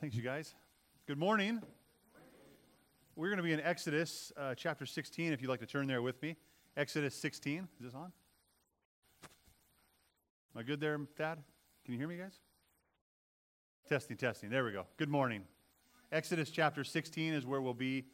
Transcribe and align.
Thanks, 0.00 0.16
you 0.16 0.22
guys. 0.22 0.54
Good 1.06 1.18
morning. 1.18 1.60
We're 3.16 3.26
going 3.26 3.36
to 3.36 3.42
be 3.42 3.52
in 3.52 3.60
Exodus 3.60 4.32
uh, 4.34 4.54
chapter 4.54 4.86
16, 4.86 5.30
if 5.30 5.42
you'd 5.42 5.48
like 5.48 5.60
to 5.60 5.66
turn 5.66 5.86
there 5.86 6.00
with 6.00 6.22
me. 6.22 6.36
Exodus 6.74 7.14
16. 7.14 7.68
Is 7.78 7.84
this 7.84 7.94
on? 7.94 8.10
Am 9.22 9.30
I 10.56 10.62
good 10.62 10.80
there, 10.80 10.98
Thad? 11.18 11.42
Can 11.84 11.92
you 11.92 12.00
hear 12.00 12.08
me, 12.08 12.16
guys? 12.16 12.32
Testing, 13.90 14.16
testing. 14.16 14.48
There 14.48 14.64
we 14.64 14.72
go. 14.72 14.86
Good 14.96 15.10
morning. 15.10 15.42
Exodus 16.10 16.48
chapter 16.48 16.82
16 16.82 17.34
is 17.34 17.44
where 17.44 17.60
we'll 17.60 17.74
be 17.74 18.06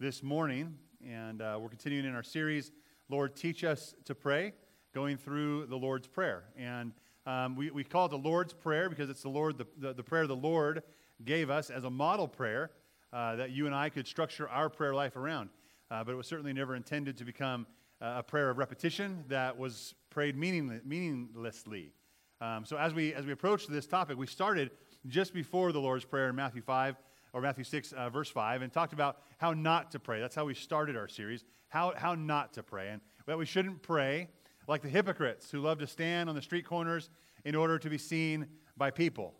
this 0.00 0.24
morning, 0.24 0.76
and 1.06 1.40
uh, 1.40 1.56
we're 1.60 1.68
continuing 1.68 2.04
in 2.04 2.16
our 2.16 2.24
series, 2.24 2.72
Lord, 3.08 3.36
Teach 3.36 3.62
Us 3.62 3.94
to 4.06 4.14
Pray, 4.16 4.54
going 4.92 5.16
through 5.16 5.66
the 5.66 5.76
Lord's 5.76 6.08
Prayer. 6.08 6.46
And 6.56 6.94
um, 7.26 7.54
we, 7.54 7.70
we 7.70 7.84
call 7.84 8.06
it 8.06 8.08
the 8.08 8.18
Lord's 8.18 8.54
Prayer 8.54 8.88
because 8.88 9.08
it's 9.08 9.22
the 9.22 9.28
Lord, 9.28 9.56
the, 9.56 9.68
the, 9.76 9.92
the 9.92 10.02
prayer 10.02 10.22
of 10.22 10.28
the 10.28 10.34
Lord 10.34 10.82
gave 11.24 11.50
us 11.50 11.70
as 11.70 11.84
a 11.84 11.90
model 11.90 12.28
prayer 12.28 12.70
uh, 13.12 13.36
that 13.36 13.50
you 13.50 13.66
and 13.66 13.74
I 13.74 13.88
could 13.88 14.06
structure 14.06 14.48
our 14.48 14.68
prayer 14.68 14.94
life 14.94 15.16
around. 15.16 15.50
Uh, 15.90 16.04
but 16.04 16.12
it 16.12 16.16
was 16.16 16.26
certainly 16.26 16.52
never 16.52 16.76
intended 16.76 17.16
to 17.18 17.24
become 17.24 17.66
uh, 18.00 18.16
a 18.18 18.22
prayer 18.22 18.50
of 18.50 18.58
repetition 18.58 19.24
that 19.28 19.58
was 19.58 19.94
prayed 20.10 20.36
meaningless, 20.36 20.82
meaninglessly. 20.84 21.92
Um, 22.40 22.64
so 22.64 22.76
as 22.76 22.94
we, 22.94 23.14
as 23.14 23.26
we 23.26 23.32
approach 23.32 23.66
this 23.66 23.86
topic, 23.86 24.16
we 24.16 24.26
started 24.26 24.70
just 25.06 25.32
before 25.32 25.72
the 25.72 25.80
Lord's 25.80 26.04
Prayer 26.04 26.28
in 26.28 26.36
Matthew 26.36 26.62
5 26.62 26.96
or 27.32 27.40
Matthew 27.40 27.64
6, 27.64 27.92
uh, 27.92 28.10
verse 28.10 28.30
5, 28.30 28.62
and 28.62 28.72
talked 28.72 28.92
about 28.92 29.18
how 29.38 29.52
not 29.52 29.90
to 29.92 29.98
pray. 29.98 30.20
That's 30.20 30.34
how 30.34 30.44
we 30.44 30.54
started 30.54 30.96
our 30.96 31.08
series, 31.08 31.44
how, 31.68 31.94
how 31.96 32.14
not 32.14 32.52
to 32.54 32.62
pray. 32.62 32.90
And 32.90 33.00
that 33.26 33.36
we 33.36 33.46
shouldn't 33.46 33.82
pray 33.82 34.28
like 34.66 34.82
the 34.82 34.88
hypocrites 34.88 35.50
who 35.50 35.60
love 35.60 35.78
to 35.78 35.86
stand 35.86 36.28
on 36.28 36.34
the 36.34 36.42
street 36.42 36.64
corners 36.64 37.10
in 37.44 37.54
order 37.54 37.78
to 37.78 37.90
be 37.90 37.98
seen 37.98 38.46
by 38.76 38.90
people. 38.90 39.34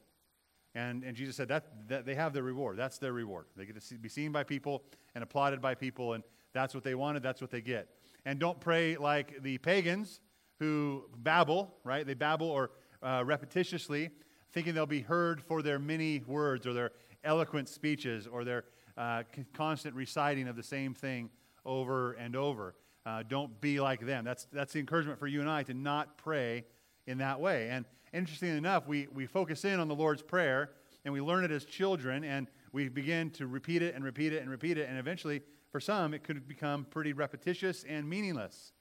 And, 0.79 1.03
and 1.03 1.17
Jesus 1.17 1.35
said 1.35 1.49
that, 1.49 1.89
that 1.89 2.07
they 2.07 2.15
have 2.15 2.33
their 2.33 2.45
reward. 2.45 2.77
That's 2.77 2.99
their 2.99 3.13
reward. 3.13 3.47
They 3.57 3.67
get 3.67 3.75
to 3.75 3.81
see, 3.81 3.97
be 3.97 4.09
seen 4.09 4.31
by 4.31 4.45
people 4.45 4.85
and 5.17 5.25
applauded 5.25 5.61
by 5.61 5.75
people, 5.75 6.13
and 6.13 6.23
that's 6.53 6.73
what 6.73 6.85
they 6.85 6.95
wanted, 6.95 7.21
that's 7.21 7.41
what 7.41 7.51
they 7.51 7.61
get. 7.61 7.89
And 8.25 8.39
don't 8.39 8.61
pray 8.61 8.97
like 8.97 9.43
the 9.43 9.59
pagans 9.59 10.21
who 10.61 11.05
babble, 11.17 11.75
right? 11.83 12.07
They 12.07 12.15
babble 12.15 12.49
or 12.49 12.71
uh, 13.03 13.25
repetitiously, 13.25 14.11
thinking 14.53 14.73
they'll 14.73 14.87
be 14.87 15.01
heard 15.01 15.43
for 15.43 15.63
their 15.63 15.81
many 15.81 16.23
words 16.29 16.65
or 16.65 16.73
their 16.73 16.93
eloquent 17.25 17.69
speeches 17.69 18.29
or 18.29 18.45
their 18.45 18.65
uh, 18.97 19.25
constant 19.55 19.97
reciting 19.97 20.47
of 20.47 20.55
the 20.55 20.63
same 20.63 20.95
thing 20.95 21.29
over 21.67 22.13
and 22.13 22.37
over. 22.37 22.77
Uh, 23.05 23.25
don't 23.27 23.61
be 23.61 23.81
like 23.81 24.07
them. 24.07 24.25
That's, 24.25 24.47
that's 24.53 24.75
the 24.75 24.79
encouragement 24.79 25.19
for 25.19 25.27
you 25.27 25.41
and 25.41 25.51
I 25.51 25.65
to 25.65 25.75
not 25.75 26.19
pray 26.19 26.67
in 27.09 27.19
that 27.19 27.41
way. 27.41 27.69
And 27.69 27.85
interestingly 28.13 28.57
enough, 28.57 28.87
we, 28.87 29.07
we 29.13 29.27
focus 29.27 29.65
in 29.65 29.81
on 29.81 29.89
the 29.89 29.95
Lord's 29.95 30.23
Prayer 30.23 30.71
and 31.05 31.13
we 31.13 31.21
learn 31.21 31.45
it 31.45 31.51
as 31.51 31.65
children 31.65 32.25
and 32.25 32.49
we 32.73 32.89
begin 32.89 33.31
to 33.31 33.47
repeat 33.47 33.83
it 33.83 33.95
and 33.95 34.05
repeat 34.05 34.33
it 34.33 34.43
and 34.43 34.51
repeat 34.51 34.79
it. 34.79 34.89
And 34.89 34.99
eventually, 34.99 35.43
for 35.71 35.81
some, 35.81 36.15
it 36.15 36.23
could 36.23 36.47
become 36.49 36.87
pretty 36.91 37.13
repetitious 37.13 37.85
and 37.89 38.09
meaningless. 38.09 38.73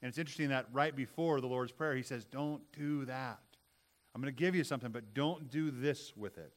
And 0.00 0.08
it's 0.08 0.18
interesting 0.18 0.48
that 0.48 0.66
right 0.72 0.94
before 0.94 1.40
the 1.40 1.46
Lord's 1.46 1.72
Prayer, 1.72 1.94
he 1.94 2.02
says, 2.02 2.24
Don't 2.24 2.62
do 2.72 3.04
that. 3.04 3.40
I'm 4.14 4.20
going 4.20 4.34
to 4.34 4.38
give 4.38 4.54
you 4.54 4.64
something, 4.64 4.90
but 4.90 5.14
don't 5.14 5.50
do 5.50 5.70
this 5.70 6.14
with 6.16 6.36
it. 6.38 6.52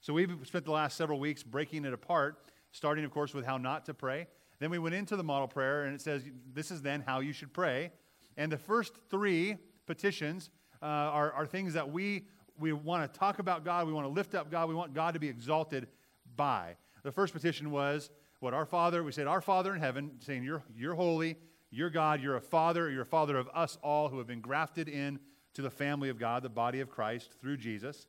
So 0.00 0.12
we've 0.12 0.36
spent 0.44 0.64
the 0.64 0.72
last 0.72 0.96
several 0.96 1.18
weeks 1.18 1.42
breaking 1.42 1.84
it 1.84 1.92
apart, 1.92 2.46
starting, 2.72 3.04
of 3.04 3.10
course, 3.10 3.32
with 3.32 3.46
how 3.46 3.56
not 3.56 3.86
to 3.86 3.94
pray. 3.94 4.26
Then 4.58 4.70
we 4.70 4.78
went 4.78 4.94
into 4.94 5.16
the 5.16 5.24
model 5.24 5.48
prayer, 5.48 5.84
and 5.84 5.94
it 5.94 6.00
says, 6.00 6.22
This 6.52 6.70
is 6.70 6.82
then 6.82 7.02
how 7.06 7.20
you 7.20 7.32
should 7.32 7.52
pray. 7.52 7.92
And 8.36 8.50
the 8.50 8.58
first 8.58 8.94
three 9.08 9.56
petitions 9.86 10.50
uh, 10.82 10.86
are, 10.86 11.32
are 11.32 11.46
things 11.46 11.74
that 11.74 11.90
we, 11.90 12.26
we 12.58 12.72
want 12.72 13.12
to 13.12 13.18
talk 13.18 13.38
about 13.38 13.64
God, 13.64 13.86
we 13.86 13.92
want 13.92 14.06
to 14.06 14.12
lift 14.12 14.34
up 14.34 14.50
God, 14.50 14.68
we 14.68 14.74
want 14.74 14.94
God 14.94 15.14
to 15.14 15.20
be 15.20 15.28
exalted 15.28 15.88
by. 16.36 16.76
The 17.02 17.12
first 17.12 17.32
petition 17.32 17.70
was 17.70 18.10
what 18.40 18.54
our 18.54 18.66
Father, 18.66 19.02
we 19.02 19.12
said, 19.12 19.26
Our 19.26 19.40
Father 19.40 19.74
in 19.74 19.80
heaven, 19.80 20.12
saying, 20.20 20.42
You're, 20.42 20.62
you're 20.76 20.94
holy, 20.94 21.36
you're 21.70 21.90
God, 21.90 22.22
you're 22.22 22.36
a 22.36 22.40
Father, 22.40 22.90
you're 22.90 23.02
a 23.02 23.06
Father 23.06 23.36
of 23.36 23.48
us 23.54 23.78
all 23.82 24.08
who 24.08 24.18
have 24.18 24.26
been 24.26 24.40
grafted 24.40 24.88
in 24.88 25.18
to 25.54 25.62
the 25.62 25.70
family 25.70 26.08
of 26.08 26.18
God, 26.18 26.42
the 26.42 26.48
body 26.48 26.80
of 26.80 26.88
Christ, 26.88 27.34
through 27.40 27.58
Jesus. 27.58 28.06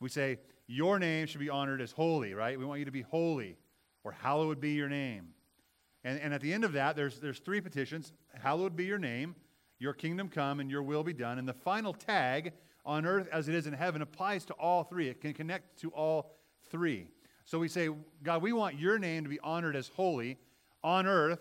We 0.00 0.08
say, 0.08 0.38
Your 0.66 0.98
name 0.98 1.26
should 1.26 1.40
be 1.40 1.50
honored 1.50 1.80
as 1.80 1.92
holy, 1.92 2.34
right? 2.34 2.58
We 2.58 2.64
want 2.64 2.80
you 2.80 2.84
to 2.84 2.90
be 2.90 3.02
holy, 3.02 3.56
or 4.04 4.12
hallowed 4.12 4.60
be 4.60 4.72
your 4.72 4.88
name. 4.88 5.28
And, 6.04 6.20
and 6.20 6.32
at 6.32 6.40
the 6.40 6.52
end 6.52 6.64
of 6.64 6.72
that, 6.72 6.96
there's, 6.96 7.18
there's 7.18 7.38
three 7.38 7.60
petitions 7.60 8.12
Hallowed 8.34 8.76
be 8.76 8.84
your 8.84 8.98
name. 8.98 9.34
Your 9.78 9.92
kingdom 9.92 10.28
come 10.28 10.60
and 10.60 10.70
your 10.70 10.82
will 10.82 11.04
be 11.04 11.12
done. 11.12 11.38
And 11.38 11.48
the 11.48 11.54
final 11.54 11.92
tag, 11.92 12.52
on 12.84 13.06
earth 13.06 13.28
as 13.32 13.48
it 13.48 13.54
is 13.54 13.66
in 13.66 13.74
heaven, 13.74 14.02
applies 14.02 14.44
to 14.46 14.54
all 14.54 14.82
three. 14.84 15.08
It 15.08 15.20
can 15.20 15.34
connect 15.34 15.78
to 15.80 15.90
all 15.90 16.34
three. 16.70 17.08
So 17.44 17.58
we 17.58 17.68
say, 17.68 17.88
God, 18.22 18.42
we 18.42 18.52
want 18.52 18.78
your 18.78 18.98
name 18.98 19.24
to 19.24 19.30
be 19.30 19.40
honored 19.40 19.76
as 19.76 19.88
holy 19.88 20.38
on 20.82 21.06
earth 21.06 21.40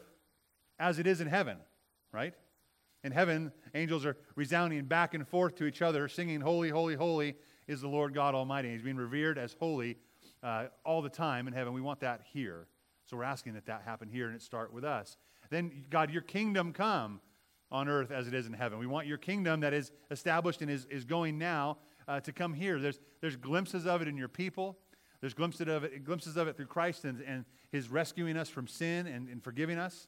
as 0.80 1.00
it 1.00 1.08
is 1.08 1.22
in 1.22 1.28
heaven, 1.28 1.58
right? 2.12 2.34
In 3.04 3.12
heaven, 3.12 3.52
angels 3.74 4.06
are 4.06 4.18
resounding 4.36 4.86
back 4.86 5.14
and 5.14 5.28
forth 5.28 5.56
to 5.56 5.66
each 5.66 5.82
other, 5.82 6.08
singing, 6.08 6.42
Holy, 6.42 6.70
holy, 6.70 6.96
holy 6.96 7.36
is 7.68 7.82
the 7.82 7.88
Lord 7.88 8.14
God 8.14 8.36
Almighty. 8.36 8.72
He's 8.72 8.82
being 8.82 8.98
revered 8.98 9.38
as 9.38 9.56
holy 9.60 9.98
uh, 10.44 10.66
all 10.86 11.02
the 11.02 11.10
time 11.10 11.48
in 11.48 11.54
heaven. 11.54 11.74
We 11.74 11.82
want 11.82 12.00
that 12.02 12.22
here. 12.32 12.68
So 13.06 13.18
we're 13.18 13.24
asking 13.24 13.54
that 13.54 13.66
that 13.66 13.84
happen 13.84 14.10
here 14.10 14.28
and 14.28 14.36
it 14.36 14.42
start 14.42 14.74
with 14.74 14.84
us. 14.84 15.18
Then, 15.50 15.86
God, 15.90 16.12
your 16.12 16.22
kingdom 16.22 16.74
come 16.74 17.22
on 17.72 17.88
earth 17.90 18.12
as 18.12 18.28
it 18.28 18.34
is 18.34 18.48
in 18.48 18.54
heaven. 18.54 18.80
We 18.80 18.88
want 18.88 19.08
your 19.08 19.18
kingdom 19.18 19.60
that 19.62 19.74
is 19.74 19.92
established 20.10 20.62
and 20.62 20.72
is, 20.72 20.86
is 20.86 21.06
going 21.06 21.38
now 21.38 21.78
uh, 22.08 22.20
to 22.22 22.32
come 22.32 22.54
here. 22.54 22.80
There's, 22.80 23.00
there's 23.22 23.36
glimpses 23.36 23.86
of 23.86 24.02
it 24.02 24.08
in 24.08 24.18
your 24.18 24.30
people. 24.30 24.78
There's 25.20 25.34
glimpses 25.34 25.68
of 25.68 25.84
it, 25.84 26.04
glimpses 26.04 26.38
of 26.38 26.48
it 26.48 26.56
through 26.56 26.68
Christ 26.68 27.04
and, 27.04 27.22
and 27.22 27.46
his 27.72 27.90
rescuing 27.90 28.38
us 28.38 28.50
from 28.50 28.68
sin 28.68 29.08
and, 29.08 29.28
and 29.28 29.44
forgiving 29.44 29.78
us. 29.78 30.08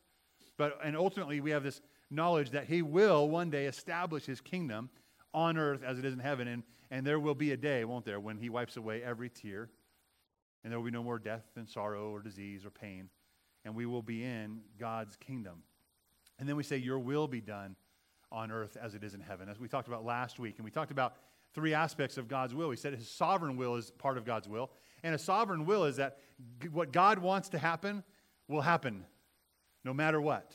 But, 0.58 0.80
and 0.84 0.96
ultimately, 0.96 1.42
we 1.42 1.52
have 1.52 1.64
this 1.64 1.82
knowledge 2.10 2.52
that 2.52 2.66
he 2.66 2.82
will 2.82 3.28
one 3.30 3.50
day 3.50 3.66
establish 3.66 4.26
his 4.26 4.42
kingdom 4.42 4.90
on 5.34 5.58
earth 5.58 5.84
as 5.84 6.00
it 6.00 6.06
is 6.06 6.14
in 6.14 6.20
heaven. 6.20 6.48
And, 6.48 6.64
and 6.92 7.06
there 7.06 7.20
will 7.20 7.36
be 7.36 7.52
a 7.52 7.58
day, 7.58 7.84
won't 7.86 8.06
there, 8.06 8.20
when 8.20 8.38
he 8.38 8.50
wipes 8.50 8.78
away 8.78 9.04
every 9.04 9.30
tear. 9.30 9.70
And 10.64 10.72
there 10.72 10.80
will 10.80 10.86
be 10.86 10.92
no 10.92 11.04
more 11.04 11.20
death 11.20 11.46
and 11.56 11.68
sorrow 11.68 12.12
or 12.12 12.22
disease 12.22 12.66
or 12.66 12.70
pain. 12.70 13.10
And 13.66 13.76
we 13.76 13.86
will 13.86 14.02
be 14.02 14.24
in 14.24 14.62
God's 14.80 15.16
kingdom. 15.16 15.64
And 16.40 16.48
then 16.48 16.56
we 16.56 16.64
say, 16.64 16.78
Your 16.78 17.00
will 17.00 17.28
be 17.28 17.42
done 17.42 17.76
on 18.32 18.52
earth 18.52 18.78
as 18.82 18.96
it 18.96 19.04
is 19.04 19.14
in 19.14 19.22
heaven, 19.22 19.50
as 19.50 19.60
we 19.60 19.68
talked 19.68 19.88
about 19.88 20.06
last 20.06 20.40
week. 20.40 20.56
And 20.58 20.66
we 20.66 20.72
talked 20.72 20.92
about 20.92 21.16
three 21.54 21.74
aspects 21.74 22.18
of 22.18 22.28
God's 22.28 22.54
will. 22.54 22.70
We 22.70 22.76
said 22.76 22.94
his 22.94 23.10
sovereign 23.10 23.58
will 23.58 23.76
is 23.76 23.92
part 23.92 24.18
of 24.18 24.26
God's 24.26 24.48
will. 24.48 24.72
And 25.04 25.16
a 25.16 25.18
sovereign 25.18 25.66
will 25.66 25.86
is 25.86 25.98
that 25.98 26.18
what 26.72 26.92
God 26.92 27.20
wants 27.20 27.50
to 27.50 27.58
happen 27.58 28.04
will 28.48 28.62
happen 28.62 29.06
no 29.84 29.94
matter 29.94 30.22
what. 30.22 30.54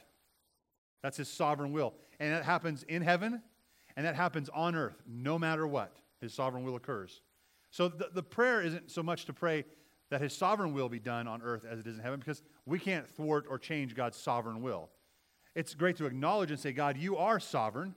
That's 1.03 1.17
his 1.17 1.29
sovereign 1.29 1.73
will. 1.73 1.95
And 2.21 2.33
that 2.33 2.45
happens 2.45 2.85
in 2.85 3.03
heaven 3.03 3.43
and 3.97 4.07
that 4.07 4.15
happens 4.15 4.49
on 4.55 4.75
earth 4.75 5.03
no 5.07 5.39
matter 5.39 5.67
what. 5.67 5.97
His 6.21 6.33
sovereign 6.33 6.65
will 6.65 6.77
occurs. 6.77 7.23
So 7.71 7.89
the, 7.89 8.09
the 8.13 8.23
prayer 8.23 8.63
isn't 8.63 8.91
so 8.91 9.03
much 9.03 9.25
to 9.27 9.33
pray 9.33 9.65
that 10.11 10.21
his 10.21 10.35
sovereign 10.35 10.73
will 10.73 10.89
be 10.89 11.01
done 11.01 11.27
on 11.27 11.43
earth 11.43 11.65
as 11.69 11.81
it 11.81 11.87
is 11.87 11.97
in 11.97 12.03
heaven 12.03 12.21
because 12.21 12.43
we 12.67 12.79
can't 12.79 13.09
thwart 13.09 13.47
or 13.49 13.59
change 13.59 13.95
God's 13.97 14.17
sovereign 14.17 14.63
will 14.63 14.91
it's 15.55 15.75
great 15.75 15.97
to 15.97 16.07
acknowledge 16.07 16.51
and 16.51 16.59
say, 16.59 16.73
God, 16.73 16.97
you 16.97 17.17
are 17.17 17.39
sovereign. 17.39 17.95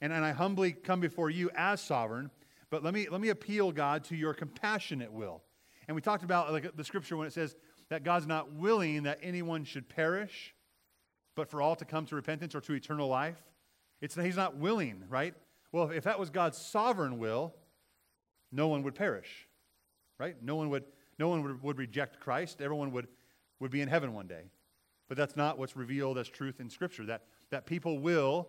And, 0.00 0.12
and 0.12 0.24
I 0.24 0.32
humbly 0.32 0.72
come 0.72 1.00
before 1.00 1.30
you 1.30 1.50
as 1.56 1.80
sovereign. 1.80 2.30
But 2.70 2.82
let 2.84 2.92
me, 2.92 3.08
let 3.10 3.20
me 3.20 3.30
appeal, 3.30 3.72
God, 3.72 4.04
to 4.04 4.16
your 4.16 4.34
compassionate 4.34 5.12
will. 5.12 5.42
And 5.88 5.94
we 5.94 6.02
talked 6.02 6.24
about 6.24 6.52
like, 6.52 6.76
the 6.76 6.84
scripture 6.84 7.16
when 7.16 7.26
it 7.26 7.32
says 7.32 7.56
that 7.88 8.02
God's 8.02 8.26
not 8.26 8.52
willing 8.52 9.04
that 9.04 9.18
anyone 9.22 9.64
should 9.64 9.88
perish, 9.88 10.54
but 11.34 11.48
for 11.48 11.62
all 11.62 11.76
to 11.76 11.84
come 11.84 12.04
to 12.06 12.16
repentance 12.16 12.54
or 12.54 12.60
to 12.62 12.72
eternal 12.72 13.08
life. 13.08 13.40
It's, 14.00 14.14
he's 14.14 14.36
not 14.36 14.56
willing, 14.56 15.04
right? 15.08 15.34
Well, 15.72 15.90
if 15.90 16.04
that 16.04 16.18
was 16.18 16.30
God's 16.30 16.58
sovereign 16.58 17.18
will, 17.18 17.54
no 18.52 18.68
one 18.68 18.82
would 18.82 18.94
perish, 18.94 19.48
right? 20.18 20.36
No 20.42 20.56
one 20.56 20.70
would, 20.70 20.84
no 21.18 21.28
one 21.28 21.42
would, 21.42 21.62
would 21.62 21.78
reject 21.78 22.20
Christ. 22.20 22.60
Everyone 22.60 22.92
would, 22.92 23.08
would 23.60 23.70
be 23.70 23.80
in 23.80 23.88
heaven 23.88 24.12
one 24.12 24.26
day. 24.26 24.42
But 25.08 25.16
that's 25.16 25.36
not 25.36 25.58
what's 25.58 25.76
revealed 25.76 26.18
as 26.18 26.28
truth 26.28 26.60
in 26.60 26.68
Scripture. 26.68 27.06
That, 27.06 27.22
that 27.50 27.66
people 27.66 27.98
will 28.00 28.48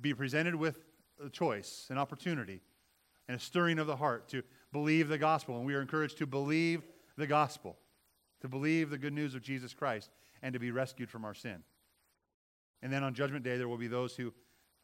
be 0.00 0.14
presented 0.14 0.54
with 0.54 0.78
a 1.24 1.28
choice, 1.28 1.86
an 1.90 1.98
opportunity, 1.98 2.60
and 3.28 3.36
a 3.36 3.40
stirring 3.40 3.78
of 3.78 3.86
the 3.86 3.96
heart 3.96 4.28
to 4.28 4.42
believe 4.72 5.08
the 5.08 5.18
gospel. 5.18 5.56
And 5.56 5.66
we 5.66 5.74
are 5.74 5.80
encouraged 5.80 6.18
to 6.18 6.26
believe 6.26 6.82
the 7.16 7.26
gospel, 7.26 7.76
to 8.40 8.48
believe 8.48 8.90
the 8.90 8.98
good 8.98 9.12
news 9.12 9.34
of 9.34 9.42
Jesus 9.42 9.72
Christ, 9.74 10.10
and 10.42 10.52
to 10.52 10.58
be 10.58 10.70
rescued 10.70 11.10
from 11.10 11.24
our 11.24 11.34
sin. 11.34 11.62
And 12.82 12.92
then 12.92 13.02
on 13.02 13.14
Judgment 13.14 13.44
Day, 13.44 13.56
there 13.56 13.68
will 13.68 13.78
be 13.78 13.86
those 13.86 14.14
who, 14.14 14.32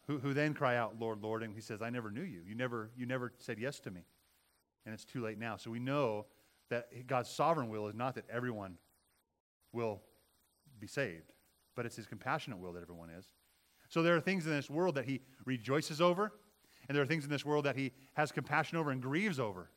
who, 0.07 0.19
who 0.19 0.33
then 0.33 0.55
cry 0.55 0.77
out, 0.77 0.99
Lord, 0.99 1.23
Lord. 1.23 1.43
And 1.43 1.55
he 1.55 1.61
says, 1.61 1.83
I 1.83 1.91
never 1.91 2.11
knew 2.11 2.23
you. 2.23 2.41
You 2.47 2.55
never, 2.55 2.91
you 2.97 3.05
never 3.05 3.33
said 3.39 3.59
yes 3.59 3.81
to 3.81 3.91
me. 3.91 4.05
And 4.87 4.95
it's 4.95 5.05
too 5.05 5.23
late 5.23 5.39
now. 5.39 5.57
So 5.57 5.71
we 5.71 5.81
know 5.81 6.27
that 6.71 7.07
God's 7.07 7.29
sovereign 7.29 7.69
will 7.69 7.89
is 7.89 7.95
not 7.95 8.15
that 8.15 8.25
everyone 8.31 8.79
will 9.73 10.01
be 10.81 10.87
saved, 10.87 11.33
but 11.77 11.87
it's 11.87 11.97
his 11.97 12.07
compassionate 12.07 12.59
will 12.59 12.73
that 12.73 12.83
everyone 12.83 13.11
is. 13.11 13.27
So 13.89 14.03
there 14.03 14.17
are 14.17 14.21
things 14.21 14.47
in 14.47 14.53
this 14.53 14.71
world 14.71 14.95
that 14.95 15.05
he 15.05 15.21
rejoices 15.45 16.01
over, 16.01 16.33
and 16.89 16.97
there 16.97 17.03
are 17.03 17.07
things 17.07 17.25
in 17.25 17.31
this 17.31 17.45
world 17.45 17.65
that 17.65 17.77
he 17.77 17.93
has 18.15 18.33
compassion 18.33 18.79
over 18.79 18.91
and 18.91 19.03
grieves 19.03 19.39
over. 19.41 19.71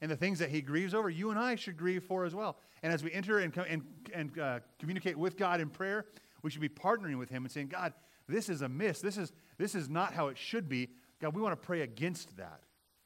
and 0.00 0.10
the 0.10 0.16
things 0.16 0.38
that 0.38 0.50
he 0.50 0.60
grieves 0.60 0.92
over, 0.94 1.08
you 1.08 1.30
and 1.30 1.38
I 1.38 1.54
should 1.54 1.76
grieve 1.76 2.04
for 2.04 2.24
as 2.24 2.34
well. 2.34 2.58
And 2.82 2.92
as 2.92 3.02
we 3.02 3.12
enter 3.12 3.38
and, 3.38 3.56
and, 3.56 3.82
and 4.12 4.38
uh, 4.38 4.60
communicate 4.78 5.16
with 5.16 5.36
God 5.36 5.60
in 5.60 5.70
prayer, 5.70 6.06
we 6.42 6.50
should 6.50 6.60
be 6.60 6.68
partnering 6.68 7.18
with 7.18 7.30
him 7.30 7.44
and 7.44 7.50
saying, 7.50 7.68
God, 7.68 7.94
this 8.28 8.48
is 8.48 8.62
a 8.62 8.68
miss. 8.68 9.00
This 9.00 9.16
is, 9.16 9.32
this 9.56 9.74
is 9.74 9.88
not 9.88 10.12
how 10.12 10.28
it 10.28 10.36
should 10.36 10.68
be. 10.68 10.90
God, 11.20 11.34
we 11.34 11.40
want 11.40 11.58
to 11.58 11.66
pray 11.66 11.82
against 11.82 12.36
that. 12.36 12.60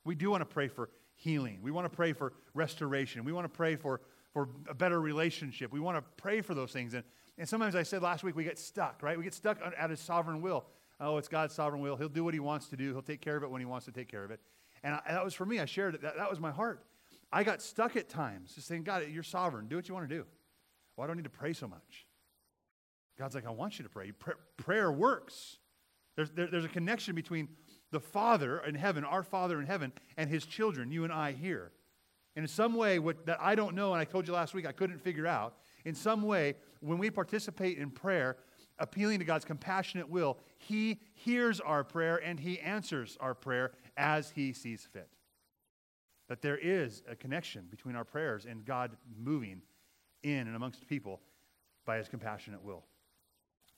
We 0.04 0.14
do 0.14 0.30
want 0.30 0.40
to 0.40 0.46
pray 0.46 0.68
for 0.68 0.90
healing. 1.14 1.60
We 1.62 1.70
want 1.70 1.84
to 1.84 1.94
pray 1.94 2.12
for 2.12 2.32
restoration. 2.54 3.24
We 3.24 3.32
want 3.32 3.44
to 3.44 3.56
pray 3.56 3.76
for, 3.76 4.00
for 4.32 4.48
a 4.68 4.74
better 4.74 5.00
relationship. 5.00 5.72
We 5.72 5.80
want 5.80 5.98
to 5.98 6.04
pray 6.16 6.40
for 6.40 6.54
those 6.54 6.72
things. 6.72 6.94
And, 6.94 7.04
and 7.38 7.48
sometimes 7.48 7.74
I 7.74 7.84
said 7.84 8.02
last 8.02 8.24
week, 8.24 8.36
we 8.36 8.44
get 8.44 8.58
stuck, 8.58 9.02
right? 9.02 9.16
We 9.16 9.24
get 9.24 9.34
stuck 9.34 9.58
at 9.78 9.90
his 9.90 10.00
sovereign 10.00 10.42
will. 10.42 10.66
Oh, 11.00 11.16
it's 11.16 11.28
God's 11.28 11.54
sovereign 11.54 11.80
will. 11.80 11.96
He'll 11.96 12.08
do 12.08 12.24
what 12.24 12.34
he 12.34 12.40
wants 12.40 12.66
to 12.68 12.76
do. 12.76 12.92
He'll 12.92 13.02
take 13.02 13.20
care 13.20 13.36
of 13.36 13.44
it 13.44 13.50
when 13.50 13.60
he 13.60 13.66
wants 13.66 13.86
to 13.86 13.92
take 13.92 14.08
care 14.08 14.24
of 14.24 14.30
it. 14.30 14.40
And 14.82 14.94
I, 14.94 15.00
that 15.08 15.24
was 15.24 15.34
for 15.34 15.46
me. 15.46 15.60
I 15.60 15.64
shared 15.64 15.94
it. 15.94 16.02
That, 16.02 16.16
that 16.16 16.28
was 16.28 16.40
my 16.40 16.50
heart. 16.50 16.84
I 17.32 17.44
got 17.44 17.62
stuck 17.62 17.94
at 17.96 18.08
times 18.08 18.54
just 18.54 18.66
saying, 18.66 18.82
God, 18.82 19.04
you're 19.08 19.22
sovereign. 19.22 19.68
Do 19.68 19.76
what 19.76 19.88
you 19.88 19.94
want 19.94 20.08
to 20.08 20.14
do. 20.14 20.24
I 20.98 21.14
need 21.14 21.24
to 21.24 21.30
pray 21.30 21.52
so 21.52 21.68
much? 21.68 22.06
God's 23.18 23.34
like, 23.34 23.46
I 23.46 23.50
want 23.50 23.78
you 23.78 23.84
to 23.84 23.88
pray. 23.88 24.10
Pr- 24.12 24.32
prayer 24.56 24.90
works. 24.90 25.58
There's, 26.16 26.30
there, 26.30 26.48
there's 26.48 26.64
a 26.64 26.68
connection 26.68 27.14
between 27.14 27.48
the 27.92 28.00
Father 28.00 28.58
in 28.60 28.74
heaven, 28.74 29.04
our 29.04 29.22
Father 29.22 29.60
in 29.60 29.66
heaven, 29.66 29.92
and 30.16 30.28
his 30.28 30.44
children, 30.44 30.90
you 30.90 31.04
and 31.04 31.12
I 31.12 31.32
here. 31.32 31.70
And 32.34 32.42
in 32.44 32.48
some 32.48 32.74
way, 32.74 32.98
what, 32.98 33.26
that 33.26 33.38
I 33.40 33.54
don't 33.54 33.74
know, 33.74 33.92
and 33.92 34.00
I 34.00 34.04
told 34.04 34.26
you 34.26 34.34
last 34.34 34.54
week 34.54 34.66
I 34.66 34.72
couldn't 34.72 35.00
figure 35.00 35.26
out, 35.26 35.54
in 35.84 35.94
some 35.94 36.22
way, 36.22 36.56
when 36.80 36.98
we 36.98 37.10
participate 37.10 37.78
in 37.78 37.90
prayer, 37.90 38.36
appealing 38.78 39.18
to 39.18 39.24
God's 39.24 39.44
compassionate 39.44 40.08
will, 40.08 40.38
He 40.58 41.00
hears 41.14 41.60
our 41.60 41.84
prayer 41.84 42.16
and 42.16 42.38
He 42.38 42.60
answers 42.60 43.16
our 43.20 43.34
prayer 43.34 43.72
as 43.96 44.30
He 44.30 44.52
sees 44.52 44.86
fit. 44.92 45.08
That 46.28 46.42
there 46.42 46.58
is 46.58 47.02
a 47.08 47.16
connection 47.16 47.66
between 47.70 47.96
our 47.96 48.04
prayers 48.04 48.46
and 48.46 48.64
God 48.64 48.96
moving 49.18 49.62
in 50.22 50.46
and 50.46 50.54
amongst 50.54 50.86
people 50.86 51.20
by 51.86 51.96
His 51.98 52.08
compassionate 52.08 52.62
will. 52.62 52.84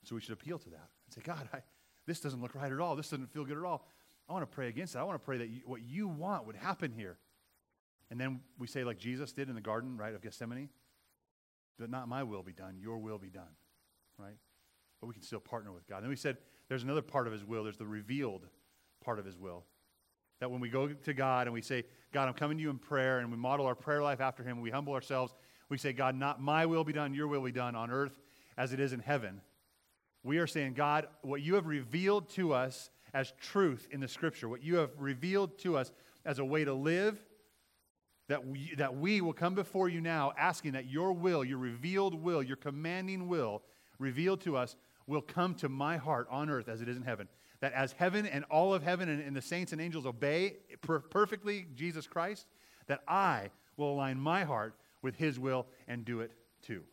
So 0.03 0.15
we 0.15 0.21
should 0.21 0.33
appeal 0.33 0.59
to 0.59 0.69
that 0.69 0.89
and 1.05 1.13
say, 1.13 1.21
God, 1.23 1.47
I, 1.53 1.59
this 2.05 2.19
doesn't 2.19 2.41
look 2.41 2.55
right 2.55 2.71
at 2.71 2.79
all. 2.79 2.95
This 2.95 3.09
doesn't 3.09 3.31
feel 3.31 3.45
good 3.45 3.57
at 3.57 3.63
all. 3.63 3.85
I 4.27 4.33
want 4.33 4.49
to 4.49 4.53
pray 4.53 4.67
against 4.67 4.95
it. 4.95 4.99
I 4.99 5.03
want 5.03 5.19
to 5.21 5.25
pray 5.25 5.37
that 5.37 5.49
you, 5.49 5.61
what 5.65 5.81
you 5.81 6.07
want 6.07 6.47
would 6.47 6.55
happen 6.55 6.91
here. 6.91 7.17
And 8.09 8.19
then 8.19 8.41
we 8.59 8.67
say, 8.67 8.83
like 8.83 8.97
Jesus 8.97 9.31
did 9.31 9.49
in 9.49 9.55
the 9.55 9.61
garden, 9.61 9.97
right, 9.97 10.13
of 10.13 10.21
Gethsemane, 10.21 10.69
that 11.81 11.89
not 11.89 12.07
my 12.07 12.23
will 12.23 12.43
be 12.43 12.53
done, 12.53 12.77
your 12.79 12.97
will 12.97 13.17
be 13.17 13.29
done, 13.29 13.53
right? 14.17 14.37
But 14.99 15.07
we 15.07 15.13
can 15.13 15.23
still 15.23 15.39
partner 15.39 15.71
with 15.71 15.87
God. 15.87 15.97
And 15.97 16.05
then 16.05 16.09
we 16.09 16.15
said 16.15 16.37
there's 16.69 16.83
another 16.83 17.01
part 17.01 17.27
of 17.27 17.33
his 17.33 17.43
will, 17.43 17.63
there's 17.63 17.77
the 17.77 17.85
revealed 17.85 18.47
part 19.03 19.19
of 19.19 19.25
his 19.25 19.37
will. 19.37 19.65
That 20.39 20.49
when 20.49 20.59
we 20.59 20.69
go 20.69 20.87
to 20.87 21.13
God 21.13 21.47
and 21.47 21.53
we 21.53 21.61
say, 21.61 21.83
God, 22.11 22.27
I'm 22.27 22.33
coming 22.33 22.57
to 22.57 22.63
you 22.63 22.69
in 22.69 22.79
prayer, 22.79 23.19
and 23.19 23.29
we 23.29 23.37
model 23.37 23.65
our 23.65 23.75
prayer 23.75 24.01
life 24.01 24.21
after 24.21 24.43
him, 24.43 24.61
we 24.61 24.71
humble 24.71 24.93
ourselves, 24.93 25.33
we 25.69 25.77
say, 25.77 25.93
God, 25.93 26.15
not 26.15 26.41
my 26.41 26.65
will 26.65 26.83
be 26.83 26.93
done, 26.93 27.13
your 27.13 27.27
will 27.27 27.41
be 27.41 27.51
done 27.51 27.75
on 27.75 27.91
earth 27.91 28.19
as 28.57 28.73
it 28.73 28.79
is 28.79 28.91
in 28.91 28.99
heaven. 28.99 29.41
We 30.23 30.37
are 30.37 30.47
saying, 30.47 30.73
God, 30.73 31.07
what 31.21 31.41
you 31.41 31.55
have 31.55 31.67
revealed 31.67 32.29
to 32.31 32.53
us 32.53 32.89
as 33.13 33.33
truth 33.41 33.87
in 33.91 33.99
the 33.99 34.07
scripture, 34.07 34.47
what 34.49 34.63
you 34.63 34.77
have 34.77 34.91
revealed 34.97 35.57
to 35.59 35.77
us 35.77 35.91
as 36.25 36.39
a 36.39 36.45
way 36.45 36.63
to 36.63 36.73
live, 36.73 37.23
that 38.31 38.47
we, 38.47 38.73
that 38.77 38.95
we 38.95 39.19
will 39.19 39.33
come 39.33 39.55
before 39.55 39.89
you 39.89 39.99
now 39.99 40.31
asking 40.37 40.71
that 40.71 40.89
your 40.89 41.11
will, 41.11 41.43
your 41.43 41.57
revealed 41.57 42.15
will, 42.15 42.41
your 42.41 42.55
commanding 42.55 43.27
will, 43.27 43.61
revealed 43.99 44.39
to 44.39 44.55
us, 44.55 44.77
will 45.05 45.21
come 45.21 45.53
to 45.53 45.67
my 45.67 45.97
heart 45.97 46.27
on 46.31 46.49
earth 46.49 46.69
as 46.69 46.79
it 46.79 46.87
is 46.87 46.95
in 46.95 47.03
heaven. 47.03 47.27
That 47.59 47.73
as 47.73 47.91
heaven 47.91 48.25
and 48.25 48.45
all 48.45 48.73
of 48.73 48.83
heaven 48.83 49.09
and, 49.09 49.21
and 49.21 49.35
the 49.35 49.41
saints 49.41 49.73
and 49.73 49.81
angels 49.81 50.05
obey 50.05 50.59
per- 50.79 51.01
perfectly 51.01 51.67
Jesus 51.75 52.07
Christ, 52.07 52.47
that 52.87 53.01
I 53.05 53.49
will 53.75 53.91
align 53.91 54.17
my 54.17 54.45
heart 54.45 54.75
with 55.01 55.17
his 55.17 55.37
will 55.37 55.67
and 55.89 56.05
do 56.05 56.21
it 56.21 56.31
too. 56.61 56.83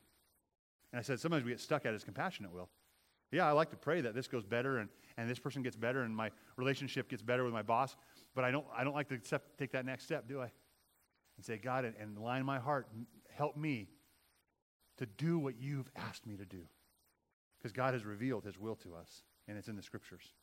And 0.93 0.99
I 0.99 1.02
said, 1.02 1.20
sometimes 1.20 1.44
we 1.44 1.52
get 1.52 1.61
stuck 1.61 1.87
at 1.87 1.93
his 1.93 2.02
compassionate 2.02 2.52
will. 2.52 2.69
Yeah, 3.31 3.46
I 3.46 3.52
like 3.52 3.70
to 3.70 3.76
pray 3.76 4.00
that 4.00 4.12
this 4.12 4.26
goes 4.26 4.44
better 4.44 4.79
and, 4.79 4.88
and 5.17 5.31
this 5.31 5.38
person 5.38 5.62
gets 5.62 5.76
better 5.76 6.02
and 6.02 6.17
my 6.17 6.32
relationship 6.56 7.08
gets 7.08 7.23
better 7.23 7.44
with 7.44 7.52
my 7.52 7.62
boss, 7.62 7.94
but 8.34 8.43
I 8.43 8.50
don't, 8.50 8.67
I 8.76 8.82
don't 8.82 8.94
like 8.94 9.08
to 9.11 9.20
step, 9.23 9.56
take 9.56 9.70
that 9.70 9.87
next 9.87 10.02
step, 10.02 10.26
do 10.26 10.41
I? 10.43 10.50
And 11.38 11.46
say, 11.46 11.56
God, 11.56 11.87
and, 11.87 11.94
and 11.99 12.19
line 12.19 12.44
my 12.44 12.58
heart, 12.58 12.88
help 13.31 13.56
me 13.56 13.88
to 14.99 15.06
do 15.06 15.38
what 15.38 15.55
you've 15.58 15.88
asked 15.96 16.26
me 16.26 16.37
to 16.37 16.44
do. 16.44 16.67
Because 17.58 17.73
God 17.73 17.94
has 17.94 18.05
revealed 18.05 18.44
his 18.44 18.58
will 18.58 18.76
to 18.76 18.94
us, 18.94 19.23
and 19.46 19.56
it's 19.56 19.69
in 19.69 19.76
the 19.76 19.82
scriptures. 19.82 20.35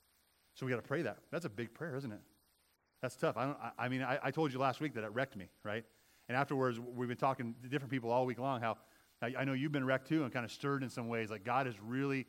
So 0.56 0.66
we 0.66 0.72
got 0.72 0.78
to 0.78 0.88
pray 0.88 1.02
that. 1.04 1.18
That's 1.32 1.46
a 1.46 1.50
big 1.50 1.74
prayer, 1.74 1.96
isn't 1.98 2.12
it? 2.12 2.22
That's 3.02 3.16
tough. 3.16 3.38
I, 3.38 3.46
don't, 3.46 3.58
I, 3.62 3.86
I 3.86 3.90
mean, 3.90 4.02
I, 4.02 4.18
I, 4.24 4.32
told 4.32 4.52
you 4.52 4.58
last 4.58 4.80
week 4.80 4.96
that 4.96 5.04
it 5.04 5.12
wrecked 5.14 5.36
me, 5.36 5.50
right? 5.64 5.84
And 6.28 6.36
afterwards, 6.36 6.80
we've 6.80 7.10
been 7.10 7.18
talking 7.18 7.54
to 7.62 7.70
different 7.70 7.92
people 7.92 8.10
all 8.10 8.26
week 8.26 8.40
long 8.40 8.62
how 8.62 8.78
I, 9.22 9.34
I 9.40 9.44
know 9.44 9.54
you've 9.54 9.72
been 9.72 9.86
wrecked 9.86 10.08
too 10.08 10.24
and 10.24 10.34
kind 10.34 10.46
of 10.46 10.52
stirred 10.52 10.82
in 10.82 10.90
some 10.90 11.08
ways. 11.08 11.30
Like 11.30 11.44
God 11.44 11.68
is 11.68 11.76
really 11.82 12.26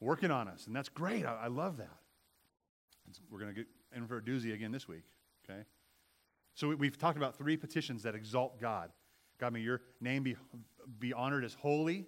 working 0.00 0.30
on 0.30 0.48
us, 0.48 0.66
and 0.66 0.74
that's 0.74 0.88
great. 0.88 1.24
I, 1.24 1.46
love 1.46 1.76
that. 1.78 1.96
we're 3.30 3.38
going 3.38 3.54
to 3.54 3.60
get 3.60 3.66
in 3.96 4.06
for 4.06 4.18
a 4.18 4.22
doozy 4.22 4.52
again 4.52 4.72
this 4.72 4.88
week, 4.88 5.04
okay? 5.48 5.62
So 6.54 6.68
we, 6.68 6.74
we've 6.74 6.98
talked 6.98 7.16
about 7.16 7.36
three 7.36 7.56
petitions 7.56 8.02
that 8.02 8.14
exalt 8.14 8.60
God. 8.60 8.90
God, 9.38 9.52
may 9.52 9.60
your 9.60 9.80
name 10.00 10.22
be, 10.22 10.36
be 10.98 11.12
honored 11.12 11.44
as 11.44 11.54
holy, 11.54 12.06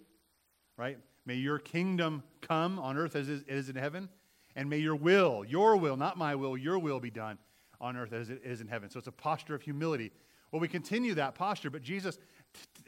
right? 0.76 0.98
May 1.24 1.34
your 1.34 1.58
kingdom 1.58 2.22
come 2.40 2.78
on 2.78 2.96
earth 2.96 3.16
as 3.16 3.28
it 3.28 3.44
is 3.48 3.68
in 3.68 3.76
heaven. 3.76 4.08
And 4.54 4.70
may 4.70 4.78
your 4.78 4.96
will, 4.96 5.44
your 5.44 5.76
will, 5.76 5.96
not 5.96 6.16
my 6.16 6.34
will, 6.34 6.56
your 6.56 6.78
will 6.78 7.00
be 7.00 7.10
done 7.10 7.38
on 7.80 7.96
earth 7.96 8.12
as 8.12 8.30
it 8.30 8.40
is 8.42 8.60
in 8.60 8.68
heaven. 8.68 8.88
So 8.88 8.98
it's 8.98 9.08
a 9.08 9.12
posture 9.12 9.54
of 9.54 9.62
humility. 9.62 10.12
Well, 10.50 10.60
we 10.60 10.68
continue 10.68 11.14
that 11.14 11.34
posture, 11.34 11.68
but 11.68 11.82
Jesus 11.82 12.18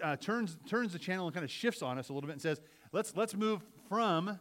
uh, 0.02 0.16
turns, 0.16 0.56
turns 0.66 0.93
the 0.93 0.99
channel 0.99 1.26
and 1.26 1.34
kind 1.34 1.44
of 1.44 1.50
shifts 1.50 1.82
on 1.82 1.99
us 1.99 2.08
a 2.08 2.12
little 2.14 2.26
bit 2.26 2.34
and 2.34 2.43
says, 2.43 2.61
let's, 2.93 3.14
let's 3.16 3.34
move 3.34 3.61
from 3.88 4.38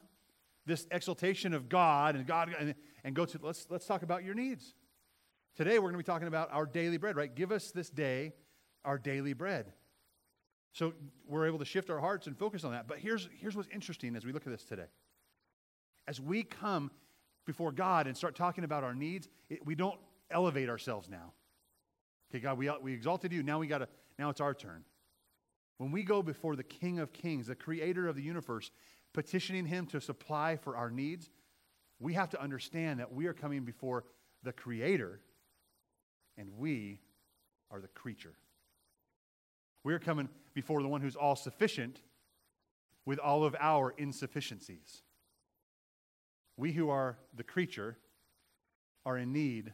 this 0.68 0.86
exaltation 0.92 1.54
of 1.54 1.70
God 1.70 2.16
and 2.16 2.28
God 2.28 2.54
and, 2.60 2.75
and 3.04 3.16
go 3.16 3.25
to 3.25 3.40
let's 3.42 3.66
let's 3.70 3.86
talk 3.86 4.04
about 4.04 4.24
your 4.24 4.36
needs. 4.36 4.75
Today 5.57 5.80
we're 5.80 5.89
going 5.89 5.94
to 5.94 5.98
be 5.98 6.04
talking 6.04 6.27
about 6.27 6.50
our 6.54 6.68
daily 6.68 6.98
bread, 6.98 7.15
right? 7.15 7.33
Give 7.33 7.51
us 7.51 7.71
this 7.71 7.89
day 7.89 8.33
our 8.86 9.00
daily 9.00 9.33
bread. 9.33 9.74
So 10.71 10.94
we're 11.27 11.48
able 11.48 11.57
to 11.57 11.65
shift 11.65 11.89
our 11.89 12.00
hearts 12.00 12.27
and 12.27 12.38
focus 12.38 12.63
on 12.63 12.74
that. 12.74 12.88
But 12.88 13.00
here's 13.00 13.27
here's 13.39 13.56
what's 13.56 13.68
interesting 13.69 14.15
as 14.15 14.24
we 14.24 14.31
look 14.31 14.45
at 14.45 14.51
this 14.51 14.63
today. 14.63 14.86
As 16.07 16.21
we 16.21 16.44
come 16.44 16.92
before 17.48 17.71
God 17.71 18.06
and 18.06 18.15
start 18.15 18.36
talking 18.36 18.65
about 18.65 18.83
our 18.83 18.94
needs, 18.94 19.27
it, 19.50 19.65
we 19.65 19.74
don't 19.74 20.00
elevate 20.30 20.69
ourselves 20.69 21.09
now. 21.09 21.33
Okay, 22.29 22.39
God, 22.39 22.60
we, 22.60 22.70
we 22.82 22.93
exalted 22.93 23.34
you. 23.34 23.41
Now 23.41 23.58
we 23.58 23.65
got 23.65 23.79
to, 23.79 23.88
now 24.20 24.29
it's 24.29 24.41
our 24.41 24.53
turn. 24.53 24.84
When 25.79 25.91
we 25.91 26.03
go 26.03 26.22
before 26.22 26.55
the 26.55 26.63
King 26.63 27.00
of 27.00 27.13
Kings, 27.13 27.48
the 27.48 27.55
creator 27.55 28.08
of 28.08 28.15
the 28.15 28.22
universe, 28.22 28.70
petitioning 29.13 29.65
Him 29.65 29.88
to 29.88 30.01
supply 30.01 30.55
for 30.58 30.75
our 30.75 30.91
needs, 30.91 31.32
we 32.00 32.13
have 32.13 32.29
to 32.32 32.41
understand 32.41 33.00
that 33.00 33.12
we 33.12 33.25
are 33.25 33.34
coming 33.34 33.63
before 33.63 34.03
the 34.43 34.53
Creator 34.53 35.22
and 36.38 36.50
we 36.58 37.01
are 37.72 37.79
the 37.79 37.88
creature. 37.89 38.34
We're 39.84 40.00
coming 40.00 40.29
before 40.53 40.82
the 40.82 40.88
one 40.88 41.01
who's 41.01 41.15
all 41.15 41.36
sufficient 41.36 42.01
with 43.06 43.20
all 43.20 43.44
of 43.44 43.56
our 43.60 43.94
insufficiencies. 43.98 45.01
We 46.58 46.74
who 46.74 46.89
are 46.89 47.17
the 47.36 47.44
creature 47.44 47.98
are 49.06 49.17
in 49.17 49.32
need 49.32 49.74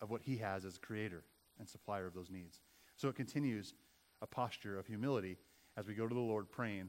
of 0.00 0.10
what 0.10 0.22
he 0.22 0.38
has 0.38 0.64
as 0.64 0.78
creator 0.78 1.24
and 1.58 1.68
supplier 1.68 2.06
of 2.06 2.14
those 2.14 2.30
needs. 2.30 2.60
So 2.96 3.08
it 3.08 3.16
continues 3.16 3.74
a 4.22 4.26
posture 4.26 4.78
of 4.78 4.86
humility 4.86 5.36
as 5.76 5.86
we 5.86 5.94
go 5.94 6.06
to 6.06 6.14
the 6.14 6.20
Lord 6.20 6.50
praying 6.50 6.88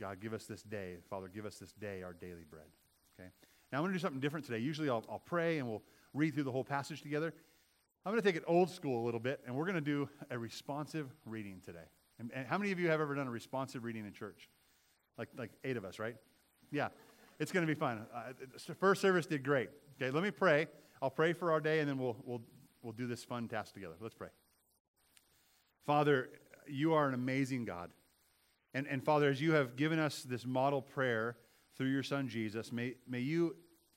God, 0.00 0.18
give 0.20 0.32
us 0.32 0.46
this 0.46 0.62
day. 0.62 0.96
Father, 1.10 1.28
give 1.28 1.44
us 1.44 1.56
this 1.56 1.72
day 1.72 2.02
our 2.02 2.14
daily 2.14 2.44
bread. 2.48 2.64
Okay? 3.18 3.28
Now, 3.70 3.78
I'm 3.78 3.82
going 3.82 3.92
to 3.92 3.98
do 3.98 4.02
something 4.02 4.20
different 4.20 4.46
today. 4.46 4.58
Usually 4.58 4.88
I'll, 4.88 5.04
I'll 5.10 5.22
pray 5.24 5.58
and 5.58 5.68
we'll 5.68 5.82
read 6.14 6.34
through 6.34 6.44
the 6.44 6.52
whole 6.52 6.64
passage 6.64 7.02
together. 7.02 7.34
I'm 8.04 8.12
going 8.12 8.22
to 8.22 8.26
take 8.26 8.36
it 8.36 8.44
old 8.46 8.70
school 8.70 9.02
a 9.02 9.04
little 9.04 9.20
bit, 9.20 9.40
and 9.46 9.54
we're 9.54 9.66
going 9.66 9.74
to 9.74 9.80
do 9.80 10.08
a 10.30 10.38
responsive 10.38 11.06
reading 11.26 11.60
today. 11.64 11.78
And, 12.18 12.30
and 12.34 12.46
how 12.46 12.56
many 12.58 12.72
of 12.72 12.78
you 12.78 12.88
have 12.88 13.00
ever 13.00 13.14
done 13.14 13.26
a 13.26 13.30
responsive 13.30 13.84
reading 13.84 14.06
in 14.06 14.12
church? 14.12 14.48
Like, 15.18 15.28
like 15.36 15.50
eight 15.64 15.76
of 15.76 15.84
us, 15.84 15.98
right? 15.98 16.16
Yeah. 16.70 16.88
It's 17.38 17.52
going 17.52 17.66
to 17.66 17.72
be 17.72 17.78
fun. 17.78 18.06
Uh, 18.14 18.32
first 18.78 19.00
service 19.00 19.26
did 19.26 19.42
great. 19.42 19.70
Okay, 20.00 20.10
let 20.10 20.22
me 20.22 20.30
pray. 20.30 20.66
I'll 21.02 21.10
pray 21.10 21.32
for 21.32 21.52
our 21.52 21.60
day, 21.60 21.80
and 21.80 21.88
then 21.88 21.98
we'll, 21.98 22.16
we'll, 22.24 22.42
we'll 22.82 22.92
do 22.92 23.06
this 23.06 23.24
fun 23.24 23.48
task 23.48 23.74
together. 23.74 23.94
Let's 24.00 24.14
pray. 24.14 24.28
Father, 25.86 26.30
you 26.66 26.92
are 26.94 27.08
an 27.08 27.14
amazing 27.14 27.64
God. 27.64 27.90
And, 28.74 28.86
and 28.86 29.02
Father, 29.02 29.28
as 29.28 29.40
you 29.40 29.52
have 29.52 29.76
given 29.76 29.98
us 29.98 30.22
this 30.22 30.46
model 30.46 30.80
prayer 30.82 31.36
through 31.76 31.88
your 31.88 32.02
Son 32.02 32.28
Jesus, 32.28 32.70
may, 32.72 32.94
may 33.08 33.20
you 33.20 33.56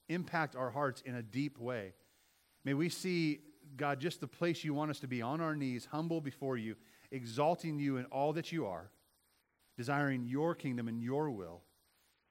impact 0.10 0.56
our 0.56 0.72
hearts 0.72 1.02
in 1.06 1.16
a 1.16 1.22
deep 1.22 1.60
way. 1.60 1.94
May 2.66 2.74
we 2.74 2.90
see, 2.90 3.42
God, 3.76 4.00
just 4.00 4.22
the 4.22 4.28
place 4.28 4.64
you 4.64 4.74
want 4.74 4.92
us 4.92 5.00
to 5.00 5.08
be 5.08 5.22
on 5.22 5.42
our 5.42 5.56
knees, 5.56 5.88
humble 5.92 6.22
before 6.22 6.58
you, 6.58 6.76
exalting 7.12 7.80
you 7.80 7.98
in 7.98 8.06
all 8.06 8.34
that 8.34 8.52
you 8.52 8.66
are, 8.66 8.90
desiring 9.78 10.26
your 10.26 10.56
kingdom 10.56 10.88
and 10.88 11.02
your 11.02 11.30
will. 11.32 11.62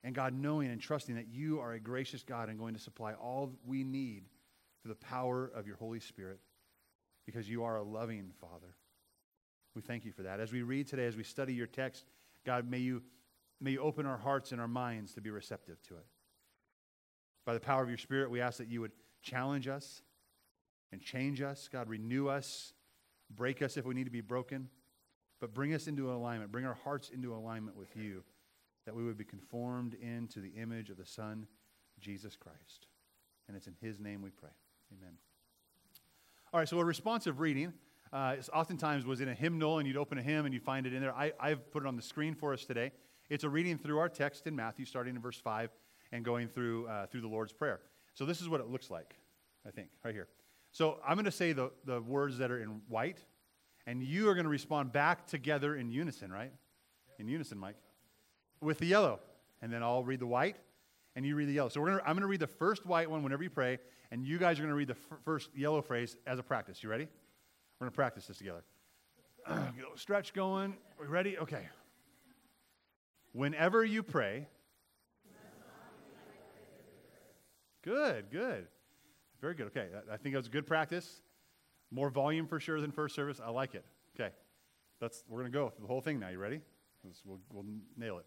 And 0.04 0.14
God, 0.14 0.34
knowing 0.34 0.70
and 0.70 0.80
trusting 0.80 1.14
that 1.14 1.28
you 1.28 1.60
are 1.60 1.72
a 1.72 1.80
gracious 1.80 2.22
God 2.22 2.48
and 2.48 2.58
going 2.58 2.74
to 2.74 2.80
supply 2.80 3.12
all 3.14 3.52
we 3.64 3.84
need 3.84 4.24
through 4.82 4.90
the 4.90 5.06
power 5.06 5.50
of 5.54 5.66
your 5.66 5.76
Holy 5.76 6.00
Spirit. 6.00 6.40
because 7.24 7.48
you 7.48 7.64
are 7.64 7.76
a 7.76 7.82
loving 7.82 8.32
Father. 8.40 8.74
We 9.74 9.82
thank 9.82 10.04
you 10.04 10.12
for 10.12 10.22
that. 10.22 10.40
As 10.40 10.52
we 10.52 10.62
read 10.62 10.86
today, 10.86 11.06
as 11.06 11.16
we 11.16 11.22
study 11.22 11.54
your 11.54 11.66
text, 11.66 12.04
God, 12.44 12.68
may 12.68 12.78
you, 12.78 13.02
may 13.60 13.72
you 13.72 13.80
open 13.80 14.06
our 14.06 14.18
hearts 14.18 14.52
and 14.52 14.60
our 14.60 14.68
minds 14.68 15.14
to 15.14 15.20
be 15.20 15.30
receptive 15.30 15.80
to 15.82 15.94
it. 15.94 16.06
By 17.46 17.54
the 17.54 17.60
power 17.60 17.82
of 17.82 17.88
your 17.88 17.98
Spirit, 17.98 18.30
we 18.30 18.40
ask 18.40 18.58
that 18.58 18.68
you 18.68 18.80
would 18.80 18.92
challenge 19.22 19.68
us 19.68 20.02
and 20.92 21.00
change 21.00 21.40
us. 21.40 21.68
God, 21.72 21.88
renew 21.88 22.28
us, 22.28 22.72
break 23.34 23.62
us 23.62 23.76
if 23.76 23.84
we 23.84 23.94
need 23.94 24.04
to 24.04 24.10
be 24.10 24.20
broken, 24.20 24.68
but 25.40 25.54
bring 25.54 25.74
us 25.74 25.86
into 25.86 26.12
alignment. 26.12 26.52
Bring 26.52 26.66
our 26.66 26.78
hearts 26.84 27.08
into 27.08 27.34
alignment 27.34 27.76
with 27.76 27.96
you, 27.96 28.22
that 28.84 28.94
we 28.94 29.04
would 29.04 29.16
be 29.16 29.24
conformed 29.24 29.94
into 29.94 30.40
the 30.40 30.50
image 30.50 30.90
of 30.90 30.96
the 30.96 31.06
Son, 31.06 31.46
Jesus 32.00 32.36
Christ. 32.36 32.86
And 33.48 33.56
it's 33.56 33.66
in 33.66 33.74
his 33.80 33.98
name 33.98 34.22
we 34.22 34.30
pray. 34.30 34.50
Amen. 34.92 35.14
All 36.52 36.60
right, 36.60 36.68
so 36.68 36.78
a 36.78 36.84
responsive 36.84 37.40
reading 37.40 37.72
uh, 38.12 38.36
oftentimes 38.52 39.06
was 39.06 39.20
in 39.20 39.28
a 39.28 39.34
hymnal, 39.34 39.78
and 39.78 39.88
you'd 39.88 39.96
open 39.96 40.18
a 40.18 40.22
hymn 40.22 40.44
and 40.44 40.52
you'd 40.52 40.62
find 40.62 40.86
it 40.86 40.92
in 40.92 41.00
there. 41.00 41.14
I, 41.14 41.32
I've 41.40 41.70
put 41.72 41.82
it 41.82 41.86
on 41.86 41.96
the 41.96 42.02
screen 42.02 42.34
for 42.34 42.52
us 42.52 42.64
today. 42.64 42.92
It's 43.30 43.44
a 43.44 43.48
reading 43.48 43.78
through 43.78 43.98
our 43.98 44.08
text 44.08 44.46
in 44.46 44.54
Matthew, 44.54 44.84
starting 44.84 45.16
in 45.16 45.22
verse 45.22 45.38
5 45.38 45.70
and 46.12 46.24
going 46.24 46.48
through, 46.48 46.86
uh, 46.88 47.06
through 47.06 47.22
the 47.22 47.28
Lord's 47.28 47.54
Prayer. 47.54 47.80
So 48.12 48.26
this 48.26 48.42
is 48.42 48.48
what 48.48 48.60
it 48.60 48.68
looks 48.68 48.90
like, 48.90 49.14
I 49.66 49.70
think, 49.70 49.88
right 50.04 50.14
here. 50.14 50.28
So 50.72 50.98
I'm 51.06 51.14
going 51.14 51.26
to 51.26 51.30
say 51.30 51.52
the, 51.52 51.70
the 51.84 52.00
words 52.00 52.38
that 52.38 52.50
are 52.50 52.60
in 52.60 52.80
white, 52.88 53.18
and 53.86 54.02
you 54.02 54.28
are 54.28 54.34
going 54.34 54.44
to 54.44 54.50
respond 54.50 54.90
back 54.90 55.26
together 55.26 55.76
in 55.76 55.90
unison, 55.90 56.32
right? 56.32 56.52
In 57.18 57.28
unison, 57.28 57.58
Mike. 57.58 57.76
With 58.60 58.78
the 58.78 58.86
yellow. 58.86 59.20
And 59.60 59.72
then 59.72 59.82
I'll 59.82 60.02
read 60.02 60.20
the 60.20 60.26
white, 60.26 60.56
and 61.14 61.26
you 61.26 61.36
read 61.36 61.48
the 61.48 61.52
yellow. 61.52 61.68
So 61.68 61.80
we're 61.80 61.90
gonna, 61.90 62.00
I'm 62.00 62.14
going 62.14 62.22
to 62.22 62.26
read 62.26 62.40
the 62.40 62.46
first 62.46 62.86
white 62.86 63.08
one 63.08 63.22
whenever 63.22 63.42
you 63.42 63.50
pray, 63.50 63.78
and 64.10 64.24
you 64.24 64.38
guys 64.38 64.58
are 64.58 64.62
going 64.62 64.70
to 64.70 64.76
read 64.76 64.88
the 64.88 64.96
f- 65.12 65.18
first 65.24 65.50
yellow 65.54 65.82
phrase 65.82 66.16
as 66.26 66.38
a 66.38 66.42
practice. 66.42 66.82
You 66.82 66.88
ready? 66.88 67.06
We're 67.78 67.86
going 67.86 67.92
to 67.92 67.96
practice 67.96 68.26
this 68.26 68.38
together. 68.38 68.64
stretch 69.96 70.32
going. 70.32 70.72
Are 70.98 71.04
we 71.04 71.06
ready? 71.06 71.36
Okay. 71.38 71.68
Whenever 73.32 73.84
you 73.84 74.02
pray, 74.02 74.48
good, 77.82 78.30
good. 78.30 78.66
Very 79.42 79.54
good. 79.54 79.66
Okay. 79.66 79.88
I 80.10 80.16
think 80.16 80.32
that 80.32 80.38
was 80.38 80.48
good 80.48 80.66
practice. 80.66 81.20
More 81.90 82.08
volume 82.08 82.46
for 82.46 82.58
sure 82.58 82.80
than 82.80 82.92
first 82.92 83.14
service. 83.14 83.40
I 83.44 83.50
like 83.50 83.74
it. 83.74 83.84
Okay. 84.18 84.32
That's, 85.00 85.24
we're 85.28 85.40
going 85.40 85.52
to 85.52 85.58
go 85.58 85.68
through 85.68 85.82
the 85.82 85.88
whole 85.88 86.00
thing 86.00 86.20
now. 86.20 86.28
You 86.28 86.38
ready? 86.38 86.60
We'll, 87.24 87.40
we'll 87.52 87.66
nail 87.96 88.18
it. 88.18 88.24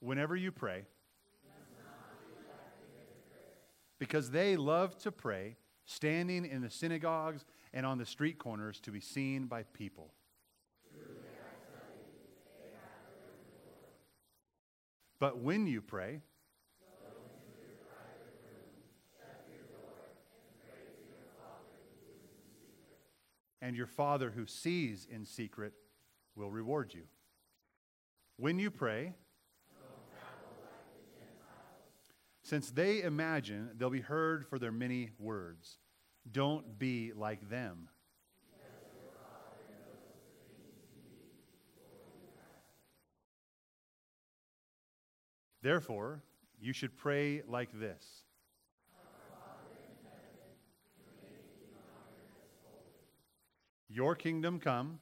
Whenever 0.00 0.36
you 0.36 0.52
pray, 0.52 0.84
because 3.98 4.30
they 4.30 4.56
love 4.56 4.96
to 4.98 5.10
pray 5.10 5.56
standing 5.84 6.44
in 6.44 6.62
the 6.62 6.70
synagogues 6.70 7.44
and 7.72 7.84
on 7.84 7.98
the 7.98 8.06
street 8.06 8.38
corners 8.38 8.78
to 8.80 8.90
be 8.90 9.00
seen 9.00 9.46
by 9.46 9.64
people. 9.64 10.12
But 15.18 15.38
when 15.38 15.66
you 15.66 15.80
pray, 15.80 16.20
and 23.64 23.74
your 23.74 23.86
Father 23.86 24.30
who 24.30 24.44
sees 24.46 25.06
in 25.10 25.24
secret 25.24 25.72
will 26.36 26.50
reward 26.50 26.92
you. 26.92 27.04
When 28.36 28.58
you 28.58 28.70
pray, 28.70 29.14
since 32.42 32.70
they 32.70 33.00
imagine 33.00 33.70
they'll 33.74 33.88
be 33.88 34.02
heard 34.02 34.46
for 34.46 34.58
their 34.58 34.70
many 34.70 35.12
words. 35.18 35.78
Don't 36.30 36.78
be 36.78 37.12
like 37.16 37.48
them. 37.48 37.88
Therefore, 45.62 46.22
you 46.60 46.74
should 46.74 46.94
pray 46.98 47.40
like 47.48 47.70
this 47.72 48.23
Your 53.94 54.16
kingdom 54.16 54.58
come. 54.58 54.98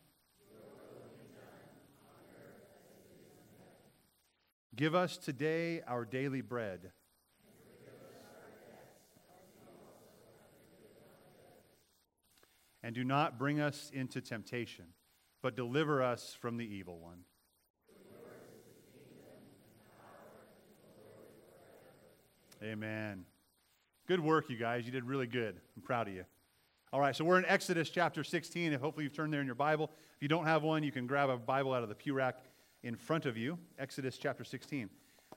Give 4.77 4.95
us 4.95 5.17
today 5.17 5.81
our 5.89 6.05
daily 6.05 6.43
bread. 6.43 6.93
And 12.83 12.95
do 12.95 13.03
not 13.03 13.39
bring 13.39 13.61
us 13.61 13.91
into 13.95 14.21
temptation, 14.21 14.85
but 15.41 15.57
deliver 15.57 16.03
us 16.03 16.37
from 16.39 16.59
the 16.59 16.67
evil 16.67 16.99
one. 16.99 17.21
Amen. 22.63 23.25
Good 24.07 24.21
work, 24.21 24.51
you 24.51 24.59
guys. 24.59 24.85
You 24.85 24.93
did 24.93 25.05
really 25.05 25.27
good. 25.27 25.59
I'm 25.77 25.83
proud 25.83 26.09
of 26.09 26.15
you. 26.15 26.27
All 26.95 27.01
right, 27.01 27.17
so 27.17 27.25
we're 27.25 27.39
in 27.39 27.47
Exodus 27.47 27.89
chapter 27.89 28.23
16. 28.23 28.75
Hopefully, 28.75 29.05
you've 29.05 29.15
turned 29.15 29.33
there 29.33 29.41
in 29.41 29.47
your 29.47 29.55
Bible. 29.55 29.91
If 30.15 30.21
you 30.21 30.29
don't 30.29 30.45
have 30.45 30.63
one, 30.63 30.83
you 30.83 30.93
can 30.93 31.07
grab 31.07 31.31
a 31.31 31.39
Bible 31.39 31.73
out 31.73 31.83
of 31.83 31.89
the 31.89 31.95
pew 31.95 32.13
rack 32.13 32.45
in 32.83 32.97
front 32.97 33.25
of 33.25 33.35
you. 33.35 33.59
Exodus 33.79 34.19
chapter 34.19 34.45
16. 34.45 34.91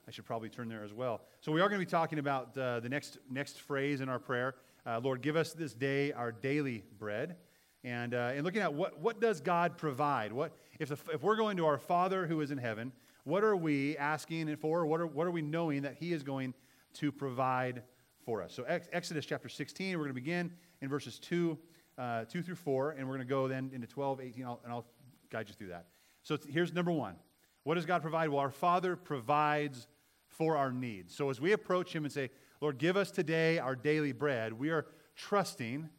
I 0.06 0.12
should 0.12 0.26
probably 0.26 0.50
turn 0.50 0.68
there 0.68 0.84
as 0.84 0.94
well. 0.94 1.22
So, 1.40 1.54
we 1.54 1.62
are 1.62 1.70
going 1.70 1.80
to 1.80 1.86
be 1.86 1.90
talking 1.90 2.20
about 2.20 2.58
uh, 2.58 2.82
the 2.82 2.90
next, 2.90 3.20
next 3.32 3.62
phrase 3.62 4.02
in 4.02 4.10
our 4.10 4.20
prayer 4.20 4.56
uh, 4.86 5.00
Lord, 5.02 5.22
give 5.22 5.38
us 5.38 5.54
this 5.54 5.74
day 5.74 6.12
our 6.12 6.34
daily 6.34 6.84
bread. 7.00 7.38
And, 7.86 8.14
uh, 8.14 8.34
and 8.36 8.44
looking 8.44 8.62
at 8.62 8.74
what, 8.74 9.00
what 9.00 9.22
does 9.22 9.40
God 9.40 9.78
provide? 9.78 10.34
What, 10.34 10.52
if, 10.78 10.90
the, 10.90 10.98
if 11.14 11.24
we're 11.24 11.38
going 11.38 11.56
to 11.56 11.66
our 11.68 11.78
Father 11.78 12.28
who 12.28 12.42
is 12.42 12.52
in 12.52 12.58
heaven, 12.58 12.92
what 13.24 13.46
are 13.46 13.56
we 13.56 13.96
asking 13.96 14.54
for? 14.58 14.86
What 14.86 15.00
are, 15.00 15.08
what 15.08 15.26
are 15.26 15.32
we 15.32 15.42
knowing 15.42 15.84
that 15.84 15.96
He 16.02 16.12
is 16.12 16.22
going 16.22 16.54
to 16.96 17.14
provide 17.14 17.84
for 18.26 18.44
us? 18.44 18.54
So, 18.54 18.64
ex- 18.64 18.90
Exodus 18.92 19.26
chapter 19.26 19.48
16, 19.48 19.98
we're 19.98 20.04
going 20.04 20.10
to 20.10 20.14
begin 20.14 20.52
in 20.82 20.90
verses 20.90 21.20
2, 21.20 21.58
uh, 21.98 22.26
2 22.26 22.42
through 22.42 22.56
4, 22.56 22.92
and 22.92 23.08
we're 23.08 23.16
going 23.16 23.28
to 23.28 23.30
go 23.30 23.48
then 23.48 23.72
into 23.74 23.88
12, 23.88 24.22
18, 24.22 24.46
I'll, 24.46 24.60
and 24.64 24.74
I'll 24.74 24.86
guide 25.30 25.48
you 25.50 25.56
through 25.56 25.70
that. 25.70 25.88
So, 26.24 26.38
here's 26.48 26.74
number 26.74 26.92
one 26.92 27.16
What 27.64 27.76
does 27.76 27.86
God 27.86 28.02
provide? 28.02 28.30
Well, 28.30 28.40
our 28.40 28.52
Father 28.52 28.96
provides 28.96 29.88
for 30.28 30.58
our 30.58 30.72
needs. 30.72 31.16
So, 31.16 31.30
as 31.30 31.40
we 31.40 31.52
approach 31.52 31.94
Him 31.94 32.04
and 32.04 32.12
say, 32.12 32.30
Lord, 32.62 32.78
give 32.78 32.98
us 32.98 33.12
today 33.12 33.60
our 33.60 33.76
daily 33.76 34.12
bread, 34.12 34.54
we 34.54 34.70
are 34.70 34.86
trusting 35.16 35.90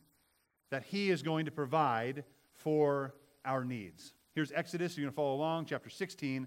that 0.71 0.85
He 0.85 1.11
is 1.11 1.23
going 1.23 1.45
to 1.47 1.51
provide 1.51 2.25
for 2.53 3.15
our 3.45 3.65
needs. 3.65 4.13
Here's 4.35 4.53
Exodus. 4.53 4.97
You're 4.97 5.05
going 5.05 5.13
to 5.13 5.17
follow 5.17 5.35
along, 5.35 5.67
chapter 5.67 5.89
16, 5.89 6.47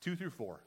2 0.00 0.16
through 0.16 0.30
4. 0.30 0.60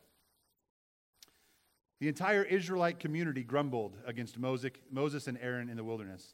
The 1.99 2.07
entire 2.07 2.43
Israelite 2.43 2.99
community 2.99 3.43
grumbled 3.43 3.95
against 4.05 4.37
Moses 4.39 5.27
and 5.27 5.37
Aaron 5.39 5.69
in 5.69 5.77
the 5.77 5.83
wilderness. 5.83 6.33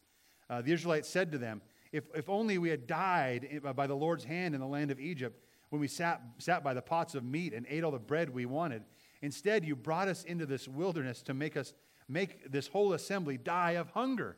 Uh, 0.50 0.62
the 0.62 0.72
Israelites 0.72 1.10
said 1.10 1.32
to 1.32 1.38
them, 1.38 1.62
if, 1.92 2.06
if 2.16 2.30
only 2.30 2.58
we 2.58 2.70
had 2.70 2.88
died 2.88 3.62
by 3.76 3.88
the 3.88 3.96
Lord's 3.96 4.24
hand 4.24 4.54
in 4.54 4.62
the 4.62 4.68
land 4.68 4.92
of 4.92 5.00
Egypt 5.00 5.42
when 5.70 5.80
we 5.80 5.88
sat, 5.88 6.22
sat 6.38 6.64
by 6.64 6.74
the 6.74 6.82
pots 6.82 7.16
of 7.16 7.24
meat 7.24 7.54
and 7.54 7.66
ate 7.70 7.84
all 7.84 7.92
the 7.92 8.00
bread 8.00 8.30
we 8.30 8.46
wanted. 8.46 8.84
Instead, 9.22 9.66
you 9.66 9.76
brought 9.76 10.08
us 10.08 10.24
into 10.24 10.46
this 10.46 10.68
wilderness 10.68 11.22
to 11.24 11.34
make 11.34 11.58
us 11.58 11.74
make 12.08 12.52
this 12.52 12.68
whole 12.68 12.94
assembly 12.94 13.38
die 13.38 13.72
of 13.72 13.90
hunger. 13.90 14.38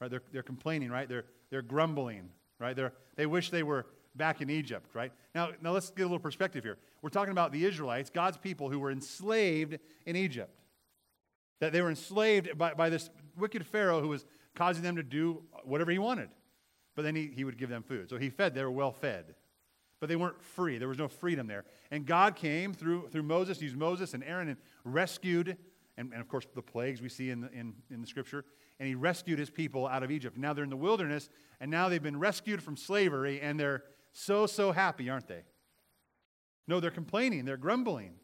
Right? 0.00 0.10
They're, 0.10 0.22
they're 0.32 0.42
complaining, 0.42 0.90
right? 0.90 1.08
They're, 1.08 1.24
they're 1.50 1.62
grumbling, 1.62 2.30
right? 2.58 2.76
They're, 2.76 2.92
they 3.16 3.26
wish 3.26 3.50
they 3.50 3.62
were 3.62 3.86
back 4.14 4.40
in 4.40 4.50
Egypt, 4.50 4.94
right? 4.94 5.12
Now, 5.34 5.50
now 5.60 5.72
let's 5.72 5.90
get 5.90 6.02
a 6.02 6.06
little 6.06 6.18
perspective 6.18 6.64
here. 6.64 6.78
We're 7.02 7.10
talking 7.10 7.32
about 7.32 7.52
the 7.52 7.64
Israelites, 7.64 8.10
God's 8.10 8.36
people 8.36 8.70
who 8.70 8.78
were 8.78 8.90
enslaved 8.90 9.78
in 10.04 10.16
Egypt. 10.16 10.50
That 11.60 11.72
they 11.72 11.80
were 11.80 11.90
enslaved 11.90 12.56
by, 12.56 12.74
by 12.74 12.90
this 12.90 13.10
wicked 13.36 13.66
Pharaoh 13.66 14.00
who 14.00 14.08
was 14.08 14.24
causing 14.56 14.82
them 14.82 14.96
to 14.96 15.02
do 15.02 15.42
whatever 15.64 15.92
he 15.92 15.98
wanted. 15.98 16.30
But 16.94 17.02
then 17.02 17.14
he, 17.14 17.30
he 17.34 17.44
would 17.44 17.58
give 17.58 17.68
them 17.68 17.82
food. 17.82 18.10
So 18.10 18.16
he 18.16 18.30
fed, 18.30 18.54
they 18.54 18.64
were 18.64 18.70
well 18.70 18.92
fed. 18.92 19.34
But 20.00 20.08
they 20.08 20.16
weren't 20.16 20.42
free. 20.42 20.78
There 20.78 20.88
was 20.88 20.98
no 20.98 21.08
freedom 21.08 21.46
there. 21.46 21.64
And 21.90 22.04
God 22.04 22.36
came 22.36 22.74
through, 22.74 23.08
through 23.08 23.22
Moses, 23.22 23.62
used 23.62 23.76
Moses 23.76 24.12
and 24.14 24.24
Aaron, 24.24 24.48
and 24.48 24.58
rescued 24.84 25.56
and, 25.98 26.12
and 26.12 26.20
of 26.20 26.28
course 26.28 26.46
the 26.54 26.62
plagues 26.62 27.00
we 27.00 27.08
see 27.08 27.30
in 27.30 27.40
the, 27.40 27.52
in, 27.52 27.74
in 27.90 28.00
the 28.00 28.06
scripture. 28.06 28.44
And 28.78 28.88
he 28.88 28.94
rescued 28.94 29.38
his 29.38 29.50
people 29.50 29.86
out 29.86 30.02
of 30.02 30.10
Egypt. 30.10 30.36
Now 30.36 30.52
they're 30.52 30.64
in 30.64 30.70
the 30.70 30.76
wilderness, 30.76 31.28
and 31.60 31.70
now 31.70 31.88
they've 31.88 32.02
been 32.02 32.18
rescued 32.18 32.62
from 32.62 32.76
slavery, 32.76 33.40
and 33.40 33.58
they're 33.58 33.84
so, 34.12 34.46
so 34.46 34.72
happy, 34.72 35.08
aren't 35.08 35.28
they? 35.28 35.42
No, 36.68 36.80
they're 36.80 36.90
complaining, 36.90 37.44
they're 37.44 37.56
grumbling. 37.56 38.14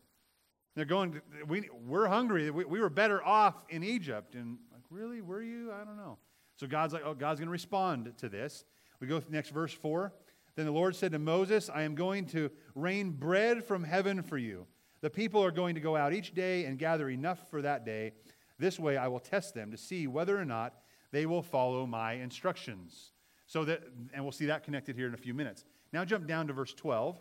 They're 0.74 0.84
going, 0.86 1.20
we, 1.46 1.68
we're 1.86 2.06
hungry. 2.06 2.50
We, 2.50 2.64
we 2.64 2.80
were 2.80 2.88
better 2.88 3.22
off 3.22 3.54
in 3.68 3.84
Egypt. 3.84 4.34
And 4.34 4.56
really? 4.92 5.20
Were 5.20 5.42
you? 5.42 5.72
I 5.72 5.84
don't 5.84 5.96
know. 5.96 6.18
So 6.56 6.66
God's 6.66 6.92
like, 6.92 7.02
oh, 7.04 7.14
God's 7.14 7.40
going 7.40 7.48
to 7.48 7.52
respond 7.52 8.12
to 8.18 8.28
this. 8.28 8.64
We 9.00 9.06
go 9.06 9.20
next 9.30 9.50
verse 9.50 9.72
4. 9.72 10.12
Then 10.54 10.66
the 10.66 10.72
Lord 10.72 10.94
said 10.94 11.12
to 11.12 11.18
Moses, 11.18 11.70
I 11.74 11.82
am 11.82 11.94
going 11.94 12.26
to 12.26 12.50
rain 12.74 13.10
bread 13.10 13.64
from 13.64 13.82
heaven 13.82 14.22
for 14.22 14.36
you. 14.36 14.66
The 15.00 15.10
people 15.10 15.42
are 15.42 15.50
going 15.50 15.74
to 15.74 15.80
go 15.80 15.96
out 15.96 16.12
each 16.12 16.34
day 16.34 16.66
and 16.66 16.78
gather 16.78 17.08
enough 17.08 17.50
for 17.50 17.62
that 17.62 17.84
day. 17.84 18.12
This 18.58 18.78
way 18.78 18.96
I 18.96 19.08
will 19.08 19.18
test 19.18 19.54
them 19.54 19.70
to 19.70 19.76
see 19.78 20.06
whether 20.06 20.38
or 20.38 20.44
not 20.44 20.74
they 21.10 21.26
will 21.26 21.42
follow 21.42 21.86
my 21.86 22.12
instructions. 22.14 23.12
So 23.46 23.64
that, 23.64 23.82
and 24.14 24.22
we'll 24.22 24.32
see 24.32 24.46
that 24.46 24.62
connected 24.62 24.94
here 24.94 25.08
in 25.08 25.14
a 25.14 25.18
few 25.18 25.34
minutes. 25.34 25.64
Now 25.92 26.04
jump 26.04 26.26
down 26.26 26.46
to 26.46 26.52
verse 26.52 26.74
12. 26.74 27.16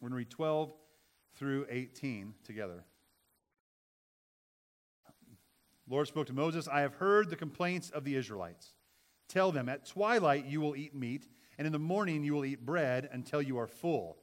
We're 0.00 0.08
going 0.08 0.12
to 0.12 0.16
read 0.18 0.30
12 0.30 0.72
through 1.36 1.66
18 1.70 2.34
together. 2.44 2.84
Lord 5.88 6.08
spoke 6.08 6.26
to 6.26 6.32
Moses, 6.32 6.68
I 6.68 6.80
have 6.80 6.94
heard 6.94 7.30
the 7.30 7.36
complaints 7.36 7.90
of 7.90 8.04
the 8.04 8.16
Israelites. 8.16 8.74
Tell 9.28 9.52
them, 9.52 9.68
at 9.68 9.86
twilight 9.86 10.46
you 10.46 10.60
will 10.60 10.76
eat 10.76 10.94
meat, 10.94 11.28
and 11.58 11.66
in 11.66 11.72
the 11.72 11.78
morning 11.78 12.24
you 12.24 12.34
will 12.34 12.44
eat 12.44 12.64
bread 12.64 13.08
until 13.12 13.40
you 13.40 13.58
are 13.58 13.66
full. 13.66 14.18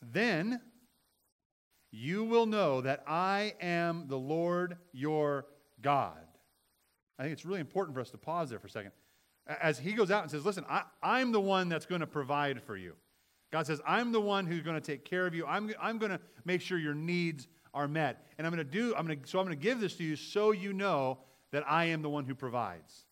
Then 0.00 0.60
you 1.90 2.24
will 2.24 2.46
know 2.46 2.80
that 2.80 3.04
I 3.06 3.54
am 3.60 4.06
the 4.08 4.18
Lord 4.18 4.78
your 4.92 5.46
God. 5.80 6.18
I 7.18 7.22
think 7.24 7.34
it's 7.34 7.44
really 7.44 7.60
important 7.60 7.94
for 7.94 8.00
us 8.00 8.10
to 8.10 8.18
pause 8.18 8.50
there 8.50 8.58
for 8.58 8.66
a 8.66 8.70
second. 8.70 8.92
As 9.46 9.78
he 9.78 9.92
goes 9.92 10.10
out 10.10 10.22
and 10.22 10.30
says, 10.30 10.46
Listen, 10.46 10.64
I, 10.68 10.82
I'm 11.02 11.32
the 11.32 11.40
one 11.40 11.68
that's 11.68 11.86
going 11.86 12.00
to 12.00 12.06
provide 12.06 12.62
for 12.62 12.76
you. 12.76 12.94
God 13.52 13.66
says, 13.66 13.80
I'm 13.86 14.12
the 14.12 14.20
one 14.20 14.46
who's 14.46 14.62
going 14.62 14.80
to 14.80 14.80
take 14.80 15.04
care 15.04 15.26
of 15.26 15.34
you. 15.34 15.44
I'm, 15.46 15.72
I'm 15.80 15.98
going 15.98 16.12
to 16.12 16.20
make 16.44 16.62
sure 16.62 16.78
your 16.78 16.94
needs 16.94 17.46
are 17.74 17.88
met. 17.88 18.26
And 18.38 18.46
I'm 18.46 18.52
going 18.52 18.64
to 18.66 18.70
do, 18.70 18.94
I'm 18.96 19.06
going 19.06 19.20
to, 19.20 19.28
so 19.28 19.38
I'm 19.38 19.46
going 19.46 19.58
to 19.58 19.62
give 19.62 19.80
this 19.80 19.94
to 19.96 20.04
you 20.04 20.16
so 20.16 20.52
you 20.52 20.72
know 20.72 21.18
that 21.52 21.64
I 21.68 21.86
am 21.86 22.02
the 22.02 22.10
one 22.10 22.24
who 22.24 22.34
provides, 22.34 23.04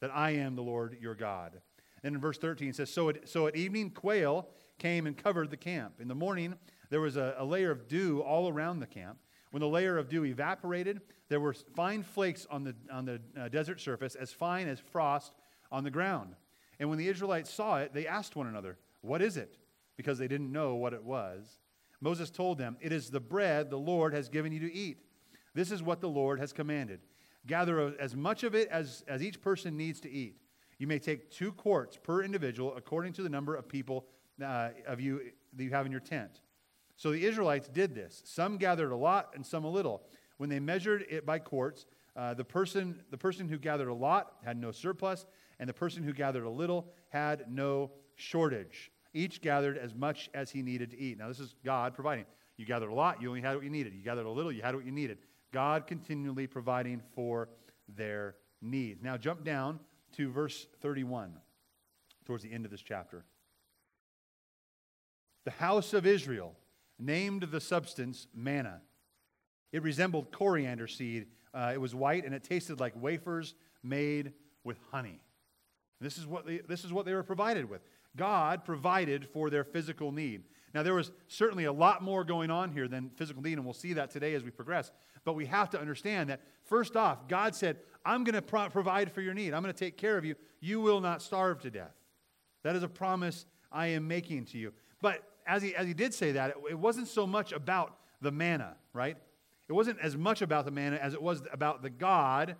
that 0.00 0.10
I 0.14 0.32
am 0.32 0.56
the 0.56 0.62
Lord 0.62 0.96
your 1.00 1.14
God. 1.14 1.60
And 2.02 2.14
in 2.14 2.20
verse 2.20 2.38
13 2.38 2.68
it 2.68 2.76
says, 2.76 2.90
So 2.90 3.08
at, 3.08 3.28
so 3.28 3.46
at 3.46 3.56
evening, 3.56 3.90
quail 3.90 4.48
came 4.78 5.06
and 5.06 5.16
covered 5.16 5.50
the 5.50 5.56
camp. 5.56 5.94
In 6.00 6.08
the 6.08 6.14
morning, 6.14 6.54
there 6.90 7.00
was 7.00 7.16
a, 7.16 7.34
a 7.38 7.44
layer 7.44 7.70
of 7.70 7.88
dew 7.88 8.20
all 8.20 8.48
around 8.48 8.80
the 8.80 8.86
camp. 8.86 9.18
When 9.50 9.60
the 9.60 9.68
layer 9.68 9.96
of 9.96 10.08
dew 10.08 10.24
evaporated, 10.24 11.00
there 11.28 11.40
were 11.40 11.54
fine 11.54 12.02
flakes 12.02 12.46
on 12.50 12.64
the, 12.64 12.74
on 12.92 13.04
the 13.04 13.20
uh, 13.38 13.48
desert 13.48 13.80
surface, 13.80 14.16
as 14.16 14.32
fine 14.32 14.68
as 14.68 14.80
frost 14.80 15.32
on 15.70 15.84
the 15.84 15.90
ground. 15.90 16.34
And 16.78 16.88
when 16.88 16.98
the 16.98 17.08
Israelites 17.08 17.50
saw 17.50 17.78
it, 17.78 17.94
they 17.94 18.06
asked 18.06 18.36
one 18.36 18.48
another, 18.48 18.78
What 19.00 19.22
is 19.22 19.36
it? 19.36 19.56
Because 19.96 20.18
they 20.18 20.28
didn't 20.28 20.50
know 20.50 20.74
what 20.74 20.92
it 20.92 21.04
was. 21.04 21.58
Moses 22.04 22.30
told 22.30 22.58
them, 22.58 22.76
It 22.82 22.92
is 22.92 23.08
the 23.08 23.18
bread 23.18 23.70
the 23.70 23.78
Lord 23.78 24.12
has 24.12 24.28
given 24.28 24.52
you 24.52 24.60
to 24.60 24.72
eat. 24.72 24.98
This 25.54 25.70
is 25.70 25.82
what 25.82 26.02
the 26.02 26.08
Lord 26.08 26.38
has 26.38 26.52
commanded. 26.52 27.00
Gather 27.46 27.98
as 27.98 28.14
much 28.14 28.44
of 28.44 28.54
it 28.54 28.68
as, 28.68 29.02
as 29.08 29.22
each 29.22 29.40
person 29.40 29.74
needs 29.74 30.00
to 30.00 30.10
eat. 30.10 30.36
You 30.78 30.86
may 30.86 30.98
take 30.98 31.30
two 31.30 31.50
quarts 31.50 31.96
per 31.96 32.22
individual 32.22 32.74
according 32.76 33.14
to 33.14 33.22
the 33.22 33.30
number 33.30 33.54
of 33.54 33.68
people 33.68 34.04
uh, 34.44 34.70
of 34.86 35.00
you 35.00 35.30
that 35.54 35.64
you 35.64 35.70
have 35.70 35.86
in 35.86 35.92
your 35.92 36.00
tent. 36.00 36.42
So 36.96 37.10
the 37.10 37.24
Israelites 37.24 37.68
did 37.68 37.94
this. 37.94 38.20
Some 38.26 38.58
gathered 38.58 38.92
a 38.92 38.96
lot 38.96 39.30
and 39.34 39.44
some 39.44 39.64
a 39.64 39.70
little. 39.70 40.02
When 40.36 40.50
they 40.50 40.60
measured 40.60 41.06
it 41.08 41.24
by 41.24 41.38
quarts, 41.38 41.86
uh, 42.16 42.34
the, 42.34 42.44
person, 42.44 43.02
the 43.10 43.18
person 43.18 43.48
who 43.48 43.56
gathered 43.56 43.88
a 43.88 43.94
lot 43.94 44.34
had 44.44 44.58
no 44.58 44.72
surplus, 44.72 45.24
and 45.58 45.66
the 45.70 45.74
person 45.74 46.02
who 46.02 46.12
gathered 46.12 46.44
a 46.44 46.50
little 46.50 46.92
had 47.08 47.50
no 47.50 47.92
shortage. 48.16 48.90
Each 49.14 49.40
gathered 49.40 49.78
as 49.78 49.94
much 49.94 50.28
as 50.34 50.50
he 50.50 50.60
needed 50.60 50.90
to 50.90 50.98
eat. 50.98 51.18
Now, 51.18 51.28
this 51.28 51.40
is 51.40 51.54
God 51.64 51.94
providing. 51.94 52.26
You 52.56 52.66
gathered 52.66 52.90
a 52.90 52.94
lot, 52.94 53.22
you 53.22 53.28
only 53.28 53.40
had 53.40 53.54
what 53.54 53.64
you 53.64 53.70
needed. 53.70 53.94
You 53.94 54.02
gathered 54.02 54.26
a 54.26 54.30
little, 54.30 54.52
you 54.52 54.62
had 54.62 54.74
what 54.74 54.84
you 54.84 54.92
needed. 54.92 55.18
God 55.52 55.86
continually 55.86 56.46
providing 56.46 57.00
for 57.14 57.48
their 57.88 58.34
needs. 58.60 59.02
Now, 59.02 59.16
jump 59.16 59.44
down 59.44 59.80
to 60.16 60.30
verse 60.30 60.66
31, 60.82 61.32
towards 62.24 62.42
the 62.42 62.52
end 62.52 62.64
of 62.64 62.70
this 62.70 62.82
chapter. 62.82 63.24
The 65.44 65.50
house 65.52 65.94
of 65.94 66.06
Israel 66.06 66.54
named 66.98 67.42
the 67.42 67.60
substance 67.60 68.26
manna. 68.34 68.80
It 69.72 69.82
resembled 69.82 70.32
coriander 70.32 70.86
seed. 70.86 71.26
Uh, 71.52 71.72
it 71.74 71.80
was 71.80 71.94
white 71.94 72.24
and 72.24 72.34
it 72.34 72.44
tasted 72.44 72.80
like 72.80 72.92
wafers 72.96 73.54
made 73.82 74.32
with 74.62 74.78
honey. 74.90 75.20
This 76.00 76.18
is, 76.18 76.26
what 76.26 76.46
they, 76.46 76.58
this 76.58 76.84
is 76.84 76.92
what 76.92 77.06
they 77.06 77.14
were 77.14 77.22
provided 77.22 77.68
with. 77.68 77.82
God 78.16 78.64
provided 78.64 79.28
for 79.28 79.50
their 79.50 79.64
physical 79.64 80.12
need. 80.12 80.44
Now, 80.74 80.82
there 80.82 80.94
was 80.94 81.12
certainly 81.28 81.64
a 81.64 81.72
lot 81.72 82.02
more 82.02 82.24
going 82.24 82.50
on 82.50 82.72
here 82.72 82.88
than 82.88 83.10
physical 83.10 83.42
need, 83.42 83.54
and 83.54 83.64
we'll 83.64 83.74
see 83.74 83.92
that 83.92 84.10
today 84.10 84.34
as 84.34 84.42
we 84.42 84.50
progress. 84.50 84.90
But 85.24 85.34
we 85.34 85.46
have 85.46 85.70
to 85.70 85.80
understand 85.80 86.30
that, 86.30 86.40
first 86.64 86.96
off, 86.96 87.28
God 87.28 87.54
said, 87.54 87.78
I'm 88.04 88.24
going 88.24 88.34
to 88.34 88.42
pro- 88.42 88.68
provide 88.68 89.12
for 89.12 89.20
your 89.20 89.34
need. 89.34 89.54
I'm 89.54 89.62
going 89.62 89.72
to 89.72 89.78
take 89.78 89.96
care 89.96 90.18
of 90.18 90.24
you. 90.24 90.34
You 90.60 90.80
will 90.80 91.00
not 91.00 91.22
starve 91.22 91.60
to 91.60 91.70
death. 91.70 91.94
That 92.64 92.76
is 92.76 92.82
a 92.82 92.88
promise 92.88 93.46
I 93.70 93.88
am 93.88 94.08
making 94.08 94.46
to 94.46 94.58
you. 94.58 94.72
But 95.00 95.22
as 95.46 95.62
he, 95.62 95.76
as 95.76 95.86
he 95.86 95.94
did 95.94 96.12
say 96.12 96.32
that, 96.32 96.50
it, 96.50 96.56
it 96.70 96.78
wasn't 96.78 97.08
so 97.08 97.26
much 97.26 97.52
about 97.52 97.96
the 98.20 98.32
manna, 98.32 98.76
right? 98.92 99.16
It 99.68 99.72
wasn't 99.72 100.00
as 100.00 100.16
much 100.16 100.42
about 100.42 100.64
the 100.64 100.70
manna 100.70 100.96
as 100.96 101.14
it 101.14 101.22
was 101.22 101.42
about 101.52 101.82
the 101.82 101.90
God 101.90 102.56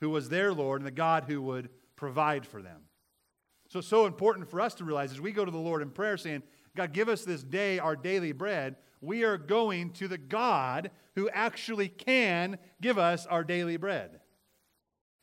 who 0.00 0.10
was 0.10 0.28
their 0.28 0.52
Lord 0.52 0.80
and 0.80 0.86
the 0.86 0.92
God 0.92 1.24
who 1.26 1.42
would 1.42 1.70
provide 1.96 2.46
for 2.46 2.62
them. 2.62 2.82
So, 3.68 3.80
it's 3.80 3.88
so 3.88 4.06
important 4.06 4.50
for 4.50 4.60
us 4.60 4.74
to 4.76 4.84
realize 4.84 5.12
as 5.12 5.20
we 5.20 5.32
go 5.32 5.44
to 5.44 5.50
the 5.50 5.58
Lord 5.58 5.82
in 5.82 5.90
prayer 5.90 6.16
saying, 6.16 6.42
God, 6.76 6.92
give 6.92 7.08
us 7.08 7.24
this 7.24 7.42
day 7.42 7.78
our 7.78 7.96
daily 7.96 8.32
bread, 8.32 8.76
we 9.00 9.24
are 9.24 9.36
going 9.36 9.92
to 9.94 10.08
the 10.08 10.18
God 10.18 10.90
who 11.14 11.28
actually 11.30 11.88
can 11.88 12.58
give 12.80 12.98
us 12.98 13.26
our 13.26 13.44
daily 13.44 13.76
bread. 13.76 14.20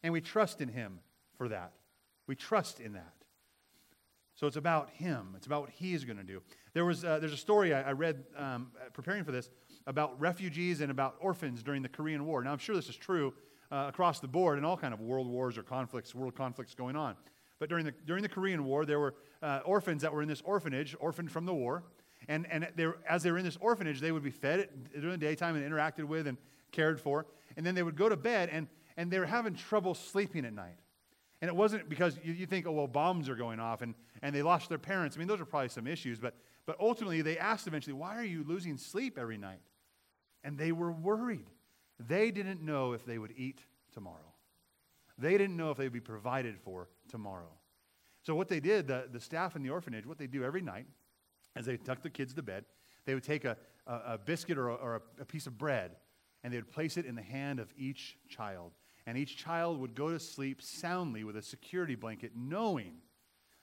And 0.03 0.13
we 0.13 0.21
trust 0.21 0.61
in 0.61 0.69
Him 0.69 0.99
for 1.37 1.49
that. 1.49 1.73
We 2.27 2.35
trust 2.35 2.79
in 2.79 2.93
that. 2.93 3.13
So 4.35 4.47
it's 4.47 4.57
about 4.57 4.89
Him, 4.91 5.33
it's 5.35 5.47
about 5.47 5.61
what 5.61 5.69
He's 5.71 6.03
going 6.03 6.17
to 6.17 6.23
do. 6.23 6.41
There 6.73 6.85
was, 6.85 7.05
uh, 7.05 7.19
there's 7.19 7.33
a 7.33 7.37
story 7.37 7.73
I, 7.73 7.89
I 7.89 7.91
read 7.93 8.23
um, 8.37 8.71
preparing 8.93 9.23
for 9.23 9.31
this 9.31 9.49
about 9.87 10.19
refugees 10.19 10.81
and 10.81 10.91
about 10.91 11.15
orphans 11.19 11.63
during 11.63 11.81
the 11.81 11.89
Korean 11.89 12.25
War. 12.25 12.43
Now, 12.43 12.51
I'm 12.51 12.57
sure 12.57 12.75
this 12.75 12.89
is 12.89 12.97
true 12.97 13.33
uh, 13.71 13.85
across 13.87 14.19
the 14.19 14.27
board 14.27 14.57
in 14.57 14.65
all 14.65 14.77
kind 14.77 14.93
of 14.93 14.99
world 14.99 15.27
wars 15.27 15.57
or 15.57 15.63
conflicts, 15.63 16.13
world 16.13 16.35
conflicts 16.35 16.75
going 16.75 16.95
on. 16.95 17.15
But 17.59 17.69
during 17.69 17.85
the, 17.85 17.93
during 18.05 18.23
the 18.23 18.29
Korean 18.29 18.65
War, 18.65 18.85
there 18.85 18.99
were 18.99 19.15
uh, 19.41 19.61
orphans 19.65 20.01
that 20.01 20.13
were 20.13 20.21
in 20.21 20.27
this 20.27 20.41
orphanage, 20.41 20.95
orphaned 20.99 21.31
from 21.31 21.45
the 21.45 21.53
war. 21.53 21.83
And, 22.27 22.47
and 22.51 22.67
they 22.75 22.87
were, 22.87 22.97
as 23.07 23.23
they 23.23 23.31
were 23.31 23.37
in 23.37 23.45
this 23.45 23.57
orphanage, 23.61 24.01
they 24.01 24.11
would 24.11 24.23
be 24.23 24.31
fed 24.31 24.69
during 24.93 25.11
the 25.11 25.17
daytime 25.17 25.55
and 25.55 25.71
interacted 25.71 26.05
with 26.05 26.27
and 26.27 26.37
cared 26.71 26.99
for. 26.99 27.25
And 27.55 27.65
then 27.65 27.75
they 27.75 27.83
would 27.83 27.95
go 27.95 28.09
to 28.09 28.17
bed, 28.17 28.49
and, 28.51 28.67
and 28.97 29.11
they 29.11 29.19
were 29.19 29.25
having 29.25 29.55
trouble 29.55 29.93
sleeping 29.93 30.45
at 30.45 30.53
night. 30.53 30.77
And 31.41 31.49
it 31.49 31.55
wasn't 31.55 31.87
because 31.89 32.17
you, 32.23 32.33
you 32.33 32.45
think, 32.45 32.65
oh, 32.65 32.71
well, 32.71 32.87
bombs 32.87 33.29
are 33.29 33.35
going 33.35 33.59
off 33.59 33.81
and, 33.81 33.93
and 34.21 34.33
they 34.33 34.41
lost 34.41 34.69
their 34.69 34.79
parents. 34.79 35.15
I 35.15 35.19
mean, 35.19 35.27
those 35.27 35.41
are 35.41 35.45
probably 35.45 35.69
some 35.69 35.85
issues. 35.85 36.17
But, 36.17 36.33
but 36.65 36.77
ultimately, 36.79 37.21
they 37.21 37.37
asked 37.37 37.67
eventually, 37.67 37.93
why 37.93 38.17
are 38.17 38.23
you 38.23 38.43
losing 38.43 38.77
sleep 38.77 39.17
every 39.17 39.37
night? 39.37 39.59
And 40.43 40.57
they 40.57 40.71
were 40.71 40.91
worried. 40.91 41.49
They 41.99 42.31
didn't 42.31 42.61
know 42.61 42.93
if 42.93 43.05
they 43.05 43.17
would 43.17 43.33
eat 43.37 43.59
tomorrow. 43.93 44.34
They 45.17 45.37
didn't 45.37 45.57
know 45.57 45.71
if 45.71 45.77
they'd 45.77 45.91
be 45.91 45.99
provided 45.99 46.57
for 46.59 46.89
tomorrow. 47.09 47.51
So, 48.23 48.35
what 48.35 48.49
they 48.49 48.59
did, 48.59 48.87
the, 48.87 49.07
the 49.11 49.19
staff 49.19 49.55
in 49.55 49.63
the 49.63 49.69
orphanage, 49.69 50.05
what 50.05 50.17
they 50.17 50.27
do 50.27 50.43
every 50.43 50.61
night, 50.61 50.87
as 51.55 51.65
they 51.65 51.77
tuck 51.77 52.01
the 52.01 52.09
kids 52.09 52.33
to 52.33 52.41
bed, 52.41 52.65
they 53.05 53.13
would 53.13 53.23
take 53.23 53.45
a, 53.45 53.55
a, 53.87 53.93
a 53.93 54.17
biscuit 54.17 54.57
or, 54.57 54.69
a, 54.69 54.75
or 54.75 54.95
a, 54.95 55.21
a 55.21 55.25
piece 55.25 55.47
of 55.47 55.57
bread 55.57 55.91
and 56.45 56.53
they 56.53 56.57
would 56.57 56.71
place 56.71 56.95
it 56.95 57.07
in 57.07 57.15
the 57.15 57.23
hand 57.23 57.59
of 57.59 57.73
each 57.75 58.19
child. 58.29 58.71
And 59.07 59.17
each 59.17 59.35
child 59.35 59.79
would 59.79 59.95
go 59.95 60.09
to 60.09 60.19
sleep 60.19 60.61
soundly 60.61 61.23
with 61.23 61.35
a 61.37 61.41
security 61.41 61.95
blanket, 61.95 62.33
knowing 62.35 62.97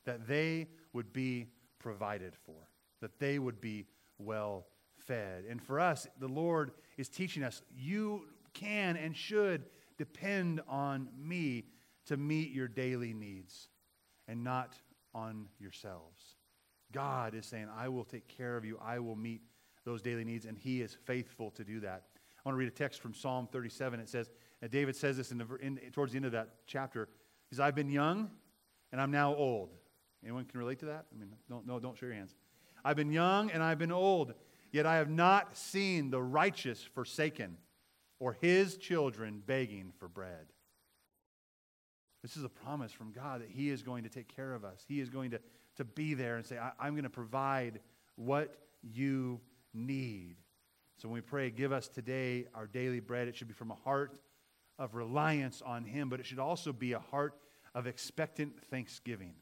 that 0.04 0.26
they 0.26 0.66
would 0.92 1.12
be 1.12 1.46
provided 1.78 2.34
for, 2.44 2.56
that 3.00 3.20
they 3.20 3.38
would 3.38 3.60
be 3.60 3.86
well 4.18 4.66
fed. 4.96 5.44
And 5.48 5.62
for 5.62 5.78
us, 5.78 6.08
the 6.18 6.26
Lord 6.26 6.72
is 6.96 7.08
teaching 7.08 7.44
us 7.44 7.62
you 7.72 8.24
can 8.52 8.96
and 8.96 9.16
should 9.16 9.66
depend 10.02 10.60
on 10.66 11.08
me 11.16 11.62
to 12.06 12.16
meet 12.16 12.50
your 12.50 12.66
daily 12.66 13.14
needs 13.14 13.68
and 14.26 14.42
not 14.42 14.74
on 15.14 15.46
yourselves. 15.60 16.20
God 16.90 17.36
is 17.36 17.46
saying, 17.46 17.68
I 17.78 17.88
will 17.88 18.02
take 18.02 18.26
care 18.26 18.56
of 18.56 18.64
you, 18.64 18.80
I 18.84 18.98
will 18.98 19.14
meet 19.14 19.42
those 19.84 20.02
daily 20.02 20.24
needs, 20.24 20.44
and 20.44 20.58
He 20.58 20.82
is 20.82 20.96
faithful 21.04 21.52
to 21.52 21.62
do 21.62 21.78
that. 21.80 22.02
I 22.44 22.48
want 22.48 22.56
to 22.56 22.58
read 22.58 22.66
a 22.66 22.72
text 22.72 23.00
from 23.00 23.14
Psalm 23.14 23.46
37. 23.52 24.00
It 24.00 24.08
says, 24.08 24.28
David 24.72 24.96
says 24.96 25.16
this 25.16 25.30
in 25.30 25.38
the, 25.38 25.46
in, 25.60 25.78
towards 25.92 26.10
the 26.10 26.16
end 26.16 26.26
of 26.26 26.32
that 26.32 26.48
chapter. 26.66 27.08
He 27.48 27.54
says, 27.54 27.60
I've 27.60 27.76
been 27.76 27.90
young 27.90 28.28
and 28.90 29.00
I'm 29.00 29.12
now 29.12 29.36
old. 29.36 29.70
Anyone 30.24 30.46
can 30.46 30.58
relate 30.58 30.80
to 30.80 30.86
that? 30.86 31.06
I 31.14 31.18
mean, 31.18 31.32
don't, 31.48 31.64
no, 31.64 31.78
don't 31.78 31.96
show 31.96 32.06
your 32.06 32.16
hands. 32.16 32.34
I've 32.84 32.96
been 32.96 33.12
young 33.12 33.52
and 33.52 33.62
I've 33.62 33.78
been 33.78 33.92
old, 33.92 34.34
yet 34.72 34.84
I 34.84 34.96
have 34.96 35.08
not 35.08 35.56
seen 35.56 36.10
the 36.10 36.20
righteous 36.20 36.82
forsaken 36.82 37.56
or 38.22 38.36
his 38.40 38.76
children 38.76 39.42
begging 39.44 39.92
for 39.98 40.06
bread. 40.06 40.46
This 42.22 42.36
is 42.36 42.44
a 42.44 42.48
promise 42.48 42.92
from 42.92 43.10
God 43.10 43.40
that 43.40 43.50
He 43.50 43.68
is 43.68 43.82
going 43.82 44.04
to 44.04 44.08
take 44.08 44.34
care 44.34 44.54
of 44.54 44.64
us. 44.64 44.84
He 44.86 45.00
is 45.00 45.10
going 45.10 45.32
to, 45.32 45.40
to 45.78 45.84
be 45.84 46.14
there 46.14 46.36
and 46.36 46.46
say, 46.46 46.56
I, 46.56 46.86
am 46.86 46.94
going 46.94 47.02
to 47.02 47.10
provide 47.10 47.80
what 48.14 48.54
you 48.80 49.40
need. 49.74 50.36
So 50.98 51.08
when 51.08 51.14
we 51.14 51.20
pray, 51.20 51.50
give 51.50 51.72
us 51.72 51.88
today 51.88 52.46
our 52.54 52.68
daily 52.68 53.00
bread, 53.00 53.26
it 53.26 53.34
should 53.34 53.48
be 53.48 53.54
from 53.54 53.72
a 53.72 53.76
heart 53.82 54.20
of 54.78 54.94
reliance 54.94 55.60
on 55.60 55.84
Him, 55.84 56.08
but 56.08 56.20
it 56.20 56.26
should 56.26 56.38
also 56.38 56.72
be 56.72 56.92
a 56.92 57.00
heart 57.00 57.34
of 57.74 57.88
expectant 57.88 58.62
thanksgiving. 58.70 59.34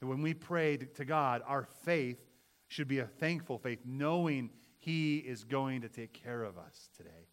That 0.00 0.08
when 0.08 0.22
we 0.22 0.34
pray 0.34 0.76
to 0.76 1.04
God, 1.04 1.40
our 1.46 1.68
faith 1.84 2.18
should 2.66 2.88
be 2.88 2.98
a 2.98 3.06
thankful 3.06 3.58
faith, 3.58 3.78
knowing 3.84 4.50
He 4.76 5.18
is 5.18 5.44
going 5.44 5.82
to 5.82 5.88
take 5.88 6.12
care 6.12 6.42
of 6.42 6.58
us 6.58 6.90
today, 6.96 7.28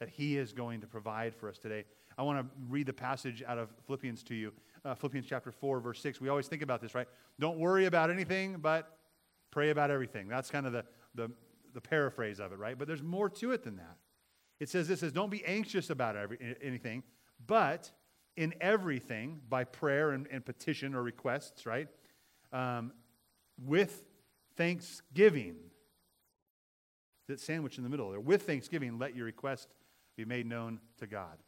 that 0.00 0.08
He 0.08 0.36
is 0.36 0.52
going 0.52 0.80
to 0.80 0.86
provide 0.86 1.34
for 1.34 1.48
us 1.48 1.58
today. 1.58 1.84
I 2.16 2.22
want 2.22 2.40
to 2.40 2.46
read 2.68 2.86
the 2.86 2.92
passage 2.92 3.42
out 3.46 3.58
of 3.58 3.68
Philippians 3.86 4.22
to 4.24 4.34
you. 4.34 4.52
Uh, 4.84 4.94
Philippians 4.94 5.26
chapter 5.26 5.52
4, 5.52 5.80
verse 5.80 6.00
6. 6.00 6.20
We 6.20 6.28
always 6.28 6.48
think 6.48 6.62
about 6.62 6.80
this, 6.80 6.94
right? 6.94 7.08
Don't 7.38 7.58
worry 7.58 7.86
about 7.86 8.10
anything, 8.10 8.56
but 8.58 8.96
pray 9.50 9.70
about 9.70 9.90
everything. 9.90 10.28
That's 10.28 10.50
kind 10.50 10.66
of 10.66 10.72
the, 10.72 10.84
the, 11.14 11.30
the 11.74 11.80
paraphrase 11.80 12.40
of 12.40 12.52
it, 12.52 12.58
right? 12.58 12.78
But 12.78 12.88
there's 12.88 13.02
more 13.02 13.28
to 13.30 13.52
it 13.52 13.62
than 13.62 13.76
that. 13.76 13.96
It 14.60 14.68
says 14.68 14.88
this 14.88 15.00
says, 15.00 15.12
don't 15.12 15.30
be 15.30 15.44
anxious 15.44 15.90
about 15.90 16.16
every, 16.16 16.56
anything, 16.62 17.04
but 17.46 17.90
in 18.36 18.54
everything, 18.60 19.40
by 19.48 19.64
prayer 19.64 20.10
and, 20.10 20.26
and 20.30 20.44
petition 20.44 20.94
or 20.94 21.02
requests, 21.02 21.66
right? 21.66 21.88
Um, 22.52 22.92
with 23.64 24.04
thanksgiving. 24.56 25.56
That 27.28 27.40
sandwich 27.40 27.78
in 27.78 27.84
the 27.84 27.90
middle 27.90 28.10
there. 28.10 28.20
With 28.20 28.42
thanksgiving, 28.42 28.98
let 28.98 29.14
your 29.14 29.26
request 29.26 29.68
be 30.18 30.24
made 30.24 30.46
known 30.46 30.80
to 30.98 31.06
God. 31.06 31.38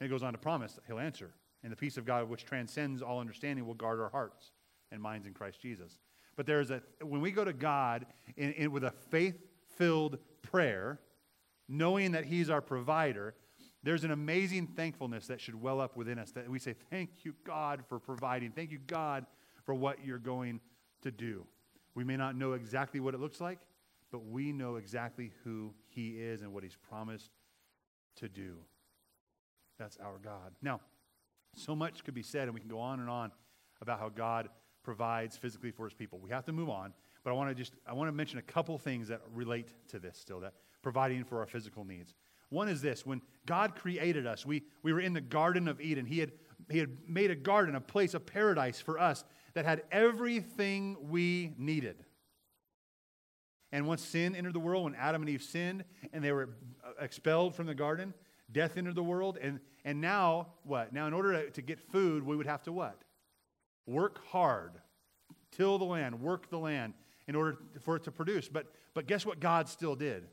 And 0.00 0.06
it 0.06 0.10
goes 0.10 0.22
on 0.22 0.32
to 0.32 0.38
promise 0.38 0.78
he'll 0.86 1.00
answer. 1.00 1.32
And 1.62 1.72
the 1.72 1.76
peace 1.76 1.96
of 1.96 2.06
God, 2.06 2.28
which 2.28 2.44
transcends 2.44 3.02
all 3.02 3.18
understanding, 3.20 3.66
will 3.66 3.74
guard 3.74 4.00
our 4.00 4.08
hearts 4.08 4.52
and 4.92 5.02
minds 5.02 5.26
in 5.26 5.34
Christ 5.34 5.60
Jesus. 5.60 5.98
But 6.36 6.46
there's 6.46 6.70
a, 6.70 6.80
when 7.02 7.20
we 7.20 7.32
go 7.32 7.44
to 7.44 7.52
God 7.52 8.06
in, 8.36 8.52
in, 8.52 8.72
with 8.72 8.84
a 8.84 8.92
faith 9.10 9.36
filled 9.76 10.18
prayer, 10.42 11.00
knowing 11.68 12.12
that 12.12 12.24
He's 12.24 12.50
our 12.50 12.60
provider, 12.60 13.34
there's 13.82 14.04
an 14.04 14.12
amazing 14.12 14.68
thankfulness 14.68 15.26
that 15.26 15.40
should 15.40 15.60
well 15.60 15.80
up 15.80 15.96
within 15.96 16.18
us 16.18 16.30
that 16.32 16.48
we 16.48 16.60
say, 16.60 16.74
Thank 16.90 17.24
you, 17.24 17.34
God, 17.44 17.82
for 17.88 17.98
providing. 17.98 18.52
Thank 18.52 18.70
you, 18.70 18.78
God, 18.86 19.26
for 19.64 19.74
what 19.74 20.04
you're 20.04 20.18
going 20.18 20.60
to 21.02 21.10
do. 21.10 21.46
We 21.96 22.04
may 22.04 22.16
not 22.16 22.36
know 22.36 22.52
exactly 22.52 23.00
what 23.00 23.14
it 23.14 23.20
looks 23.20 23.40
like, 23.40 23.58
but 24.12 24.24
we 24.24 24.52
know 24.52 24.76
exactly 24.76 25.32
who 25.42 25.74
He 25.88 26.10
is 26.10 26.42
and 26.42 26.52
what 26.52 26.62
He's 26.62 26.76
promised 26.76 27.30
to 28.16 28.28
do. 28.28 28.56
That's 29.78 29.96
our 29.98 30.18
God. 30.22 30.52
Now, 30.62 30.80
so 31.56 31.74
much 31.74 32.04
could 32.04 32.14
be 32.14 32.22
said, 32.22 32.42
and 32.42 32.54
we 32.54 32.60
can 32.60 32.68
go 32.68 32.80
on 32.80 33.00
and 33.00 33.08
on 33.08 33.32
about 33.80 34.00
how 34.00 34.08
God 34.08 34.48
provides 34.82 35.36
physically 35.36 35.70
for 35.70 35.84
his 35.84 35.94
people. 35.94 36.18
We 36.18 36.30
have 36.30 36.44
to 36.46 36.52
move 36.52 36.68
on, 36.68 36.92
but 37.22 37.30
I 37.30 37.32
want 37.34 37.50
to 37.50 37.54
just 37.54 37.72
I 37.86 37.92
want 37.92 38.08
to 38.08 38.12
mention 38.12 38.38
a 38.38 38.42
couple 38.42 38.76
things 38.78 39.08
that 39.08 39.20
relate 39.32 39.68
to 39.88 39.98
this 39.98 40.18
still 40.18 40.40
that 40.40 40.54
providing 40.82 41.24
for 41.24 41.40
our 41.40 41.46
physical 41.46 41.84
needs. 41.84 42.14
One 42.50 42.68
is 42.68 42.80
this, 42.80 43.04
when 43.04 43.20
God 43.46 43.74
created 43.74 44.26
us, 44.26 44.46
we, 44.46 44.62
we 44.82 44.92
were 44.92 45.00
in 45.00 45.12
the 45.12 45.20
Garden 45.20 45.66
of 45.66 45.80
Eden. 45.80 46.06
He 46.06 46.20
had, 46.20 46.32
he 46.70 46.78
had 46.78 46.96
made 47.08 47.30
a 47.30 47.34
garden, 47.34 47.74
a 47.74 47.80
place, 47.80 48.14
a 48.14 48.20
paradise 48.20 48.80
for 48.80 48.98
us 48.98 49.24
that 49.54 49.64
had 49.64 49.82
everything 49.90 50.96
we 51.00 51.52
needed. 51.58 52.04
And 53.74 53.88
once 53.88 54.04
sin 54.04 54.36
entered 54.36 54.52
the 54.52 54.60
world, 54.60 54.84
when 54.84 54.94
Adam 54.94 55.22
and 55.22 55.28
Eve 55.28 55.42
sinned 55.42 55.82
and 56.12 56.22
they 56.22 56.30
were 56.30 56.50
uh, 56.86 56.92
expelled 57.02 57.56
from 57.56 57.66
the 57.66 57.74
garden, 57.74 58.14
death 58.52 58.76
entered 58.76 58.94
the 58.94 59.02
world. 59.02 59.36
And, 59.42 59.58
and 59.84 60.00
now, 60.00 60.46
what? 60.62 60.92
Now, 60.92 61.08
in 61.08 61.12
order 61.12 61.32
to, 61.32 61.50
to 61.50 61.60
get 61.60 61.80
food, 61.80 62.22
we 62.22 62.36
would 62.36 62.46
have 62.46 62.62
to 62.62 62.72
what? 62.72 63.02
Work 63.84 64.24
hard, 64.28 64.74
till 65.50 65.76
the 65.78 65.84
land, 65.84 66.20
work 66.20 66.50
the 66.50 66.58
land 66.58 66.94
in 67.26 67.34
order 67.34 67.58
for 67.80 67.96
it 67.96 68.04
to 68.04 68.12
produce. 68.12 68.48
But, 68.48 68.72
but 68.94 69.08
guess 69.08 69.26
what 69.26 69.40
God 69.40 69.68
still 69.68 69.96
did? 69.96 70.28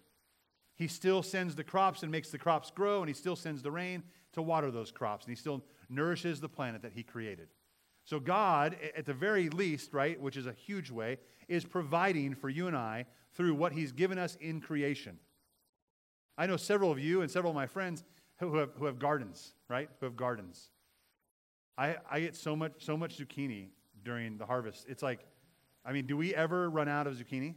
He 0.76 0.88
still 0.88 1.24
sends 1.24 1.56
the 1.56 1.64
crops 1.64 2.04
and 2.04 2.12
makes 2.12 2.30
the 2.30 2.38
crops 2.38 2.70
grow, 2.70 3.00
and 3.00 3.10
He 3.10 3.16
still 3.16 3.36
sends 3.36 3.64
the 3.64 3.72
rain 3.72 4.04
to 4.34 4.44
water 4.44 4.70
those 4.70 4.92
crops, 4.92 5.26
and 5.26 5.32
He 5.32 5.36
still 5.36 5.64
nourishes 5.90 6.42
the 6.42 6.50
planet 6.50 6.84
that 6.84 6.94
He 6.94 7.02
created. 7.02 7.48
So, 8.06 8.20
God, 8.20 8.78
at 8.96 9.08
the 9.08 9.16
very 9.16 9.50
least, 9.50 9.94
right, 9.94 10.22
which 10.22 10.38
is 10.38 10.46
a 10.46 10.54
huge 10.54 10.92
way, 10.92 11.18
is 11.48 11.66
providing 11.66 12.36
for 12.36 12.48
you 12.48 12.68
and 12.68 12.78
I 12.78 13.08
through 13.34 13.56
what 13.56 13.72
He's 13.72 13.92
given 13.92 14.18
us 14.18 14.38
in 14.40 14.62
creation. 14.62 15.18
I 16.38 16.48
know 16.48 16.58
several 16.58 16.92
of 16.92 17.00
you 17.00 17.22
and 17.22 17.30
several 17.30 17.52
of 17.52 17.56
my 17.56 17.68
friends 17.68 18.04
who 18.40 18.56
have, 18.58 18.72
who 18.76 18.86
have 18.86 19.00
gardens, 19.00 19.54
right? 19.70 19.90
Who 20.00 20.06
have 20.06 20.16
gardens. 20.16 20.70
I, 21.78 21.98
I 22.10 22.20
get 22.20 22.36
so 22.36 22.56
much, 22.56 22.74
so 22.80 22.98
much 22.98 23.18
zucchini 23.18 23.70
during 24.04 24.38
the 24.38 24.46
harvest. 24.46 24.86
It's 24.90 25.04
like, 25.04 25.26
I 25.86 25.94
mean, 25.94 26.06
do 26.06 26.18
we 26.18 26.34
ever 26.36 26.70
run 26.70 26.88
out 26.88 27.08
of 27.08 27.16
zucchini? 27.16 27.56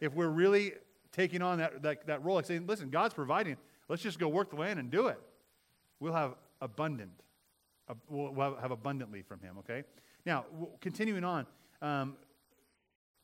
If 0.00 0.14
we're 0.14 0.28
really 0.28 0.74
taking 1.12 1.42
on 1.42 1.58
that, 1.58 1.82
that, 1.82 2.06
that 2.06 2.24
role, 2.24 2.36
like 2.36 2.46
saying, 2.46 2.66
listen, 2.66 2.90
God's 2.90 3.14
providing, 3.14 3.56
let's 3.88 4.02
just 4.02 4.18
go 4.18 4.28
work 4.28 4.50
the 4.50 4.56
land 4.56 4.78
and 4.78 4.90
do 4.90 5.08
it. 5.08 5.20
We'll 6.00 6.12
have 6.12 6.34
abundant, 6.60 7.10
we'll 8.08 8.56
have 8.60 8.70
abundantly 8.70 9.22
from 9.22 9.40
Him, 9.40 9.58
okay? 9.58 9.84
Now, 10.24 10.44
continuing 10.80 11.24
on, 11.24 11.46
um, 11.82 12.16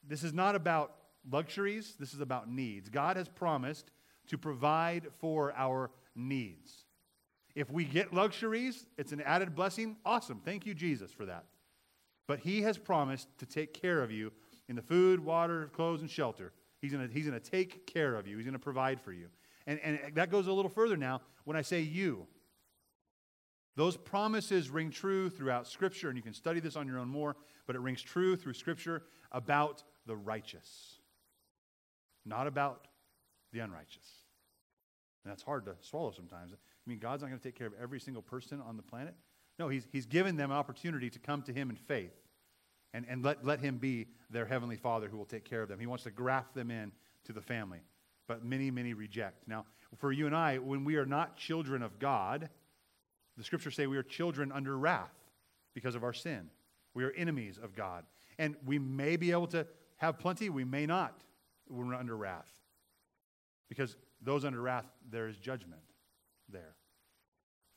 this 0.07 0.25
is 0.25 0.33
not 0.33 0.55
about 0.55 0.95
luxuries, 1.31 1.95
this 1.99 2.15
is 2.15 2.21
about 2.21 2.51
needs. 2.51 2.89
God 2.89 3.17
has 3.17 3.29
promised 3.29 3.91
to 4.29 4.39
provide 4.39 5.09
for 5.19 5.53
our 5.57 5.91
needs. 6.15 6.85
If 7.55 7.71
we 7.71 7.85
get 7.85 8.13
luxuries, 8.13 8.87
it's 8.99 9.13
an 9.13 9.21
added 9.21 9.55
blessing. 9.55 9.97
Awesome. 10.05 10.41
Thank 10.45 10.67
you, 10.67 10.75
Jesus, 10.75 11.13
for 11.13 11.27
that. 11.27 11.45
But 12.27 12.41
He 12.41 12.63
has 12.63 12.79
promised 12.79 13.29
to 13.39 13.47
take 13.47 13.75
care 13.75 14.03
of 14.03 14.11
you 14.11 14.33
in 14.69 14.77
the 14.77 14.83
food, 14.83 15.21
water, 15.21 15.71
clothes, 15.73 16.01
and 16.01 16.11
shelter. 16.11 16.53
He's 16.81 16.93
going 16.93 17.09
he's 17.09 17.27
to 17.27 17.41
take 17.41 17.87
care 17.87 18.15
of 18.15 18.27
you, 18.27 18.37
He's 18.37 18.47
going 18.47 18.55
to 18.55 18.59
provide 18.59 19.01
for 19.01 19.13
you. 19.13 19.29
And, 19.67 19.81
and 19.83 19.99
that 20.15 20.31
goes 20.31 20.47
a 20.47 20.53
little 20.53 20.71
further 20.71 20.97
now 20.97 21.23
when 21.45 21.57
I 21.57 21.63
say 21.63 21.81
you. 21.81 22.27
Those 23.77 23.97
promises 23.97 24.71
ring 24.71 24.91
true 24.91 25.29
throughout 25.29 25.67
Scripture, 25.67 26.09
and 26.09 26.17
you 26.17 26.23
can 26.23 26.35
study 26.35 26.61
this 26.61 26.77
on 26.77 26.87
your 26.87 26.99
own 26.99 27.09
more, 27.09 27.37
but 27.67 27.75
it 27.75 27.81
rings 27.81 28.03
true 28.03 28.37
through 28.37 28.53
Scripture 28.53 29.03
about 29.33 29.83
the 30.07 30.15
righteous, 30.15 30.94
not 32.25 32.47
about 32.47 32.87
the 33.53 33.61
unrighteous. 33.61 34.09
And 35.25 35.31
that's 35.31 35.43
hard 35.43 35.65
to 35.67 35.75
swallow 35.81 36.13
sometimes. 36.13 36.53
I 36.53 36.57
mean, 36.87 36.99
God's 36.99 37.23
not 37.23 37.29
going 37.29 37.39
to 37.39 37.45
take 37.45 37.57
care 37.57 37.67
of 37.67 37.73
every 37.81 38.01
single 38.01 38.23
person 38.23 38.61
on 38.61 38.77
the 38.77 38.83
planet. 38.83 39.15
No, 39.59 39.69
He's, 39.69 39.87
he's 39.91 40.07
given 40.07 40.37
them 40.37 40.51
an 40.51 40.57
opportunity 40.57 41.09
to 41.11 41.19
come 41.19 41.43
to 41.43 41.53
Him 41.53 41.71
in 41.71 41.77
faith 41.77 42.15
and, 42.93 43.07
and 43.09 43.23
let, 43.25 43.45
let 43.45 43.61
Him 43.61 43.79
be 43.79 44.07
their 44.31 44.45
Heavenly 44.45 44.77
Father 44.77 45.09
who 45.09 45.17
will 45.17 45.25
take 45.25 45.45
care 45.45 45.63
of 45.63 45.69
them. 45.69 45.79
He 45.79 45.87
wants 45.87 46.05
to 46.05 46.11
graft 46.11 46.55
them 46.55 46.71
in 46.71 46.93
to 47.25 47.33
the 47.33 47.41
family. 47.41 47.81
But 48.27 48.45
many, 48.45 48.71
many 48.71 48.95
reject. 48.95 49.49
Now, 49.49 49.65
for 49.99 50.13
you 50.13 50.27
and 50.27 50.35
I, 50.35 50.59
when 50.59 50.85
we 50.85 50.97
are 50.97 51.07
not 51.07 51.37
children 51.37 51.83
of 51.83 51.99
God, 51.99 52.49
the 53.37 53.45
scriptures 53.45 53.75
say 53.75 53.87
we 53.87 53.97
are 53.97 54.03
children 54.03 54.51
under 54.53 54.77
wrath 54.77 55.13
because 55.75 55.95
of 55.95 56.05
our 56.05 56.13
sin. 56.13 56.51
We 56.95 57.05
are 57.05 57.13
enemies 57.13 57.59
of 57.63 57.75
God. 57.75 58.05
And 58.39 58.57
we 58.65 58.79
may 58.79 59.17
be 59.17 59.31
able 59.33 59.47
to 59.49 59.67
have 59.99 60.19
plenty, 60.19 60.49
we 60.51 60.65
may 60.65 60.87
not 60.87 61.21
when 61.69 61.89
we're 61.89 61.95
under 61.95 62.17
wrath. 62.17 62.51
Because 63.69 63.97
those 64.21 64.45
under 64.45 64.61
wrath, 64.61 64.87
there 65.11 65.29
is 65.29 65.37
judgment 65.37 65.83
there. 66.49 66.75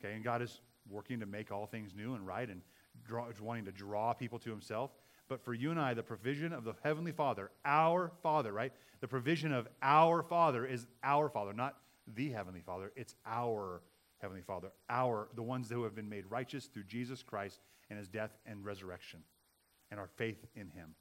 Okay, 0.00 0.14
and 0.14 0.22
God 0.22 0.42
is 0.42 0.60
working 0.88 1.20
to 1.20 1.26
make 1.26 1.50
all 1.50 1.66
things 1.66 1.92
new 1.94 2.14
and 2.14 2.26
right 2.26 2.48
and 2.48 2.62
draw, 3.04 3.26
wanting 3.40 3.64
to 3.64 3.72
draw 3.72 4.12
people 4.12 4.38
to 4.40 4.50
himself. 4.50 4.90
But 5.28 5.44
for 5.44 5.52
you 5.52 5.70
and 5.70 5.80
I, 5.80 5.94
the 5.94 6.02
provision 6.02 6.52
of 6.52 6.64
the 6.64 6.74
Heavenly 6.82 7.12
Father, 7.12 7.50
our 7.64 8.12
Father, 8.22 8.52
right? 8.52 8.72
The 9.00 9.08
provision 9.08 9.52
of 9.52 9.68
our 9.82 10.22
Father 10.22 10.64
is 10.64 10.86
our 11.02 11.28
Father, 11.28 11.52
not 11.52 11.76
the 12.14 12.30
Heavenly 12.30 12.62
Father. 12.64 12.92
It's 12.96 13.14
our 13.26 13.82
Heavenly 14.18 14.42
Father, 14.42 14.68
our, 14.88 15.28
the 15.34 15.42
ones 15.42 15.68
who 15.70 15.84
have 15.84 15.94
been 15.94 16.08
made 16.08 16.24
righteous 16.30 16.66
through 16.66 16.84
Jesus 16.84 17.22
Christ 17.22 17.60
and 17.90 17.98
his 17.98 18.08
death 18.08 18.30
and 18.46 18.64
resurrection 18.64 19.20
and 19.90 20.00
our 20.00 20.08
faith 20.16 20.44
in 20.54 20.70
him. 20.70 20.94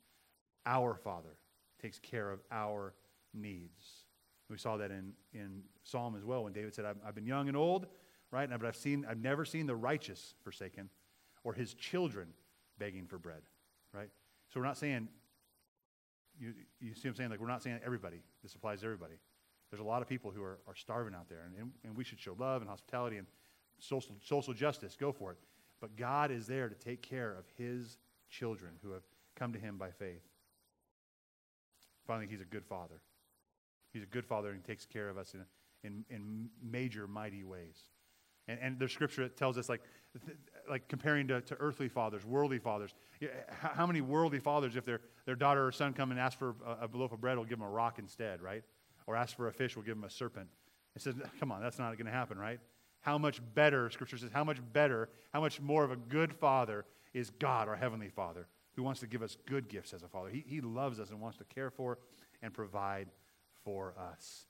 Our 0.66 0.96
Father 0.96 1.38
takes 1.82 2.00
care 2.00 2.32
of 2.32 2.40
our 2.52 2.94
needs. 3.34 4.04
We 4.50 4.58
saw 4.58 4.78
that 4.78 4.92
in, 4.92 5.14
in 5.34 5.62
Psalm 5.84 6.16
as 6.16 6.24
well 6.24 6.44
when 6.44 6.54
David 6.54 6.74
said, 6.74 6.86
I've, 6.86 6.98
I've 7.06 7.16
been 7.16 7.26
young 7.26 7.48
and 7.48 7.58
old, 7.58 7.88
right? 8.32 8.50
But 8.50 8.66
I've 8.66 8.76
seen, 8.76 9.06
I've 9.10 9.22
never 9.22 9.46
seen 9.46 9.68
the 9.68 9.76
righteous 9.76 10.36
forsaken 10.44 10.90
or 11.44 11.54
his 11.54 11.74
children 11.74 12.28
begging 12.80 13.06
for 13.06 13.18
bread, 13.18 13.42
right? 13.94 14.10
So 14.50 14.60
we're 14.60 14.66
not 14.66 14.78
saying, 14.78 15.10
you, 16.40 16.54
you 16.80 16.94
see 16.94 17.08
what 17.08 17.12
I'm 17.12 17.16
saying? 17.16 17.30
Like 17.32 17.40
we're 17.40 17.48
not 17.48 17.64
saying 17.64 17.80
everybody. 17.86 18.22
This 18.44 18.56
applies 18.56 18.82
to 18.82 18.86
everybody. 18.86 19.16
There's 19.70 19.82
a 19.82 19.86
lot 19.86 20.02
of 20.02 20.08
people 20.08 20.32
who 20.32 20.44
are, 20.44 20.60
are 20.68 20.76
starving 20.76 21.14
out 21.14 21.28
there, 21.28 21.44
and, 21.46 21.72
and, 21.84 21.98
we 21.98 22.04
should 22.04 22.20
show 22.20 22.36
love 22.40 22.62
and 22.62 22.70
hospitality 22.70 23.18
and 23.18 23.28
social, 23.80 24.16
social 24.24 24.54
justice. 24.54 24.96
Go 24.98 25.12
for 25.12 25.32
it. 25.32 25.38
But 25.82 25.98
God 25.98 26.32
is 26.32 26.48
there 26.48 26.70
to 26.70 26.76
take 26.76 27.02
care 27.02 27.34
of 27.34 27.46
his 27.58 27.98
children 28.30 28.74
who 28.82 28.92
have 28.92 29.04
come 29.36 29.52
to 29.54 29.60
him 29.60 29.78
by 29.78 29.92
faith. 29.92 30.24
Finally, 32.08 32.28
he's 32.30 32.42
a 32.42 32.46
good 32.46 32.66
father. 32.66 33.02
He's 33.94 34.04
a 34.04 34.08
good 34.08 34.26
father 34.26 34.50
and 34.50 34.58
he 34.58 34.64
takes 34.64 34.86
care 34.86 35.10
of 35.10 35.18
us 35.18 35.34
in, 35.34 35.44
in, 35.84 36.06
in 36.10 36.50
major, 36.64 37.08
mighty 37.08 37.44
ways. 37.44 37.78
And, 38.48 38.60
and 38.62 38.80
there's 38.80 38.94
scripture 38.94 39.28
tells 39.28 39.58
us, 39.58 39.68
like, 39.68 39.82
like 40.70 40.88
comparing 40.88 41.28
to, 41.28 41.42
to 41.42 41.56
earthly 41.60 41.90
fathers, 41.90 42.26
worldly 42.26 42.60
fathers. 42.60 42.94
How 43.50 43.86
many 43.86 44.02
worldly 44.02 44.40
fathers, 44.40 44.76
if 44.76 44.86
their, 44.86 45.02
their 45.26 45.36
daughter 45.36 45.68
or 45.68 45.72
son 45.72 45.94
come 45.94 46.12
and 46.12 46.20
ask 46.20 46.40
for 46.40 46.56
a, 46.66 46.88
a 46.88 46.98
loaf 46.98 47.12
of 47.12 47.20
bread, 47.20 47.38
will 47.38 47.44
give 47.44 47.60
them 47.60 47.68
a 47.68 47.70
rock 47.70 48.00
instead, 48.00 48.42
right? 48.42 48.64
Or 49.06 49.16
ask 49.16 49.36
for 49.36 49.48
a 49.48 49.54
fish, 49.54 49.76
will 49.76 49.84
give 49.84 49.96
them 49.96 50.06
a 50.06 50.10
serpent. 50.10 50.48
It 50.96 51.02
says, 51.02 51.16
come 51.40 51.52
on, 51.52 51.62
that's 51.62 51.78
not 51.78 51.92
going 51.98 52.06
to 52.06 52.12
happen, 52.12 52.38
right? 52.38 52.60
How 53.02 53.18
much 53.18 53.42
better, 53.54 53.90
Scripture 53.90 54.18
says, 54.18 54.32
how 54.34 54.44
much 54.44 54.58
better, 54.74 55.10
how 55.34 55.42
much 55.42 55.62
more 55.62 55.84
of 55.84 55.92
a 55.92 55.96
good 55.96 56.34
father 56.34 56.86
is 57.14 57.30
God, 57.30 57.68
our 57.68 57.76
Heavenly 57.76 58.10
Father, 58.10 58.48
who 58.78 58.84
wants 58.84 59.00
to 59.00 59.08
give 59.08 59.24
us 59.24 59.36
good 59.48 59.68
gifts 59.68 59.92
as 59.92 60.04
a 60.04 60.08
father. 60.08 60.30
He, 60.30 60.46
he 60.48 60.62
loves 60.62 61.00
us 61.00 61.10
and 61.10 61.20
wants 61.20 61.40
to 61.40 61.44
care 61.44 61.72
for 61.72 61.98
and 62.44 62.54
provide 62.54 63.10
for 63.66 63.96
us. 64.00 64.46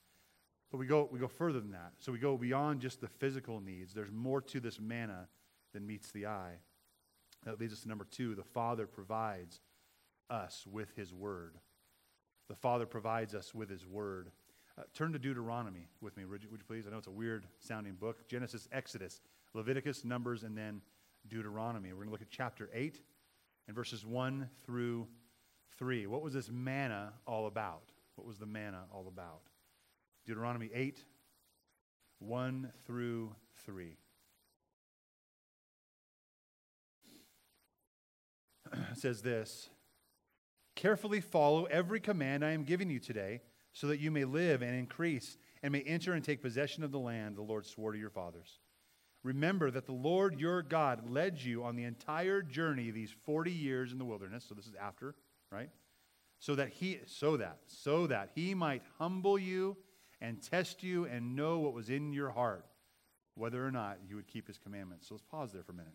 But 0.70 0.80
we 0.80 0.86
go, 0.86 1.08
we 1.10 1.18
go 1.18 1.30
further 1.30 1.62
than 1.62 1.72
that. 1.72 1.94
So 2.00 2.12
we 2.12 2.20
go 2.20 2.38
beyond 2.38 2.82
just 2.82 3.00
the 3.00 3.08
physical 3.08 3.62
needs. 3.62 3.94
There's 3.94 4.12
more 4.12 4.42
to 4.42 4.60
this 4.60 4.82
manna 4.82 5.30
than 5.74 5.88
meets 5.88 6.12
the 6.12 6.28
eye. 6.28 6.56
That 7.46 7.58
leads 7.58 7.72
us 7.72 7.82
to 7.82 7.88
number 7.88 8.04
two 8.04 8.36
the 8.36 8.44
Father 8.44 8.86
provides 8.86 9.62
us 10.30 10.66
with 10.70 10.94
His 10.98 11.14
Word. 11.14 11.56
The 12.50 12.56
Father 12.56 12.86
provides 12.86 13.34
us 13.34 13.56
with 13.56 13.70
His 13.70 13.88
Word. 13.88 14.32
Uh, 14.78 14.84
turn 14.94 15.14
to 15.14 15.20
Deuteronomy 15.20 15.88
with 16.02 16.18
me, 16.18 16.26
would 16.26 16.44
you, 16.44 16.50
would 16.52 16.60
you 16.60 16.66
please? 16.68 16.86
I 16.86 16.92
know 16.92 16.98
it's 16.98 17.08
a 17.08 17.12
weird 17.12 17.46
sounding 17.60 17.94
book 17.94 18.28
Genesis, 18.28 18.68
Exodus, 18.74 19.22
Leviticus, 19.54 20.04
Numbers, 20.04 20.44
and 20.44 20.58
then 20.58 20.82
Deuteronomy. 21.30 21.94
We're 21.94 22.00
going 22.00 22.10
to 22.10 22.12
look 22.12 22.22
at 22.22 22.30
chapter 22.30 22.70
8 22.74 23.02
and 23.68 23.76
verses 23.76 24.06
1 24.06 24.50
through 24.66 25.08
3. 25.78 26.08
What 26.08 26.22
was 26.22 26.34
this 26.34 26.50
manna 26.50 27.14
all 27.26 27.48
about? 27.48 27.92
What 28.16 28.26
was 28.26 28.38
the 28.38 28.46
manna 28.46 28.86
all 28.92 29.08
about? 29.08 29.42
Deuteronomy 30.26 30.70
8, 30.74 31.04
1 32.20 32.72
through 32.86 33.36
3. 33.66 33.98
it 38.74 38.98
says 38.98 39.22
this 39.22 39.70
Carefully 40.76 41.22
follow 41.22 41.66
every 41.66 42.00
command 42.00 42.44
I 42.44 42.52
am 42.52 42.64
giving 42.64 42.90
you 42.90 43.00
today, 43.00 43.42
so 43.74 43.88
that 43.88 44.00
you 44.00 44.12
may 44.12 44.26
live 44.26 44.62
and 44.62 44.76
increase, 44.76 45.38
and 45.62 45.72
may 45.72 45.82
enter 45.82 46.14
and 46.14 46.24
take 46.24 46.42
possession 46.42 46.84
of 46.84 46.92
the 46.92 47.00
land 47.00 47.36
the 47.36 47.42
Lord 47.42 47.66
swore 47.66 47.92
to 47.92 48.00
your 48.00 48.10
fathers. 48.10 48.60
Remember 49.28 49.70
that 49.70 49.86
the 49.86 49.92
Lord 49.92 50.40
your 50.40 50.62
God 50.62 51.10
led 51.10 51.42
you 51.42 51.66
on 51.66 51.76
the 51.76 51.84
entire 51.84 52.42
journey 52.42 52.92
these 52.92 53.14
40 53.26 53.52
years 53.52 53.92
in 53.92 53.98
the 53.98 54.06
wilderness. 54.06 54.46
So 54.48 54.56
this 54.56 54.68
is 54.68 54.76
after, 54.82 55.16
right? 55.52 55.70
So 56.40 56.56
that 56.56 56.70
he 56.70 57.00
so 57.08 57.36
that 57.36 57.58
so 57.66 58.08
that 58.08 58.30
he 58.36 58.54
might 58.54 58.84
humble 58.98 59.38
you 59.38 59.76
and 60.22 60.42
test 60.42 60.82
you 60.82 61.08
and 61.08 61.36
know 61.36 61.60
what 61.60 61.74
was 61.74 61.90
in 61.90 62.14
your 62.14 62.30
heart, 62.30 62.66
whether 63.36 63.68
or 63.68 63.70
not 63.70 63.98
you 64.08 64.16
would 64.16 64.28
keep 64.28 64.48
his 64.48 64.58
commandments. 64.58 65.10
So 65.10 65.16
let's 65.16 65.26
pause 65.30 65.52
there 65.52 65.64
for 65.64 65.74
a 65.74 65.76
minute. 65.76 65.92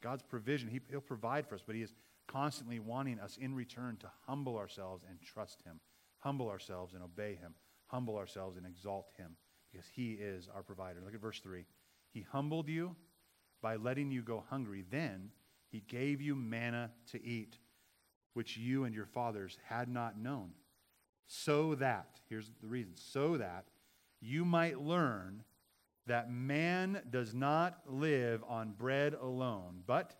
God's 0.00 0.22
provision, 0.22 0.68
he, 0.68 0.80
he'll 0.88 1.00
provide 1.00 1.48
for 1.48 1.56
us, 1.56 1.64
but 1.66 1.74
he 1.74 1.82
is 1.82 1.94
constantly 2.28 2.78
wanting 2.78 3.18
us 3.18 3.38
in 3.40 3.56
return 3.56 3.96
to 4.02 4.10
humble 4.28 4.56
ourselves 4.56 5.02
and 5.08 5.20
trust 5.20 5.62
him, 5.62 5.80
humble 6.20 6.48
ourselves 6.48 6.94
and 6.94 7.02
obey 7.02 7.34
him, 7.34 7.54
humble 7.86 8.16
ourselves 8.16 8.56
and 8.56 8.66
exalt 8.66 9.08
him, 9.16 9.36
because 9.76 9.90
he 9.94 10.12
is 10.12 10.48
our 10.54 10.62
provider. 10.62 11.00
Look 11.04 11.14
at 11.14 11.20
verse 11.20 11.40
3. 11.40 11.66
He 12.12 12.24
humbled 12.32 12.68
you 12.68 12.96
by 13.60 13.76
letting 13.76 14.10
you 14.10 14.22
go 14.22 14.42
hungry. 14.48 14.84
Then 14.90 15.30
he 15.70 15.80
gave 15.80 16.22
you 16.22 16.34
manna 16.34 16.92
to 17.12 17.22
eat, 17.22 17.58
which 18.32 18.56
you 18.56 18.84
and 18.84 18.94
your 18.94 19.04
fathers 19.04 19.58
had 19.68 19.88
not 19.88 20.18
known 20.18 20.52
so 21.26 21.74
that, 21.74 22.20
here's 22.30 22.50
the 22.62 22.68
reason, 22.68 22.92
so 22.94 23.36
that 23.36 23.66
you 24.20 24.44
might 24.44 24.80
learn 24.80 25.42
that 26.06 26.30
man 26.30 27.02
does 27.10 27.34
not 27.34 27.80
live 27.86 28.42
on 28.48 28.72
bread 28.72 29.12
alone, 29.12 29.82
but 29.86 30.14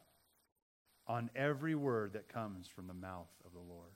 on 1.06 1.30
every 1.34 1.76
word 1.76 2.12
that 2.12 2.28
comes 2.28 2.66
from 2.66 2.88
the 2.88 2.94
mouth 2.94 3.30
of 3.44 3.52
the 3.52 3.60
Lord. 3.60 3.92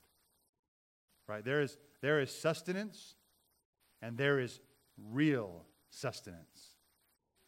Right? 1.27 1.43
There 1.43 1.61
is, 1.61 1.77
there 2.01 2.19
is 2.19 2.33
sustenance 2.33 3.15
and 4.01 4.17
there 4.17 4.39
is 4.39 4.59
real 4.97 5.65
sustenance. 5.89 6.75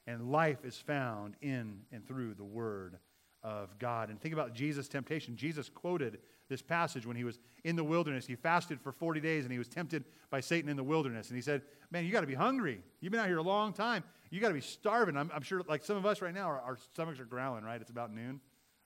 And 0.06 0.32
life 0.32 0.65
is 0.65 0.77
found 0.77 1.36
in 1.41 1.82
and 1.91 2.06
through 2.06 2.34
the 2.34 2.43
word 2.43 2.97
of 3.41 3.77
God. 3.77 4.10
And 4.10 4.19
think 4.19 4.34
about 4.34 4.53
Jesus' 4.53 4.88
temptation. 4.88 5.36
Jesus 5.36 5.69
quoted 5.69 6.19
this 6.49 6.62
passage 6.62 7.06
when 7.06 7.15
he 7.15 7.23
was 7.23 7.39
in 7.63 7.75
the 7.75 7.84
wilderness. 7.84 8.25
He 8.25 8.36
fasted 8.36 8.79
for 8.82 8.91
40 8.91 9.19
days 9.19 9.43
and 9.43 9.51
he 9.51 9.58
was 9.58 9.67
tempted 9.67 10.06
by 10.29 10.39
Satan 10.39 10.69
in 10.69 10.77
the 10.77 10.84
wilderness. 10.84 11.29
And 11.29 11.36
he 11.36 11.41
said, 11.41 11.62
Man, 11.91 12.06
you 12.06 12.12
got 12.12 12.21
to 12.21 12.27
be 12.27 12.34
hungry. 12.34 12.82
You've 13.01 13.12
been 13.12 13.19
out 13.19 13.27
here 13.27 13.38
a 13.38 13.43
long 13.43 13.73
time. 13.73 14.03
You 14.29 14.39
got 14.39 14.47
to 14.47 14.53
be 14.53 14.62
starving. 14.62 15.15
I'm, 15.15 15.29
I'm, 15.34 15.41
sure, 15.41 15.62
like 15.67 15.84
some 15.86 15.97
of 15.97 16.06
us 16.06 16.21
right 16.21 16.34
now, 16.34 16.45
our, 16.45 16.60
our, 16.62 16.77
stomachs 16.93 17.19
are 17.19 17.25
growling, 17.25 17.63
right? 17.63 17.79
It's 17.79 17.91
about 17.91 18.13
noon. 18.13 18.39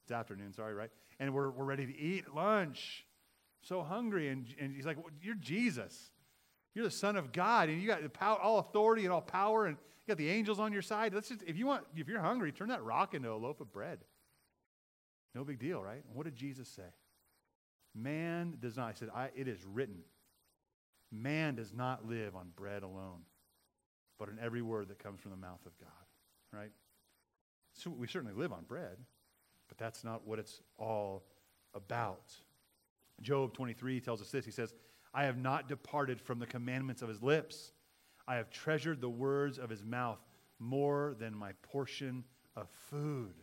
It's 0.04 0.12
afternoon, 0.12 0.54
sorry, 0.54 0.74
right? 0.74 0.90
And 1.20 1.34
we're, 1.34 1.52
we're 1.52 1.66
ready 1.66 1.86
to 1.86 1.98
eat 1.98 2.34
lunch. 2.34 3.06
So 3.62 3.82
hungry. 3.82 4.30
And, 4.30 4.46
and 4.60 4.76
he's 4.76 4.86
like, 4.86 4.98
well, 4.98 5.12
You're 5.22 5.36
Jesus. 5.36 6.12
You're 6.78 6.86
the 6.86 6.92
Son 6.92 7.16
of 7.16 7.32
God, 7.32 7.70
and 7.70 7.82
you 7.82 7.88
got 7.88 8.04
the 8.04 8.08
power, 8.08 8.38
all 8.38 8.60
authority 8.60 9.04
and 9.04 9.12
all 9.12 9.20
power, 9.20 9.66
and 9.66 9.78
you 9.78 10.12
got 10.12 10.20
the 10.20 10.30
angels 10.30 10.60
on 10.60 10.72
your 10.72 10.84
side. 10.84 11.12
Let's 11.12 11.30
just, 11.30 11.42
if 11.42 11.58
you 11.58 11.66
want, 11.66 11.84
if 11.96 12.08
you're 12.08 12.22
hungry, 12.22 12.52
turn 12.52 12.70
that 12.70 12.84
rock 12.84 13.16
into 13.16 13.32
a 13.32 13.34
loaf 13.34 13.62
of 13.62 13.74
bread. 13.74 13.98
No 15.34 15.44
big 15.44 15.58
deal, 15.58 15.82
right? 15.82 16.04
What 16.14 16.26
did 16.26 16.36
Jesus 16.36 16.70
say? 16.70 16.84
Man 17.96 18.60
does 18.62 18.78
not, 18.78 18.90
I 18.90 18.94
said, 18.94 19.10
I, 19.12 19.30
it 19.36 19.48
is 19.48 19.58
written, 19.66 20.02
man 21.12 21.56
does 21.56 21.74
not 21.74 22.08
live 22.08 22.36
on 22.36 22.50
bread 22.56 22.84
alone, 22.84 23.22
but 24.20 24.30
in 24.30 24.38
every 24.40 24.62
word 24.62 24.90
that 24.90 25.00
comes 25.00 25.20
from 25.20 25.32
the 25.32 25.38
mouth 25.38 25.66
of 25.66 25.76
God, 25.80 25.90
right? 26.54 26.72
So 27.74 27.90
we 27.90 28.06
certainly 28.06 28.36
live 28.36 28.54
on 28.54 28.66
bread, 28.66 28.98
but 29.68 29.80
that's 29.80 30.04
not 30.04 30.28
what 30.28 30.38
it's 30.38 30.62
all 30.78 31.24
about. 31.74 32.36
Job 33.20 33.56
23 33.56 34.00
tells 34.00 34.22
us 34.22 34.30
this. 34.30 34.46
He 34.46 34.52
says, 34.52 34.76
I 35.18 35.24
have 35.24 35.40
not 35.40 35.68
departed 35.68 36.22
from 36.22 36.38
the 36.38 36.46
commandments 36.46 37.02
of 37.02 37.10
his 37.10 37.24
lips. 37.24 37.72
I 38.28 38.36
have 38.36 38.52
treasured 38.52 39.02
the 39.02 39.10
words 39.10 39.58
of 39.58 39.68
his 39.68 39.84
mouth 39.84 40.20
more 40.60 41.16
than 41.18 41.36
my 41.36 41.54
portion 41.64 42.24
of 42.56 42.70
food. 42.92 43.34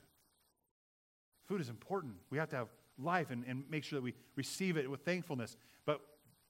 Food 1.48 1.60
is 1.60 1.68
important. 1.68 2.14
We 2.30 2.38
have 2.38 2.48
to 2.50 2.56
have 2.56 2.68
life 2.96 3.32
and, 3.32 3.44
and 3.48 3.64
make 3.68 3.82
sure 3.82 3.96
that 3.96 4.04
we 4.04 4.14
receive 4.36 4.76
it 4.76 4.88
with 4.88 5.00
thankfulness. 5.00 5.56
But, 5.84 6.00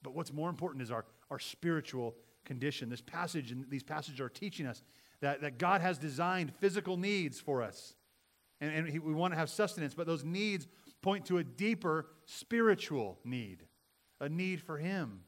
but 0.03 0.13
what's 0.13 0.31
more 0.31 0.47
important 0.47 0.83
is 0.83 0.91
our, 0.91 1.05
our 1.31 1.39
spiritual 1.39 2.13
condition. 2.45 2.87
This 2.87 3.01
passage 3.01 3.51
and 3.51 3.65
these 3.67 3.81
passages 3.81 4.19
are 4.19 4.29
teaching 4.29 4.67
us 4.67 4.83
that, 5.21 5.41
that 5.41 5.57
God 5.57 5.81
has 5.81 5.97
designed 5.97 6.53
physical 6.59 6.97
needs 6.97 7.39
for 7.39 7.63
us. 7.63 7.95
And, 8.61 8.71
and 8.71 8.87
he, 8.87 8.99
we 8.99 9.11
want 9.11 9.33
to 9.33 9.39
have 9.39 9.49
sustenance, 9.49 9.95
but 9.95 10.05
those 10.05 10.23
needs 10.23 10.67
point 11.01 11.25
to 11.25 11.39
a 11.39 11.43
deeper 11.43 12.05
spiritual 12.25 13.17
need, 13.25 13.63
a 14.19 14.29
need 14.29 14.61
for 14.61 14.77
Him. 14.77 15.21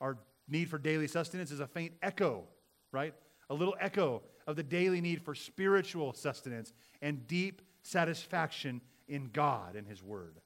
Our 0.00 0.18
need 0.48 0.68
for 0.68 0.78
daily 0.78 1.06
sustenance 1.06 1.50
is 1.50 1.60
a 1.60 1.66
faint 1.66 1.92
echo, 2.02 2.44
right? 2.92 3.14
A 3.48 3.54
little 3.54 3.76
echo 3.80 4.22
of 4.46 4.56
the 4.56 4.62
daily 4.62 5.00
need 5.00 5.22
for 5.22 5.34
spiritual 5.34 6.12
sustenance 6.12 6.72
and 7.02 7.26
deep 7.26 7.62
satisfaction 7.82 8.80
in 9.08 9.30
God 9.32 9.76
and 9.76 9.86
His 9.86 10.02
Word. 10.02 10.40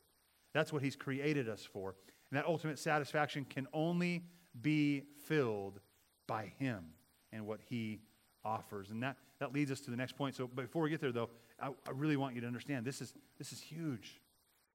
That's 0.53 0.73
what 0.73 0.83
He's 0.83 0.97
created 0.97 1.49
us 1.49 1.65
for. 1.65 1.95
And 2.31 2.39
that 2.39 2.47
ultimate 2.47 2.79
satisfaction 2.79 3.45
can 3.49 3.67
only 3.73 4.25
be 4.61 5.05
filled 5.27 5.81
by 6.27 6.53
Him 6.59 6.85
and 7.33 7.47
what 7.47 7.61
He 7.69 8.01
offers. 8.45 8.91
And 8.91 9.03
that, 9.03 9.17
that 9.41 9.53
leads 9.53 9.71
us 9.71 9.81
to 9.81 9.91
the 9.91 9.97
next 9.97 10.17
point. 10.17 10.35
So 10.35 10.47
before 10.47 10.83
we 10.83 10.91
get 10.91 11.01
there, 11.01 11.13
though, 11.13 11.31
I, 11.61 11.69
I 11.69 11.91
really 11.95 12.17
want 12.17 12.35
you 12.35 12.41
to 12.43 12.47
understand 12.47 12.85
this 12.85 13.01
is, 13.01 13.15
this 13.39 13.53
is 13.53 13.61
huge. 13.61 14.21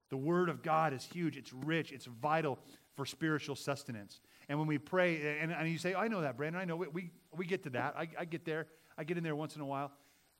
The 0.09 0.17
Word 0.17 0.49
of 0.49 0.63
God 0.63 0.93
is 0.93 1.03
huge, 1.03 1.37
it's 1.37 1.53
rich, 1.53 1.91
it's 1.91 2.05
vital 2.05 2.59
for 2.95 3.05
spiritual 3.05 3.55
sustenance. 3.55 4.19
And 4.47 4.57
when 4.57 4.67
we 4.67 4.77
pray, 4.77 5.39
and, 5.39 5.51
and 5.51 5.69
you 5.69 5.77
say, 5.77 5.93
oh, 5.93 5.99
I 5.99 6.07
know 6.07 6.21
that, 6.21 6.35
Brandon, 6.35 6.61
I 6.61 6.65
know, 6.65 6.75
we, 6.75 6.87
we, 6.87 7.11
we 7.35 7.45
get 7.45 7.63
to 7.63 7.69
that. 7.71 7.95
I, 7.95 8.07
I 8.17 8.25
get 8.25 8.45
there. 8.45 8.67
I 8.97 9.03
get 9.03 9.17
in 9.17 9.23
there 9.23 9.35
once 9.35 9.55
in 9.55 9.61
a 9.61 9.65
while. 9.65 9.91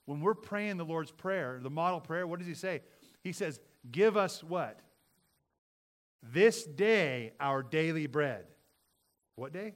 When 0.06 0.22
we're 0.22 0.34
praying 0.34 0.78
the 0.78 0.86
Lord's 0.86 1.12
Prayer, 1.12 1.60
the 1.62 1.70
model 1.70 2.02
prayer, 2.02 2.26
what 2.26 2.40
does 2.40 2.48
He 2.48 2.56
say? 2.56 2.82
He 3.22 3.32
says, 3.32 3.60
Give 3.92 4.18
us 4.18 4.44
what? 4.44 4.80
This 6.34 6.64
day 6.64 7.34
our 7.40 7.64
daily 7.64 8.08
bread. 8.08 8.46
What 9.36 9.54
day? 9.54 9.76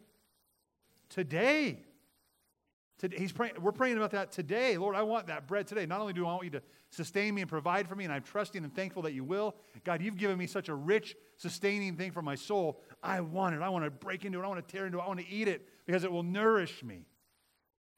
Today. 1.10 1.84
Today 3.00 3.18
he's 3.18 3.32
praying, 3.32 3.54
we're 3.60 3.72
praying 3.72 3.98
about 3.98 4.12
that 4.12 4.32
today. 4.32 4.78
Lord, 4.78 4.96
I 4.96 5.02
want 5.02 5.28
that 5.28 5.48
bread 5.48 5.68
today. 5.68 5.86
Not 5.86 6.00
only 6.00 6.14
do 6.14 6.26
I 6.26 6.34
want 6.34 6.44
you 6.46 6.52
to 6.52 6.62
sustain 6.90 7.36
me 7.36 7.42
and 7.42 7.50
provide 7.50 7.88
for 7.88 7.96
me, 7.96 8.04
and 8.04 8.14
I'm 8.14 8.22
trusting 8.22 8.64
and 8.64 8.74
thankful 8.74 9.02
that 9.04 9.14
you 9.14 9.24
will. 9.24 9.56
God, 9.84 10.02
you've 10.02 10.18
given 10.18 10.38
me 10.38 10.48
such 10.48 10.70
a 10.70 10.76
rich, 10.76 11.16
sustaining 11.38 11.98
thing 11.98 12.12
for 12.12 12.22
my 12.22 12.36
soul. 12.36 12.80
I 13.02 13.22
want 13.22 13.56
it. 13.56 13.62
I 13.62 13.70
want 13.70 13.84
to 13.86 13.92
break 13.92 14.26
into 14.26 14.40
it. 14.40 14.44
I 14.44 14.48
want 14.48 14.66
to 14.66 14.72
tear 14.72 14.86
into 14.86 15.00
it. 15.00 15.02
I 15.02 15.08
want 15.08 15.20
to 15.20 15.30
eat 15.30 15.48
it 15.48 15.68
because 15.86 16.04
it 16.04 16.12
will 16.12 16.24
nourish 16.24 16.84
me. 16.84 17.06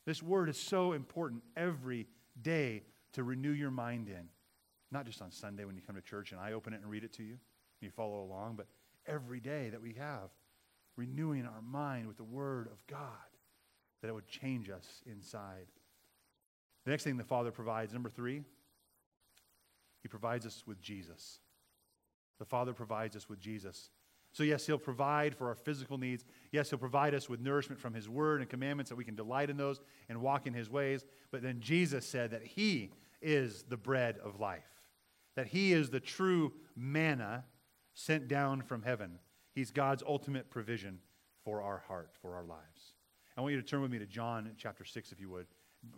This 0.05 0.23
word 0.23 0.49
is 0.49 0.57
so 0.57 0.93
important 0.93 1.43
every 1.57 2.07
day 2.41 2.83
to 3.13 3.23
renew 3.23 3.51
your 3.51 3.71
mind 3.71 4.07
in. 4.07 4.29
Not 4.91 5.05
just 5.05 5.21
on 5.21 5.31
Sunday 5.31 5.65
when 5.65 5.75
you 5.75 5.81
come 5.81 5.95
to 5.95 6.01
church 6.01 6.31
and 6.31 6.39
I 6.39 6.53
open 6.53 6.73
it 6.73 6.81
and 6.81 6.89
read 6.89 7.03
it 7.03 7.13
to 7.13 7.23
you 7.23 7.33
and 7.33 7.81
you 7.81 7.89
follow 7.89 8.23
along, 8.23 8.55
but 8.55 8.67
every 9.07 9.39
day 9.39 9.69
that 9.69 9.81
we 9.81 9.93
have, 9.93 10.29
renewing 10.95 11.45
our 11.45 11.61
mind 11.61 12.07
with 12.07 12.17
the 12.17 12.23
Word 12.23 12.67
of 12.71 12.85
God, 12.87 12.99
that 14.05 14.11
it 14.11 14.15
would 14.15 14.27
change 14.27 14.69
us 14.69 15.01
inside. 15.09 15.65
The 16.83 16.91
next 16.91 17.03
thing 17.03 17.17
the 17.17 17.23
Father 17.23 17.51
provides, 17.51 17.91
number 17.91 18.09
three, 18.09 18.43
He 20.03 20.07
provides 20.07 20.45
us 20.45 20.63
with 20.67 20.79
Jesus. 20.79 21.39
The 22.37 22.45
Father 22.45 22.73
provides 22.73 23.15
us 23.15 23.27
with 23.27 23.39
Jesus. 23.39 23.89
So, 24.31 24.43
yes, 24.43 24.67
He'll 24.67 24.77
provide 24.77 25.35
for 25.35 25.47
our 25.47 25.55
physical 25.55 25.97
needs. 25.97 26.23
Yes, 26.51 26.69
He'll 26.69 26.77
provide 26.77 27.15
us 27.15 27.27
with 27.27 27.39
nourishment 27.39 27.81
from 27.81 27.95
His 27.95 28.07
Word 28.07 28.41
and 28.41 28.49
commandments 28.49 28.89
that 28.89 28.95
we 28.95 29.05
can 29.05 29.15
delight 29.15 29.49
in 29.49 29.57
those 29.57 29.79
and 30.07 30.21
walk 30.21 30.45
in 30.45 30.53
His 30.53 30.69
ways. 30.69 31.03
But 31.31 31.41
then 31.41 31.59
Jesus 31.59 32.05
said 32.05 32.31
that 32.31 32.43
He 32.43 32.91
is 33.21 33.63
the 33.69 33.77
bread 33.77 34.19
of 34.23 34.39
life 34.39 34.75
that 35.35 35.47
He 35.47 35.73
is 35.73 35.89
the 35.89 35.99
true 35.99 36.53
manna 36.75 37.45
sent 37.93 38.27
down 38.27 38.61
from 38.61 38.83
heaven. 38.83 39.19
He's 39.53 39.71
God's 39.71 40.03
ultimate 40.05 40.49
provision 40.49 40.99
for 41.43 41.61
our 41.61 41.83
heart, 41.87 42.11
for 42.21 42.35
our 42.35 42.43
lives. 42.43 42.74
I 43.37 43.41
want 43.41 43.53
you 43.53 43.61
to 43.61 43.67
turn 43.67 43.81
with 43.81 43.91
me 43.91 43.99
to 43.99 44.05
John 44.05 44.49
chapter 44.57 44.85
6, 44.85 45.11
if 45.11 45.19
you 45.19 45.29
would. 45.29 45.45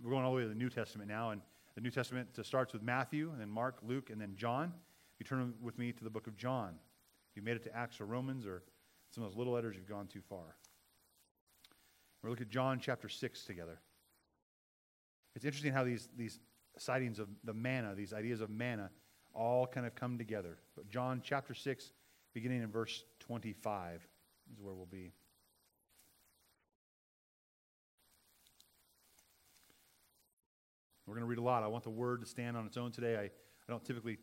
We're 0.03 0.09
going 0.09 0.25
all 0.25 0.31
the 0.31 0.37
way 0.37 0.43
to 0.43 0.49
the 0.49 0.55
New 0.55 0.69
Testament 0.69 1.07
now, 1.07 1.29
and 1.29 1.41
the 1.75 1.81
New 1.81 1.91
Testament 1.91 2.29
starts 2.43 2.73
with 2.73 2.81
Matthew, 2.81 3.29
and 3.29 3.39
then 3.39 3.49
Mark, 3.49 3.77
Luke, 3.83 4.09
and 4.09 4.19
then 4.19 4.33
John. 4.35 4.73
If 5.13 5.19
you 5.19 5.25
turn 5.25 5.53
with 5.61 5.77
me 5.77 5.91
to 5.91 6.03
the 6.03 6.09
book 6.09 6.25
of 6.25 6.35
John. 6.35 6.73
If 7.29 7.37
you 7.37 7.43
made 7.43 7.55
it 7.55 7.63
to 7.65 7.75
Acts 7.75 8.01
or 8.01 8.05
Romans 8.05 8.47
or 8.47 8.63
some 9.11 9.23
of 9.23 9.29
those 9.29 9.37
little 9.37 9.53
letters, 9.53 9.75
you've 9.75 9.87
gone 9.87 10.07
too 10.07 10.21
far. 10.27 10.55
We're 12.23 12.31
looking 12.31 12.45
at 12.45 12.49
John 12.49 12.79
chapter 12.79 13.07
6 13.07 13.43
together. 13.45 13.79
It's 15.35 15.45
interesting 15.45 15.73
how 15.73 15.83
these, 15.83 16.09
these 16.17 16.39
sightings 16.79 17.19
of 17.19 17.27
the 17.43 17.53
manna, 17.53 17.93
these 17.93 18.13
ideas 18.13 18.41
of 18.41 18.49
manna, 18.49 18.89
all 19.35 19.67
kind 19.67 19.85
of 19.85 19.93
come 19.93 20.17
together. 20.17 20.57
But 20.75 20.89
John 20.89 21.21
chapter 21.23 21.53
6, 21.53 21.91
beginning 22.33 22.63
in 22.63 22.71
verse 22.71 23.03
25, 23.19 24.07
is 24.51 24.59
where 24.59 24.73
we'll 24.73 24.87
be. 24.87 25.13
We're 31.07 31.15
going 31.15 31.23
to 31.23 31.27
read 31.27 31.39
a 31.39 31.41
lot. 31.41 31.63
I 31.63 31.67
want 31.67 31.83
the 31.83 31.89
word 31.89 32.21
to 32.21 32.27
stand 32.27 32.57
on 32.57 32.65
its 32.65 32.77
own 32.77 32.91
today. 32.91 33.15
I, 33.15 33.23
I 33.23 33.29
don't 33.69 33.83
typically, 33.83 34.17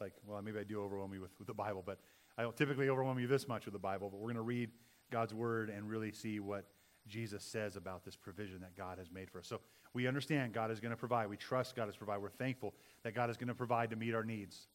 like, 0.00 0.12
well, 0.26 0.40
maybe 0.42 0.58
I 0.58 0.64
do 0.64 0.82
overwhelm 0.82 1.12
you 1.14 1.20
with, 1.22 1.32
with 1.38 1.48
the 1.48 1.54
Bible, 1.54 1.82
but 1.84 1.98
I 2.36 2.42
don't 2.42 2.56
typically 2.56 2.88
overwhelm 2.88 3.18
you 3.18 3.26
this 3.26 3.48
much 3.48 3.64
with 3.64 3.72
the 3.72 3.80
Bible. 3.80 4.10
But 4.10 4.18
we're 4.18 4.26
going 4.26 4.36
to 4.36 4.42
read 4.42 4.70
God's 5.10 5.34
word 5.34 5.70
and 5.70 5.88
really 5.88 6.12
see 6.12 6.38
what 6.38 6.66
Jesus 7.08 7.42
says 7.42 7.76
about 7.76 8.04
this 8.04 8.16
provision 8.16 8.60
that 8.60 8.76
God 8.76 8.98
has 8.98 9.10
made 9.10 9.30
for 9.30 9.38
us. 9.38 9.46
So 9.46 9.60
we 9.94 10.06
understand 10.06 10.52
God 10.52 10.70
is 10.70 10.78
going 10.78 10.90
to 10.90 10.96
provide. 10.96 11.28
We 11.28 11.36
trust 11.36 11.74
God 11.74 11.88
is 11.88 11.96
provide. 11.96 12.18
We're 12.18 12.28
thankful 12.28 12.74
that 13.02 13.14
God 13.14 13.30
is 13.30 13.36
going 13.36 13.48
to 13.48 13.54
provide 13.54 13.90
to 13.90 13.96
meet 13.96 14.14
our 14.14 14.24
needs. 14.24 14.68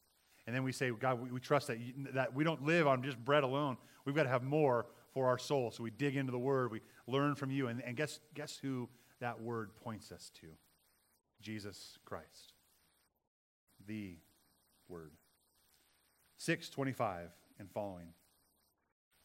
And 0.48 0.56
then 0.56 0.64
we 0.64 0.72
say, 0.72 0.92
God, 0.92 1.22
we, 1.22 1.30
we 1.32 1.40
trust 1.40 1.68
that, 1.68 1.80
you, 1.80 1.94
that 2.14 2.34
we 2.34 2.44
don't 2.44 2.64
live 2.66 2.88
on 2.88 3.04
just 3.04 3.24
bread 3.24 3.44
alone. 3.44 3.78
We've 4.04 4.16
got 4.16 4.24
to 4.24 4.30
have 4.30 4.44
more 4.44 4.88
for 5.14 5.28
our 5.28 5.38
soul. 5.38 5.72
So 5.72 5.84
we 5.84 5.92
dig 5.92 6.18
into 6.18 6.32
the 6.32 6.40
word, 6.40 6.72
we 6.72 6.82
learn 7.08 7.36
from 7.36 7.52
you. 7.52 7.68
And, 7.68 7.82
and 7.84 7.96
guess, 7.96 8.20
guess 8.34 8.58
who 8.62 8.90
that 9.22 9.42
word 9.42 9.76
points 9.76 10.12
us 10.12 10.32
to? 10.42 10.48
Jesus 11.46 12.00
Christ, 12.06 12.54
the 13.86 14.18
Word. 14.90 15.12
625 16.38 17.30
and 17.60 17.70
following. 17.72 18.08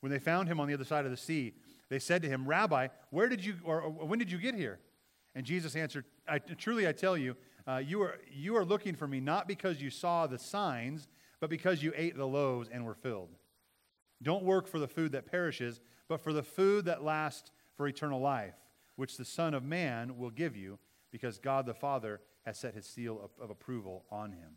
When 0.00 0.12
they 0.12 0.18
found 0.18 0.46
him 0.46 0.60
on 0.60 0.68
the 0.68 0.74
other 0.74 0.84
side 0.84 1.06
of 1.06 1.10
the 1.10 1.16
sea, 1.16 1.54
they 1.88 1.98
said 1.98 2.20
to 2.22 2.28
him, 2.28 2.46
Rabbi, 2.46 2.88
where 3.08 3.28
did 3.28 3.42
you, 3.42 3.54
or, 3.64 3.80
or 3.80 4.06
when 4.06 4.18
did 4.18 4.30
you 4.30 4.36
get 4.36 4.54
here? 4.54 4.80
And 5.34 5.46
Jesus 5.46 5.74
answered, 5.74 6.04
I, 6.28 6.38
Truly 6.38 6.86
I 6.86 6.92
tell 6.92 7.16
you, 7.16 7.36
uh, 7.66 7.78
you, 7.78 8.02
are, 8.02 8.18
you 8.30 8.54
are 8.54 8.66
looking 8.66 8.94
for 8.94 9.08
me 9.08 9.18
not 9.18 9.48
because 9.48 9.80
you 9.80 9.88
saw 9.88 10.26
the 10.26 10.38
signs, 10.38 11.08
but 11.40 11.48
because 11.48 11.82
you 11.82 11.92
ate 11.96 12.18
the 12.18 12.26
loaves 12.26 12.68
and 12.70 12.84
were 12.84 12.94
filled. 12.94 13.30
Don't 14.22 14.44
work 14.44 14.66
for 14.66 14.78
the 14.78 14.88
food 14.88 15.12
that 15.12 15.30
perishes, 15.30 15.80
but 16.06 16.20
for 16.20 16.34
the 16.34 16.42
food 16.42 16.84
that 16.84 17.02
lasts 17.02 17.50
for 17.76 17.88
eternal 17.88 18.20
life, 18.20 18.54
which 18.96 19.16
the 19.16 19.24
Son 19.24 19.54
of 19.54 19.64
Man 19.64 20.18
will 20.18 20.30
give 20.30 20.54
you 20.54 20.78
because 21.10 21.38
God 21.38 21.66
the 21.66 21.74
Father 21.74 22.20
has 22.44 22.58
set 22.58 22.74
his 22.74 22.86
seal 22.86 23.20
of, 23.22 23.30
of 23.42 23.50
approval 23.50 24.04
on 24.10 24.32
him. 24.32 24.56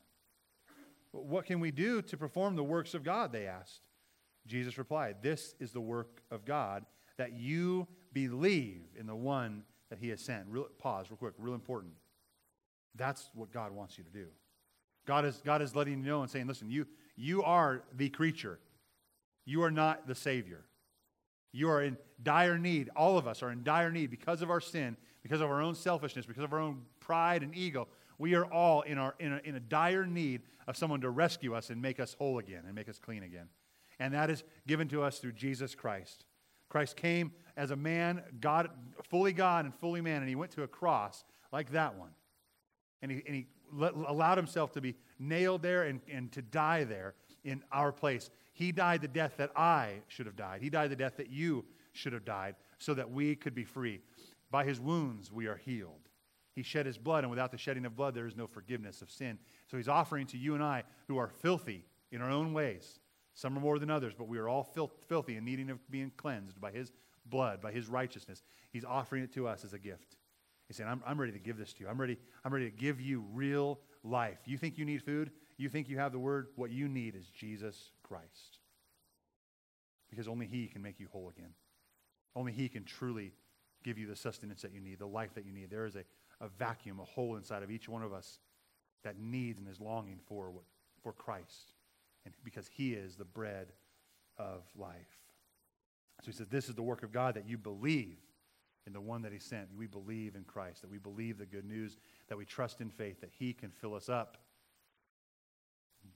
What 1.12 1.46
can 1.46 1.60
we 1.60 1.72
do 1.72 2.02
to 2.02 2.18
perform 2.18 2.56
the 2.56 2.64
works 2.64 2.94
of 2.94 3.04
God? 3.04 3.32
They 3.32 3.46
asked. 3.46 3.82
Jesus 4.48 4.78
replied, 4.78 5.18
This 5.22 5.56
is 5.60 5.72
the 5.72 5.82
work 5.82 6.22
of 6.32 6.46
God, 6.46 6.86
that 7.18 7.34
you 7.34 7.88
believe 8.12 8.82
in 9.00 9.06
the 9.06 9.16
one 9.16 9.64
that 9.90 10.00
he 10.00 10.10
has 10.10 10.22
sent. 10.22 10.46
Real, 10.48 10.68
pause 10.80 11.10
real 11.10 11.18
quick, 11.18 11.34
real 11.38 11.54
important. 11.54 11.94
That's 12.96 13.30
what 13.34 13.52
God 13.52 13.72
wants 13.72 13.98
you 13.98 14.04
to 14.04 14.10
do. 14.10 14.28
God 15.06 15.26
is, 15.26 15.42
God 15.44 15.62
is 15.62 15.76
letting 15.76 16.00
you 16.00 16.06
know 16.06 16.22
and 16.22 16.32
saying, 16.32 16.48
listen, 16.48 16.70
you, 16.70 16.88
you 17.16 17.44
are 17.44 17.84
the 17.96 18.10
creature. 18.10 18.60
You 19.46 19.64
are 19.64 19.72
not 19.72 20.08
the 20.08 20.16
Savior. 20.16 20.64
You 21.52 21.70
are 21.70 21.84
in 21.84 21.98
dire 22.22 22.58
need. 22.58 22.90
All 22.96 23.18
of 23.18 23.28
us 23.28 23.44
are 23.44 23.52
in 23.52 23.64
dire 23.64 23.92
need 23.92 24.10
because 24.10 24.42
of 24.42 24.50
our 24.50 24.62
sin 24.62 24.98
because 25.24 25.42
of 25.42 25.50
our 25.50 25.62
own 25.62 25.74
selfishness, 25.74 26.26
because 26.26 26.44
of 26.44 26.54
our 26.54 26.60
own 26.60 26.82
pride 27.00 27.42
and 27.42 27.56
ego, 27.56 27.88
we 28.20 28.36
are 28.36 28.46
all 28.46 28.82
in, 28.82 28.98
our, 28.98 29.16
in, 29.20 29.34
a, 29.34 29.42
in 29.44 29.56
a 29.56 29.60
dire 29.60 30.06
need 30.06 30.42
of 30.68 30.78
someone 30.78 31.02
to 31.02 31.10
rescue 31.10 31.56
us 31.56 31.70
and 31.70 31.82
make 31.82 32.00
us 32.00 32.16
whole 32.20 32.38
again 32.38 32.64
and 32.66 32.76
make 32.76 32.90
us 32.90 33.00
clean 33.00 33.24
again. 33.24 33.48
And 34.00 34.14
that 34.14 34.30
is 34.30 34.44
given 34.68 34.88
to 34.90 35.02
us 35.02 35.20
through 35.20 35.34
Jesus 35.34 35.76
Christ. 35.76 36.26
Christ 36.70 36.96
came 36.96 37.32
as 37.56 37.72
a 37.72 37.76
man, 37.76 38.24
God, 38.40 38.70
fully 39.10 39.34
God 39.34 39.66
and 39.66 39.74
fully 39.76 40.02
man, 40.02 40.22
and 40.22 40.30
he 40.30 40.36
went 40.36 40.52
to 40.52 40.64
a 40.64 40.68
cross 40.68 41.24
like 41.52 41.72
that 41.72 41.96
one. 41.96 42.10
And 43.02 43.12
he, 43.12 43.24
and 43.26 43.36
he 43.36 43.48
let, 43.72 43.94
allowed 43.94 44.38
himself 44.38 44.72
to 44.74 44.82
be 44.82 44.96
nailed 45.20 45.62
there 45.62 45.84
and, 45.84 46.02
and 46.12 46.32
to 46.32 46.42
die 46.42 46.84
there 46.84 47.14
in 47.44 47.64
our 47.72 47.92
place. 47.92 48.30
He 48.54 48.72
died 48.72 49.02
the 49.02 49.08
death 49.08 49.34
that 49.38 49.52
I 49.56 50.02
should 50.08 50.26
have 50.26 50.36
died. 50.36 50.62
He 50.62 50.70
died 50.70 50.90
the 50.90 50.96
death 50.96 51.18
that 51.18 51.30
you 51.30 51.66
should 51.92 52.14
have 52.14 52.26
died 52.26 52.56
so 52.80 52.94
that 52.94 53.10
we 53.10 53.36
could 53.36 53.54
be 53.54 53.64
free. 53.64 54.02
By 54.54 54.66
his 54.66 54.80
wounds 54.80 55.32
we 55.32 55.48
are 55.48 55.56
healed. 55.56 56.10
He 56.54 56.62
shed 56.62 56.86
his 56.86 57.00
blood, 57.00 57.24
and 57.24 57.32
without 57.32 57.52
the 57.52 57.58
shedding 57.58 57.88
of 57.88 57.96
blood, 57.96 58.14
there 58.14 58.28
is 58.28 58.38
no 58.38 58.46
forgiveness 58.46 59.02
of 59.02 59.10
sin. 59.10 59.40
So 59.66 59.78
he's 59.78 59.88
offering 59.88 60.28
to 60.28 60.38
you 60.38 60.54
and 60.54 60.64
I, 60.64 60.84
who 61.08 61.18
are 61.18 61.28
filthy 61.28 61.88
in 62.12 62.22
our 62.22 62.30
own 62.30 62.54
ways, 62.54 63.00
some 63.34 63.58
are 63.58 63.62
more 63.62 63.80
than 63.80 63.90
others, 63.90 64.14
but 64.16 64.28
we 64.28 64.38
are 64.38 64.48
all 64.48 64.64
fil- 64.64 64.92
filthy 65.08 65.38
and 65.38 65.46
needing 65.48 65.72
of 65.72 65.80
being 65.90 66.12
cleansed 66.18 66.62
by 66.62 66.70
his 66.70 66.92
blood, 67.26 67.62
by 67.64 67.72
his 67.72 67.88
righteousness. 67.88 68.44
He's 68.72 68.86
offering 68.86 69.24
it 69.24 69.34
to 69.34 69.48
us 69.48 69.66
as 69.66 69.74
a 69.74 69.80
gift. 69.80 70.18
He's 70.68 70.78
saying, 70.78 70.88
I'm, 70.88 71.02
I'm 71.04 71.20
ready 71.20 71.32
to 71.32 71.40
give 71.40 71.58
this 71.58 71.74
to 71.74 71.84
you. 71.84 71.90
I'm 71.90 72.00
ready, 72.00 72.20
I'm 72.46 72.54
ready 72.54 72.70
to 72.70 72.78
give 72.78 73.02
you 73.02 73.26
real 73.34 73.80
life. 74.04 74.38
You 74.46 74.60
think 74.60 74.78
you 74.78 74.86
need 74.86 75.02
food? 75.02 75.32
You 75.58 75.68
think 75.68 75.90
you 75.90 75.98
have 75.98 76.12
the 76.12 76.20
word? 76.20 76.50
What 76.58 76.70
you 76.70 76.88
need 76.88 77.16
is 77.16 77.26
Jesus 77.26 77.90
Christ. 78.04 78.60
Because 80.12 80.28
only 80.28 80.46
he 80.46 80.68
can 80.68 80.84
make 80.84 81.00
you 81.00 81.08
whole 81.12 81.30
again. 81.36 81.56
Only 82.36 82.52
he 82.52 82.70
can 82.70 82.84
truly 82.84 83.34
give 83.84 83.98
you 83.98 84.08
the 84.08 84.16
sustenance 84.16 84.62
that 84.62 84.74
you 84.74 84.82
need, 84.82 85.00
the 85.00 85.06
life 85.06 85.34
that 85.36 85.46
you 85.46 85.52
need. 85.52 85.70
There 85.70 85.86
is 85.86 85.96
a, 85.96 86.04
a 86.42 86.48
vacuum, 86.48 87.00
a 87.00 87.06
hole 87.06 87.36
inside 87.36 87.64
of 87.64 87.72
each 87.72 87.88
one 87.88 88.04
of 88.04 88.14
us 88.14 88.40
that 89.04 89.20
needs 89.20 89.60
and 89.60 89.68
is 89.68 89.80
longing 89.80 90.20
for, 90.28 90.50
what, 90.50 90.64
for 91.02 91.12
Christ. 91.12 91.74
And 92.26 92.34
because 92.44 92.68
he 92.68 92.94
is 92.94 93.16
the 93.16 93.26
bread 93.26 93.68
of 94.38 94.64
life. 94.78 95.20
So 96.22 96.28
he 96.28 96.32
says, 96.32 96.48
This 96.48 96.70
is 96.70 96.76
the 96.76 96.84
work 96.84 97.04
of 97.04 97.12
God 97.12 97.36
that 97.36 97.48
you 97.48 97.58
believe 97.58 98.18
in 98.88 98.94
the 98.94 99.02
one 99.02 99.22
that 99.24 99.34
he 99.34 99.40
sent. 99.40 99.68
We 99.78 99.88
believe 99.88 100.36
in 100.36 100.44
Christ, 100.44 100.82
that 100.82 100.92
we 100.92 100.98
believe 100.98 101.38
the 101.38 101.46
good 101.46 101.66
news, 101.66 101.98
that 102.30 102.38
we 102.38 102.46
trust 102.46 102.82
in 102.82 102.90
faith, 102.90 103.22
that 103.22 103.32
he 103.38 103.54
can 103.54 103.72
fill 103.72 103.94
us 103.94 104.10
up 104.10 104.38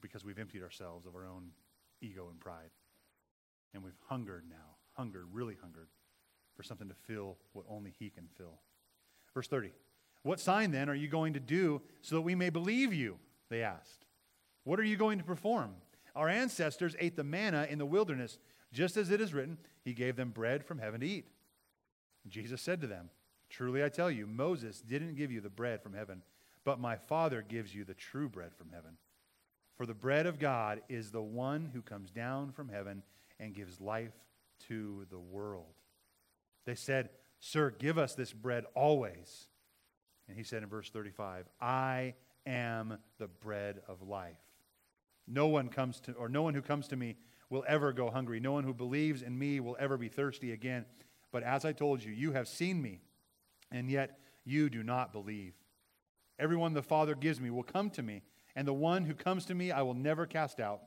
because 0.02 0.24
we've 0.24 0.40
emptied 0.40 0.64
ourselves 0.64 1.06
of 1.06 1.16
our 1.16 1.26
own 1.26 1.50
ego 2.02 2.28
and 2.30 2.40
pride. 2.40 2.70
And 3.74 3.84
we've 3.84 3.98
hungered 4.08 4.44
now, 4.50 4.76
hungered, 4.94 5.28
really 5.32 5.58
hungered 5.62 5.88
for 6.58 6.64
something 6.64 6.90
to 6.90 6.96
fill 7.06 7.38
what 7.54 7.66
only 7.70 7.94
He 7.98 8.10
can 8.10 8.28
fill. 8.36 8.60
Verse 9.34 9.48
30 9.48 9.70
What 10.24 10.40
sign 10.40 10.72
then 10.72 10.90
are 10.90 10.96
you 10.96 11.08
going 11.08 11.34
to 11.34 11.40
do 11.40 11.82
so 12.02 12.16
that 12.16 12.22
we 12.22 12.36
may 12.36 12.50
believe 12.50 12.94
you? 12.94 13.18
They 13.50 13.62
asked. 13.62 14.06
What 14.64 14.80
are 14.80 14.84
you 14.84 14.98
going 14.98 15.20
to 15.20 15.24
perform? 15.24 15.76
Our 16.16 16.28
ancestors 16.28 16.96
ate 17.00 17.16
the 17.16 17.24
manna 17.24 17.68
in 17.70 17.78
the 17.78 17.86
wilderness, 17.86 18.40
just 18.74 18.98
as 18.98 19.12
it 19.12 19.22
is 19.22 19.34
written, 19.34 19.60
He 19.86 19.94
gave 19.94 20.16
them 20.18 20.32
bread 20.32 20.66
from 20.66 20.80
heaven 20.80 21.00
to 21.02 21.08
eat. 21.08 21.28
Jesus 22.28 22.62
said 22.62 22.82
to 22.82 22.88
them, 22.88 23.10
Truly 23.50 23.84
I 23.84 23.90
tell 23.90 24.12
you, 24.12 24.28
Moses 24.28 24.82
didn't 24.82 25.16
give 25.16 25.32
you 25.32 25.40
the 25.40 25.50
bread 25.50 25.82
from 25.82 25.94
heaven, 25.94 26.24
but 26.66 26.80
my 26.80 26.98
Father 26.98 27.46
gives 27.48 27.74
you 27.74 27.86
the 27.86 27.94
true 27.94 28.28
bread 28.28 28.54
from 28.58 28.72
heaven. 28.74 28.98
For 29.78 29.86
the 29.86 29.94
bread 29.94 30.26
of 30.26 30.40
God 30.40 30.82
is 30.90 31.12
the 31.12 31.22
one 31.22 31.70
who 31.74 31.82
comes 31.82 32.10
down 32.10 32.52
from 32.52 32.68
heaven 32.68 33.04
and 33.40 33.54
gives 33.54 33.80
life 33.80 34.12
to 34.68 35.06
the 35.12 35.20
world. 35.20 35.76
They 36.68 36.76
said, 36.76 37.10
Sir, 37.40 37.72
give 37.72 37.98
us 37.98 38.14
this 38.14 38.34
bread 38.34 38.66
always. 38.76 39.48
And 40.28 40.38
he 40.38 40.44
said 40.44 40.64
in 40.64 40.70
verse 40.70 40.90
35, 40.90 41.46
I 41.62 42.14
am 42.46 42.98
the 43.18 43.28
bread 43.28 43.80
of 43.88 44.02
life. 44.02 44.36
No 45.26 45.48
one 45.48 45.70
comes 45.70 46.02
to, 46.02 46.12
or 46.14 46.28
no 46.28 46.42
one 46.42 46.54
who 46.54 46.62
comes 46.62 46.90
to 46.90 46.98
me 46.98 47.16
will 47.50 47.64
ever 47.70 47.94
go 47.94 48.10
hungry. 48.10 48.42
No 48.42 48.52
one 48.52 48.66
who 48.66 48.74
believes 48.74 49.22
in 49.22 49.40
me 49.40 49.62
will 49.62 49.78
ever 49.80 49.98
be 49.98 50.10
thirsty 50.10 50.52
again. 50.52 50.84
But 51.32 51.44
as 51.44 51.64
I 51.64 51.72
told 51.72 52.04
you, 52.04 52.12
you 52.12 52.34
have 52.34 52.50
seen 52.50 52.82
me, 52.82 53.00
and 53.72 53.90
yet 53.90 54.20
you 54.44 54.70
do 54.70 54.84
not 54.84 55.14
believe. 55.14 55.54
Everyone 56.38 56.74
the 56.74 56.84
Father 56.84 57.16
gives 57.16 57.40
me 57.40 57.50
will 57.50 57.64
come 57.64 57.90
to 57.92 58.04
me, 58.04 58.24
and 58.58 58.68
the 58.68 58.74
one 58.74 59.06
who 59.06 59.14
comes 59.14 59.46
to 59.46 59.56
me 59.56 59.72
I 59.72 59.84
will 59.84 59.94
never 59.94 60.26
cast 60.26 60.60
out. 60.60 60.82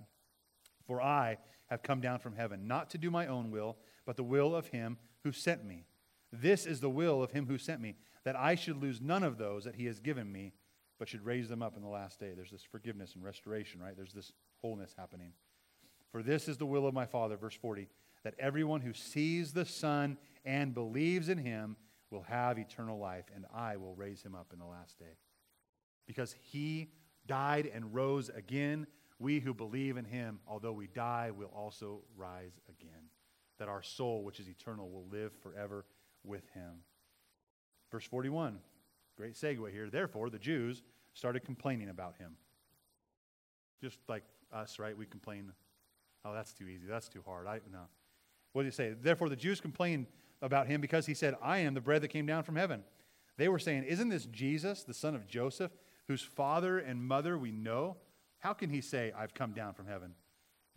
For 0.87 1.01
I 1.01 1.39
have 1.71 1.83
come 1.83 2.03
down 2.03 2.19
from 2.19 2.37
heaven, 2.37 2.67
not 2.67 2.91
to 2.91 2.99
do 2.99 3.11
my 3.11 3.29
own 3.29 3.51
will, 3.51 3.79
but 4.05 4.17
the 4.17 4.25
will 4.25 4.55
of 4.55 4.67
him 4.67 4.99
who 5.25 5.33
sent 5.33 5.65
me. 5.65 5.87
This 6.33 6.67
is 6.67 6.81
the 6.81 6.91
will 6.91 7.23
of 7.23 7.33
him 7.33 7.47
who 7.47 7.59
sent 7.59 7.81
me, 7.81 7.97
that 8.25 8.37
I 8.37 8.55
should 8.55 8.81
lose 8.81 9.01
none 9.01 9.23
of 9.23 9.39
those 9.39 9.65
that 9.65 9.75
he 9.75 9.87
has 9.87 9.99
given 9.99 10.31
me, 10.31 10.53
but 10.99 11.09
should 11.09 11.25
raise 11.25 11.49
them 11.49 11.63
up 11.63 11.77
in 11.77 11.83
the 11.83 11.89
last 11.89 12.21
day. 12.21 12.33
There's 12.35 12.51
this 12.51 12.63
forgiveness 12.63 13.15
and 13.15 13.25
restoration, 13.25 13.81
right? 13.81 13.97
There's 13.97 14.13
this 14.13 14.33
wholeness 14.61 14.95
happening. 14.97 15.33
For 16.13 16.23
this 16.23 16.49
is 16.49 16.59
the 16.59 16.67
will 16.67 16.87
of 16.87 16.95
my 16.95 17.07
Father, 17.07 17.37
verse 17.37 17.55
40, 17.55 17.89
that 18.23 18.35
everyone 18.39 18.81
who 18.81 18.93
sees 18.93 19.53
the 19.53 19.65
Son 19.65 20.19
and 20.45 20.75
believes 20.75 21.29
in 21.29 21.39
him 21.39 21.77
will 22.11 22.23
have 22.23 22.59
eternal 22.59 22.99
life, 22.99 23.25
and 23.35 23.47
I 23.55 23.77
will 23.77 23.95
raise 23.95 24.23
him 24.23 24.35
up 24.35 24.49
in 24.53 24.59
the 24.59 24.67
last 24.67 24.99
day. 24.99 25.17
Because 26.07 26.35
he 26.41 26.91
died 27.27 27.71
and 27.73 27.95
rose 27.95 28.29
again, 28.29 28.87
we 29.19 29.41
who 29.41 29.55
believe 29.55 29.97
in 29.97 30.05
him, 30.05 30.41
although 30.47 30.73
we 30.73 30.89
die, 30.89 31.31
will 31.31 31.53
also 31.55 32.03
rise 32.17 32.59
again 32.69 33.11
that 33.61 33.69
our 33.69 33.83
soul, 33.83 34.25
which 34.25 34.41
is 34.41 34.49
eternal, 34.49 34.89
will 34.89 35.05
live 35.13 35.33
forever 35.43 35.85
with 36.25 36.49
him. 36.55 36.83
Verse 37.93 38.05
41, 38.07 38.59
great 39.17 39.35
segue 39.35 39.71
here. 39.71 39.89
Therefore, 39.91 40.31
the 40.31 40.39
Jews 40.39 40.83
started 41.13 41.45
complaining 41.45 41.91
about 41.91 42.17
him. 42.17 42.37
Just 43.83 43.99
like 44.09 44.25
us, 44.53 44.79
right? 44.79 44.97
We 44.97 45.05
complain, 45.05 45.53
oh, 46.25 46.33
that's 46.33 46.55
too 46.55 46.69
easy. 46.69 46.87
That's 46.89 47.09
too 47.09 47.23
hard. 47.25 47.47
I, 47.47 47.61
no. 47.71 47.83
What 48.53 48.63
did 48.63 48.73
he 48.73 48.75
say? 48.75 48.95
Therefore, 49.01 49.29
the 49.29 49.37
Jews 49.37 49.61
complained 49.61 50.07
about 50.43 50.67
him 50.67 50.81
because 50.81 51.05
he 51.05 51.15
said, 51.15 51.35
I 51.43 51.59
am 51.59 51.75
the 51.75 51.81
bread 51.83 52.01
that 52.03 52.09
came 52.09 52.27
down 52.27 52.43
from 52.45 52.57
heaven. 52.57 52.83
They 53.37 53.49
were 53.49 53.59
saying, 53.59 53.85
Isn't 53.85 54.09
this 54.09 54.25
Jesus, 54.27 54.85
the 54.85 54.95
son 54.95 55.15
of 55.15 55.27
Joseph, 55.27 55.73
whose 56.09 56.23
father 56.23 56.79
and 56.79 57.03
mother 57.03 57.37
we 57.37 57.53
know? 57.53 57.99
How 58.39 58.55
can 58.55 58.71
he 58.71 58.81
say, 58.81 59.13
I've 59.17 59.35
come 59.35 59.53
down 59.53 59.75
from 59.75 59.87
heaven? 59.87 60.15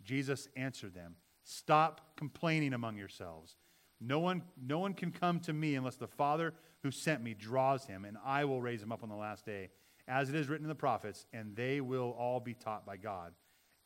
Jesus 0.02 0.48
answered 0.54 0.94
them, 0.94 1.16
Stop 1.44 2.16
complaining 2.16 2.72
among 2.72 2.96
yourselves. 2.96 3.56
No 4.00 4.18
one, 4.18 4.42
no 4.60 4.78
one 4.78 4.94
can 4.94 5.12
come 5.12 5.40
to 5.40 5.52
me 5.52 5.76
unless 5.76 5.96
the 5.96 6.06
Father 6.06 6.54
who 6.82 6.90
sent 6.90 7.22
me 7.22 7.34
draws 7.34 7.86
him, 7.86 8.04
and 8.04 8.16
I 8.24 8.44
will 8.44 8.60
raise 8.60 8.82
him 8.82 8.92
up 8.92 9.02
on 9.02 9.08
the 9.08 9.14
last 9.14 9.46
day. 9.46 9.70
As 10.06 10.28
it 10.28 10.34
is 10.34 10.48
written 10.48 10.64
in 10.64 10.68
the 10.68 10.74
prophets, 10.74 11.24
and 11.32 11.56
they 11.56 11.80
will 11.80 12.14
all 12.18 12.40
be 12.40 12.52
taught 12.52 12.84
by 12.84 12.98
God. 12.98 13.32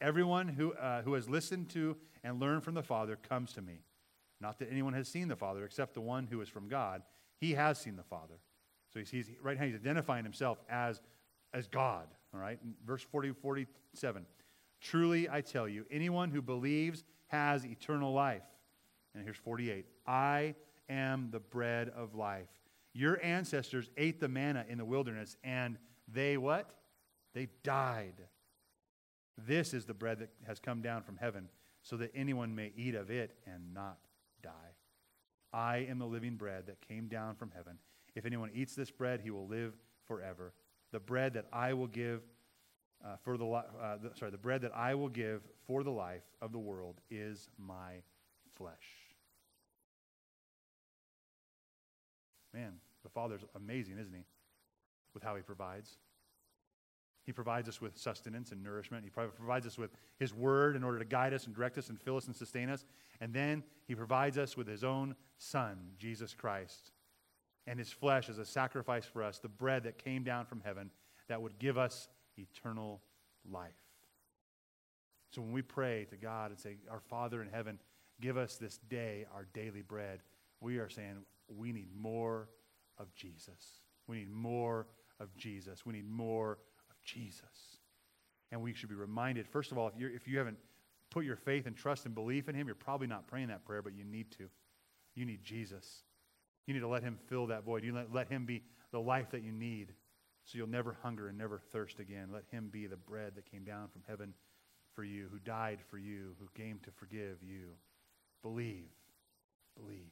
Everyone 0.00 0.48
who, 0.48 0.72
uh, 0.72 1.02
who 1.02 1.14
has 1.14 1.28
listened 1.28 1.68
to 1.70 1.96
and 2.24 2.40
learned 2.40 2.64
from 2.64 2.74
the 2.74 2.82
Father 2.82 3.16
comes 3.16 3.52
to 3.52 3.62
me. 3.62 3.82
Not 4.40 4.58
that 4.58 4.70
anyone 4.70 4.94
has 4.94 5.08
seen 5.08 5.28
the 5.28 5.36
Father 5.36 5.64
except 5.64 5.94
the 5.94 6.00
one 6.00 6.26
who 6.26 6.40
is 6.40 6.48
from 6.48 6.68
God. 6.68 7.02
He 7.40 7.54
has 7.54 7.78
seen 7.78 7.96
the 7.96 8.02
Father. 8.02 8.40
So 8.92 9.00
he's, 9.00 9.10
he's 9.10 9.30
right 9.42 9.58
now 9.58 9.66
he's 9.66 9.74
identifying 9.74 10.24
himself 10.24 10.58
as, 10.68 11.00
as 11.52 11.66
God. 11.68 12.06
All 12.32 12.40
right? 12.40 12.58
Verse 12.84 13.02
40, 13.02 13.32
47. 13.32 14.26
Truly 14.80 15.28
I 15.28 15.40
tell 15.40 15.68
you, 15.68 15.84
anyone 15.90 16.30
who 16.30 16.42
believes 16.42 17.04
has 17.28 17.64
eternal 17.64 18.12
life. 18.12 18.42
And 19.14 19.24
here's 19.24 19.36
48. 19.36 19.86
I 20.06 20.54
am 20.88 21.28
the 21.30 21.40
bread 21.40 21.90
of 21.96 22.14
life. 22.14 22.48
Your 22.92 23.22
ancestors 23.22 23.90
ate 23.96 24.20
the 24.20 24.28
manna 24.28 24.64
in 24.68 24.78
the 24.78 24.84
wilderness, 24.84 25.36
and 25.44 25.78
they 26.12 26.36
what? 26.36 26.70
They 27.34 27.48
died. 27.62 28.14
This 29.36 29.72
is 29.72 29.84
the 29.84 29.94
bread 29.94 30.18
that 30.18 30.30
has 30.46 30.58
come 30.58 30.82
down 30.82 31.02
from 31.02 31.16
heaven, 31.16 31.48
so 31.82 31.96
that 31.98 32.10
anyone 32.14 32.54
may 32.54 32.72
eat 32.76 32.94
of 32.94 33.10
it 33.10 33.36
and 33.46 33.72
not 33.72 33.98
die. 34.42 34.50
I 35.52 35.78
am 35.88 35.98
the 35.98 36.06
living 36.06 36.36
bread 36.36 36.66
that 36.66 36.86
came 36.86 37.08
down 37.08 37.36
from 37.36 37.52
heaven. 37.54 37.78
If 38.14 38.26
anyone 38.26 38.50
eats 38.54 38.74
this 38.74 38.90
bread, 38.90 39.20
he 39.20 39.30
will 39.30 39.46
live 39.46 39.74
forever. 40.06 40.52
The 40.90 41.00
bread 41.00 41.34
that 41.34 41.46
I 41.52 41.74
will 41.74 41.86
give 41.86 42.22
uh, 43.04 43.16
for 43.22 43.36
the, 43.36 43.46
uh, 43.46 43.62
the, 44.02 44.10
sorry, 44.14 44.30
the 44.30 44.38
bread 44.38 44.62
that 44.62 44.74
I 44.74 44.94
will 44.94 45.08
give 45.08 45.42
for 45.66 45.82
the 45.82 45.90
life 45.90 46.24
of 46.40 46.52
the 46.52 46.58
world 46.58 47.00
is 47.10 47.48
my 47.58 48.02
flesh. 48.56 48.74
Man, 52.52 52.74
the 53.02 53.10
Father's 53.10 53.44
amazing, 53.54 53.98
isn't 53.98 54.14
he? 54.14 54.24
With 55.14 55.22
how 55.22 55.36
he 55.36 55.42
provides. 55.42 55.98
He 57.28 57.32
provides 57.32 57.68
us 57.68 57.78
with 57.78 57.98
sustenance 57.98 58.52
and 58.52 58.62
nourishment. 58.62 59.04
He 59.04 59.10
provides 59.10 59.66
us 59.66 59.76
with 59.76 59.90
His 60.18 60.32
Word 60.32 60.76
in 60.76 60.82
order 60.82 60.98
to 60.98 61.04
guide 61.04 61.34
us 61.34 61.44
and 61.44 61.54
direct 61.54 61.76
us 61.76 61.90
and 61.90 62.00
fill 62.00 62.16
us 62.16 62.26
and 62.26 62.34
sustain 62.34 62.70
us. 62.70 62.86
And 63.20 63.34
then 63.34 63.64
He 63.86 63.94
provides 63.94 64.38
us 64.38 64.56
with 64.56 64.66
His 64.66 64.82
own 64.82 65.14
Son, 65.36 65.76
Jesus 65.98 66.32
Christ, 66.32 66.90
and 67.66 67.78
His 67.78 67.92
flesh 67.92 68.30
as 68.30 68.38
a 68.38 68.46
sacrifice 68.46 69.04
for 69.04 69.22
us, 69.22 69.40
the 69.40 69.48
bread 69.50 69.82
that 69.82 70.02
came 70.02 70.24
down 70.24 70.46
from 70.46 70.62
heaven 70.64 70.90
that 71.28 71.42
would 71.42 71.58
give 71.58 71.76
us 71.76 72.08
eternal 72.38 73.02
life. 73.50 73.72
So 75.30 75.42
when 75.42 75.52
we 75.52 75.62
pray 75.62 76.06
to 76.10 76.16
God 76.16 76.50
and 76.50 76.58
say, 76.58 76.76
Our 76.90 77.00
Father 77.00 77.42
in 77.42 77.48
heaven, 77.48 77.78
give 78.20 78.36
us 78.36 78.56
this 78.56 78.78
day 78.88 79.26
our 79.34 79.46
daily 79.52 79.82
bread, 79.82 80.20
we 80.60 80.78
are 80.78 80.88
saying 80.88 81.24
we 81.48 81.72
need 81.72 81.88
more 81.94 82.48
of 82.98 83.14
Jesus. 83.14 83.82
We 84.06 84.16
need 84.16 84.30
more 84.30 84.86
of 85.20 85.34
Jesus. 85.36 85.84
We 85.84 85.94
need 85.94 86.08
more 86.08 86.58
of 86.90 86.96
Jesus. 87.04 87.78
And 88.50 88.62
we 88.62 88.72
should 88.72 88.88
be 88.88 88.94
reminded, 88.94 89.46
first 89.46 89.72
of 89.72 89.78
all, 89.78 89.88
if, 89.88 89.94
you 89.98 90.10
if 90.14 90.26
you 90.26 90.38
haven't 90.38 90.56
put 91.10 91.24
your 91.24 91.36
faith 91.36 91.66
and 91.66 91.76
trust 91.76 92.06
and 92.06 92.14
belief 92.14 92.48
in 92.48 92.54
Him, 92.54 92.66
you're 92.66 92.74
probably 92.74 93.06
not 93.06 93.26
praying 93.26 93.48
that 93.48 93.64
prayer, 93.64 93.82
but 93.82 93.94
you 93.94 94.04
need 94.04 94.30
to. 94.32 94.48
You 95.14 95.26
need 95.26 95.42
Jesus. 95.42 96.02
You 96.66 96.74
need 96.74 96.80
to 96.80 96.88
let 96.88 97.02
Him 97.02 97.18
fill 97.28 97.46
that 97.48 97.64
void. 97.64 97.84
You 97.84 97.94
let, 97.94 98.12
let 98.12 98.28
Him 98.28 98.46
be 98.46 98.62
the 98.92 99.00
life 99.00 99.30
that 99.32 99.42
you 99.42 99.52
need 99.52 99.92
so 100.48 100.56
you'll 100.56 100.66
never 100.66 100.96
hunger 101.02 101.28
and 101.28 101.36
never 101.36 101.58
thirst 101.58 102.00
again. 102.00 102.30
Let 102.32 102.44
Him 102.50 102.70
be 102.72 102.86
the 102.86 102.96
bread 102.96 103.34
that 103.34 103.50
came 103.50 103.64
down 103.64 103.88
from 103.88 104.02
heaven 104.08 104.32
for 104.94 105.04
you, 105.04 105.28
who 105.30 105.38
died 105.38 105.80
for 105.90 105.98
you, 105.98 106.34
who 106.40 106.48
came 106.54 106.78
to 106.84 106.90
forgive 106.90 107.42
you. 107.42 107.72
Believe. 108.40 108.88
Believe. 109.78 110.10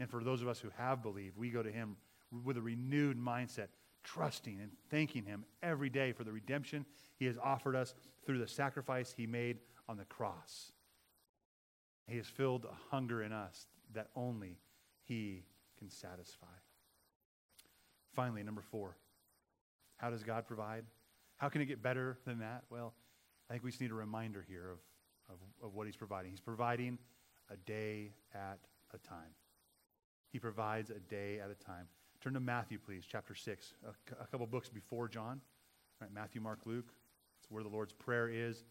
And 0.00 0.10
for 0.10 0.24
those 0.24 0.42
of 0.42 0.48
us 0.48 0.58
who 0.58 0.70
have 0.76 1.00
believed, 1.00 1.36
we 1.36 1.50
go 1.50 1.62
to 1.62 1.70
Him 1.70 1.96
with 2.44 2.56
a 2.56 2.60
renewed 2.60 3.16
mindset 3.16 3.68
trusting 4.02 4.58
and 4.60 4.72
thanking 4.90 5.24
Him 5.24 5.44
every 5.62 5.90
day 5.90 6.10
for 6.10 6.24
the 6.24 6.32
redemption 6.32 6.84
He 7.16 7.26
has 7.26 7.38
offered 7.38 7.76
us 7.76 7.94
through 8.26 8.38
the 8.38 8.48
sacrifice 8.48 9.14
He 9.16 9.28
made 9.28 9.58
on 9.88 9.96
the 9.96 10.04
cross. 10.06 10.72
He 12.08 12.16
has 12.16 12.26
filled 12.26 12.64
a 12.64 12.74
hunger 12.90 13.22
in 13.22 13.32
us 13.32 13.68
that 13.94 14.08
only 14.16 14.58
He 15.04 15.44
can 15.78 15.88
satisfy. 15.88 16.46
Finally, 18.12 18.42
number 18.42 18.62
four, 18.72 18.96
how 19.98 20.10
does 20.10 20.22
God 20.22 20.46
provide? 20.46 20.84
How 21.36 21.48
can 21.48 21.60
it 21.60 21.66
get 21.66 21.82
better 21.82 22.18
than 22.24 22.40
that? 22.40 22.64
Well, 22.70 22.94
I 23.48 23.52
think 23.52 23.64
we 23.64 23.70
just 23.70 23.80
need 23.80 23.90
a 23.90 23.94
reminder 23.94 24.44
here 24.48 24.70
of, 24.70 25.34
of, 25.34 25.66
of 25.68 25.74
what 25.74 25.86
He's 25.86 25.96
providing. 25.96 26.30
He's 26.30 26.40
providing 26.40 26.98
a 27.50 27.56
day 27.56 28.12
at 28.34 28.58
a 28.94 28.98
time. 28.98 29.34
He 30.32 30.38
provides 30.38 30.90
a 30.90 30.98
day 30.98 31.40
at 31.40 31.50
a 31.50 31.54
time. 31.54 31.86
Turn 32.20 32.34
to 32.34 32.40
Matthew, 32.40 32.78
please, 32.78 33.04
chapter 33.08 33.34
6, 33.34 33.74
a, 33.86 34.22
a 34.22 34.26
couple 34.26 34.46
books 34.46 34.68
before 34.68 35.08
John. 35.08 35.40
Right, 36.00 36.12
Matthew, 36.12 36.40
Mark, 36.40 36.60
Luke. 36.64 36.92
It's 37.40 37.50
where 37.50 37.62
the 37.62 37.68
Lord's 37.68 37.92
Prayer 37.92 38.28
is. 38.28 38.64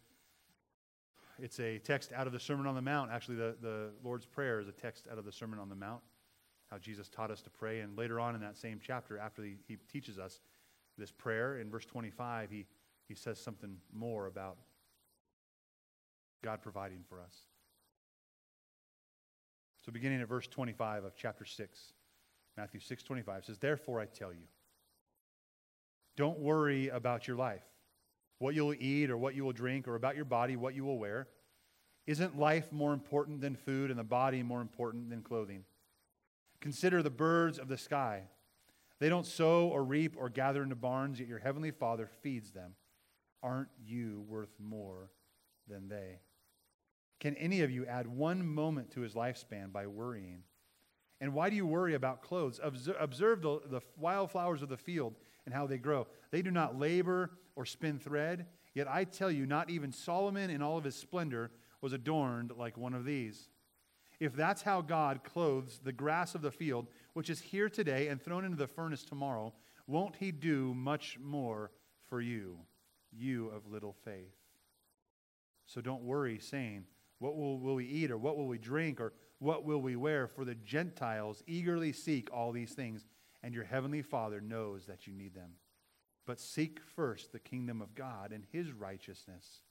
It's 1.40 1.60
a 1.60 1.78
text 1.80 2.12
out 2.14 2.28
of 2.28 2.34
the 2.34 2.40
Sermon 2.40 2.66
on 2.66 2.76
the 2.76 2.82
Mount. 2.82 3.12
Actually, 3.12 3.38
the, 3.38 3.56
the 3.62 3.90
Lord's 4.04 4.26
Prayer 4.26 4.60
is 4.60 4.68
a 4.68 4.72
text 4.72 5.08
out 5.12 5.18
of 5.18 5.26
the 5.26 5.32
Sermon 5.32 5.60
on 5.60 5.70
the 5.70 5.76
Mount, 5.76 6.02
how 6.70 6.78
Jesus 6.78 7.10
taught 7.10 7.32
us 7.32 7.42
to 7.44 7.50
pray. 7.50 7.82
And 7.82 7.98
later 7.98 8.20
on 8.20 8.36
in 8.36 8.42
that 8.42 8.58
same 8.58 8.80
chapter, 8.84 9.18
after 9.18 9.44
he, 9.44 9.56
he 9.68 9.78
teaches 9.92 10.18
us 10.18 10.42
this 10.98 11.12
prayer, 11.12 11.60
in 11.60 11.70
verse 11.70 11.86
25, 11.86 12.50
he, 12.50 12.66
he 13.08 13.16
says 13.16 13.40
something 13.40 13.78
more 13.94 14.26
about 14.26 14.58
God 16.44 16.62
providing 16.62 17.04
for 17.08 17.20
us. 17.20 17.36
So, 19.86 19.92
beginning 19.92 20.22
at 20.22 20.28
verse 20.28 20.48
25 20.48 21.06
of 21.06 21.16
chapter 21.16 21.46
6. 21.46 21.94
Matthew 22.58 22.80
6:25 22.80 23.46
says, 23.46 23.60
"Therefore 23.60 24.00
I 24.00 24.08
tell 24.08 24.34
you, 24.34 24.48
don't 26.16 26.40
worry 26.40 26.90
about 26.90 27.28
your 27.28 27.38
life, 27.38 27.64
what 28.40 28.56
you'll 28.56 28.74
eat 28.74 29.10
or 29.10 29.18
what 29.18 29.36
you 29.36 29.46
will 29.46 29.54
drink, 29.54 29.88
or 29.88 29.96
about 29.96 30.16
your 30.16 30.26
body, 30.26 30.56
what 30.56 30.74
you 30.74 30.84
will 30.84 30.98
wear. 30.98 31.30
Isn't 32.08 32.38
life 32.38 32.72
more 32.72 32.94
important 32.94 33.42
than 33.42 33.56
food 33.56 33.92
and 33.92 34.00
the 34.00 34.04
body 34.04 34.42
more 34.42 34.62
important 34.62 35.10
than 35.10 35.22
clothing? 35.22 35.66
Consider 36.60 37.04
the 37.04 37.10
birds 37.10 37.60
of 37.60 37.68
the 37.68 37.78
sky. 37.78 38.24
They 39.00 39.10
don't 39.10 39.26
sow 39.26 39.68
or 39.68 39.84
reap 39.84 40.16
or 40.18 40.30
gather 40.30 40.64
into 40.64 40.76
barns, 40.76 41.20
yet 41.20 41.30
your 41.30 41.40
heavenly 41.40 41.72
Father 41.72 42.10
feeds 42.22 42.52
them. 42.52 42.74
Aren't 43.44 43.70
you 43.86 44.26
worth 44.28 44.54
more 44.60 45.12
than 45.68 45.88
they? 45.88 46.20
Can 47.20 47.36
any 47.36 47.62
of 47.62 47.72
you 47.72 47.86
add 47.86 48.08
one 48.08 48.46
moment 48.46 48.92
to 48.92 49.02
his 49.02 49.14
lifespan 49.14 49.72
by 49.72 49.88
worrying? 49.88 50.44
And 51.20 51.34
why 51.34 51.50
do 51.50 51.56
you 51.56 51.66
worry 51.66 51.96
about 51.96 52.22
clothes? 52.22 52.60
Observe 52.64 53.42
the, 53.42 53.60
the 53.70 53.82
wildflowers 53.98 54.62
of 54.62 54.70
the 54.70 54.78
field 54.78 55.16
and 55.46 55.54
how 55.54 55.66
they 55.66 55.78
grow. 55.78 56.08
They 56.32 56.42
do 56.42 56.52
not 56.52 56.78
labor 56.78 57.32
or 57.56 57.66
spin 57.66 57.98
thread. 58.00 58.46
Yet 58.76 58.88
I 58.88 59.04
tell 59.04 59.32
you, 59.32 59.48
not 59.48 59.72
even 59.72 59.92
Solomon 59.92 60.52
in 60.52 60.62
all 60.62 60.78
of 60.78 60.84
his 60.84 60.96
splendor 60.96 61.52
was 61.82 61.94
adorned 61.94 62.52
like 62.56 62.78
one 62.78 62.94
of 62.94 63.06
these. 63.06 63.50
If 64.20 64.36
that's 64.36 64.62
how 64.62 64.82
God 64.82 65.24
clothes 65.24 65.80
the 65.84 65.92
grass 65.92 66.36
of 66.36 66.42
the 66.42 66.52
field, 66.52 66.88
which 67.18 67.32
is 67.32 67.42
here 67.42 67.68
today 67.68 68.10
and 68.10 68.22
thrown 68.22 68.46
into 68.46 68.56
the 68.56 68.68
furnace 68.68 69.04
tomorrow, 69.04 69.52
won't 69.88 70.16
he 70.18 70.32
do 70.32 70.72
much 70.76 71.18
more 71.20 71.72
for 72.08 72.22
you, 72.22 72.60
you 73.12 73.48
of 73.48 73.66
little 73.66 73.96
faith? 74.06 74.36
So 75.66 75.82
don't 75.82 76.04
worry, 76.04 76.38
saying, 76.38 76.86
What 77.18 77.36
will, 77.36 77.58
will 77.58 77.74
we 77.74 77.88
eat, 77.88 78.12
or 78.12 78.20
what 78.20 78.38
will 78.38 78.46
we 78.46 78.60
drink, 78.60 79.02
or 79.02 79.14
what 79.40 79.66
will 79.66 79.82
we 79.82 79.96
wear? 79.96 80.28
For 80.28 80.46
the 80.46 80.54
Gentiles 80.54 81.42
eagerly 81.48 81.92
seek 81.92 82.32
all 82.32 82.52
these 82.52 82.74
things, 82.74 83.08
and 83.42 83.52
your 83.52 83.64
heavenly 83.64 84.04
Father 84.04 84.40
knows 84.40 84.86
that 84.86 85.08
you 85.08 85.14
need 85.14 85.34
them. 85.34 85.54
But 86.28 86.40
seek 86.40 86.80
first 86.96 87.32
the 87.32 87.40
kingdom 87.40 87.82
of 87.82 87.96
God 87.96 88.32
and 88.32 88.44
his 88.52 88.72
righteousness, 88.72 89.62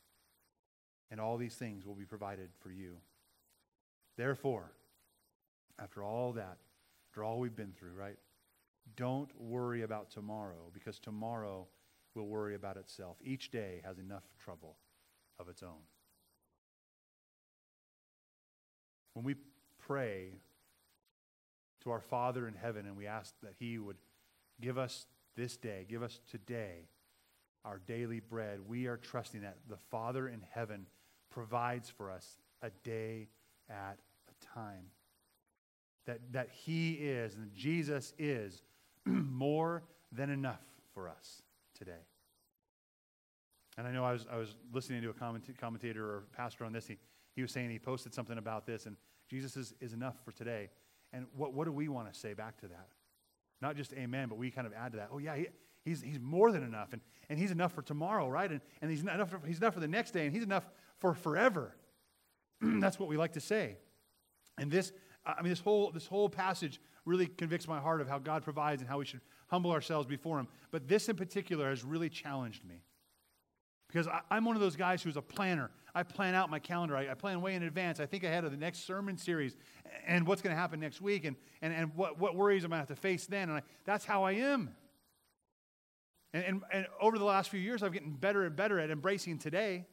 and 1.13 1.21
all 1.21 1.37
these 1.37 1.55
things 1.55 1.87
will 1.87 1.95
be 1.95 2.07
provided 2.07 2.49
for 2.59 2.73
you. 2.73 2.97
Therefore, 4.17 4.73
after 5.79 6.03
all 6.03 6.33
that, 6.33 6.57
after 7.17 7.25
all 7.25 7.39
we've 7.39 7.57
been 7.57 7.73
through, 7.73 7.95
right? 7.95 8.19
Don't 8.95 9.31
worry 9.41 9.83
about 9.83 10.11
tomorrow, 10.11 10.71
because 10.75 10.99
tomorrow 10.99 11.67
will 12.15 12.27
worry 12.27 12.55
about 12.55 12.77
itself. 12.77 13.17
Each 13.25 13.51
day 13.51 13.81
has 13.87 13.99
enough 13.99 14.25
trouble 14.39 14.77
of 15.39 15.49
its 15.49 15.63
own. 15.63 15.81
When 19.15 19.25
we 19.25 19.37
pray 19.79 20.41
to 21.85 21.91
our 21.91 22.03
Father 22.03 22.47
in 22.47 22.55
heaven 22.55 22.85
and 22.85 22.99
we 22.99 23.07
ask 23.07 23.35
that 23.43 23.55
He 23.59 23.79
would 23.79 23.97
Give 24.61 24.79
us 24.79 25.07
this 25.37 25.57
day, 25.57 25.85
give 25.89 26.03
us 26.03 26.21
today 26.31 26.89
our 27.65 27.81
daily 27.87 28.21
bread. 28.21 28.61
We 28.67 28.87
are 28.87 28.97
trusting 28.97 29.43
that 29.43 29.59
the 29.69 29.77
Father 29.91 30.29
in 30.29 30.43
heaven 30.51 30.87
provides 31.31 31.91
for 31.91 32.11
us 32.11 32.39
a 32.63 32.71
day 32.83 33.29
at 33.69 33.99
a 34.31 34.47
time. 34.55 34.87
That, 36.07 36.21
that 36.33 36.49
He 36.51 36.93
is, 36.95 37.35
and 37.35 37.53
Jesus 37.55 38.15
is, 38.19 38.63
more 39.05 39.83
than 40.13 40.31
enough 40.31 40.63
for 40.95 41.09
us 41.09 41.43
today. 41.77 42.07
And 43.77 43.87
I 43.87 43.91
know 43.91 44.05
I 44.05 44.13
was, 44.13 44.27
I 44.31 44.37
was 44.37 44.55
listening 44.73 45.03
to 45.03 45.11
a 45.11 45.13
commentator 45.13 46.05
or 46.05 46.25
pastor 46.35 46.65
on 46.65 46.73
this. 46.73 46.87
He, 46.87 46.97
he 47.35 47.43
was 47.43 47.51
saying 47.51 47.71
he 47.71 47.79
posted 47.79 48.15
something 48.15 48.39
about 48.39 48.67
this, 48.67 48.87
and 48.87 48.97
Jesus 49.29 49.57
is, 49.57 49.75
is 49.81 49.93
enough 49.93 50.15
for 50.25 50.33
today. 50.33 50.71
And 51.13 51.27
what, 51.37 51.53
what 51.53 51.65
do 51.65 51.73
we 51.73 51.89
want 51.89 52.13
to 52.13 52.19
say 52.19 52.33
back 52.33 52.59
to 52.61 52.69
that? 52.69 52.89
Not 53.61 53.77
just 53.77 53.93
amen, 53.93 54.29
but 54.29 54.39
we 54.39 54.51
kind 54.51 54.67
of 54.67 54.73
add 54.73 54.93
to 54.93 54.99
that. 54.99 55.09
Oh, 55.13 55.19
yeah, 55.19 55.37
he, 55.37 55.47
he's, 55.85 56.01
he's 56.01 56.19
more 56.19 56.53
than 56.53 56.63
enough. 56.63 56.93
And, 56.93 57.03
and 57.29 57.39
he's 57.39 57.51
enough 57.51 57.73
for 57.73 57.83
tomorrow, 57.83 58.29
right? 58.29 58.51
And, 58.51 58.61
and 58.81 58.91
he's, 58.91 59.01
enough 59.01 59.31
for, 59.31 59.41
he's 59.47 59.59
enough 59.59 59.75
for 59.75 59.81
the 59.81 59.89
next 59.89 60.13
day, 60.13 60.25
and 60.25 60.35
he's 60.35 60.45
enough 60.45 60.69
for 60.99 61.15
forever. 61.15 61.75
That's 62.61 62.99
what 62.99 63.09
we 63.09 63.17
like 63.17 63.33
to 63.35 63.41
say. 63.41 63.77
And 64.59 64.71
this, 64.71 64.93
I 65.27 65.43
mean, 65.43 65.51
this 65.51 65.61
whole, 65.61 65.91
this 65.91 66.07
whole 66.07 66.29
passage 66.29 66.81
really 67.05 67.27
convicts 67.27 67.67
my 67.67 67.79
heart 67.79 68.01
of 68.01 68.09
how 68.09 68.19
God 68.19 68.43
provides 68.43 68.81
and 68.81 68.89
how 68.89 68.99
we 68.99 69.05
should 69.05 69.21
humble 69.49 69.73
ourselves 69.73 70.07
before 70.07 70.39
Him. 70.39 70.49
But 70.71 70.89
this 70.89 71.09
in 71.09 71.17
particular 71.17 71.69
has 71.69 71.85
really 71.85 72.09
challenged 72.09 72.65
me. 72.65 72.83
Because 73.89 74.09
I, 74.09 74.37
am 74.37 74.45
one 74.45 74.57
of 74.57 74.63
those 74.63 74.77
guys 74.77 75.03
who's 75.03 75.17
a 75.17 75.23
planner. 75.23 75.71
I 75.95 76.03
plan 76.03 76.35
out 76.35 76.51
my 76.51 76.59
calendar. 76.59 76.97
I, 76.97 77.11
I, 77.11 77.15
plan 77.15 77.41
way 77.41 77.55
in 77.55 77.63
advance. 77.63 78.01
I 78.01 78.07
think 78.07 78.25
ahead 78.25 78.45
of 78.45 78.51
the 78.51 78.57
next 78.57 78.85
sermon 78.85 79.17
series 79.17 79.57
and 80.07 80.27
what's 80.27 80.43
going 80.43 80.55
to 80.55 80.61
happen 80.61 80.81
next 80.81 81.01
week 81.01 81.25
and, 81.25 81.37
and, 81.63 81.73
and 81.73 81.95
what, 81.95 82.19
what 82.19 82.35
worries 82.35 82.65
I'm 82.65 82.71
going 82.71 82.85
to 82.85 82.89
have 82.89 82.97
to 82.97 83.01
face 83.01 83.27
then. 83.27 83.49
And 83.49 83.59
I, 83.59 83.63
that's 83.85 84.05
how 84.05 84.25
I 84.25 84.33
am. 84.33 84.75
And, 86.35 86.45
and, 86.45 86.63
and, 86.73 86.87
over 87.01 87.17
the 87.17 87.25
last 87.25 87.49
few 87.49 87.61
years, 87.61 87.83
I've 87.83 87.93
gotten 87.93 88.13
better 88.13 88.45
and 88.45 88.55
better 88.55 88.81
at 88.81 88.91
embracing 88.91 89.39
today. 89.39 89.87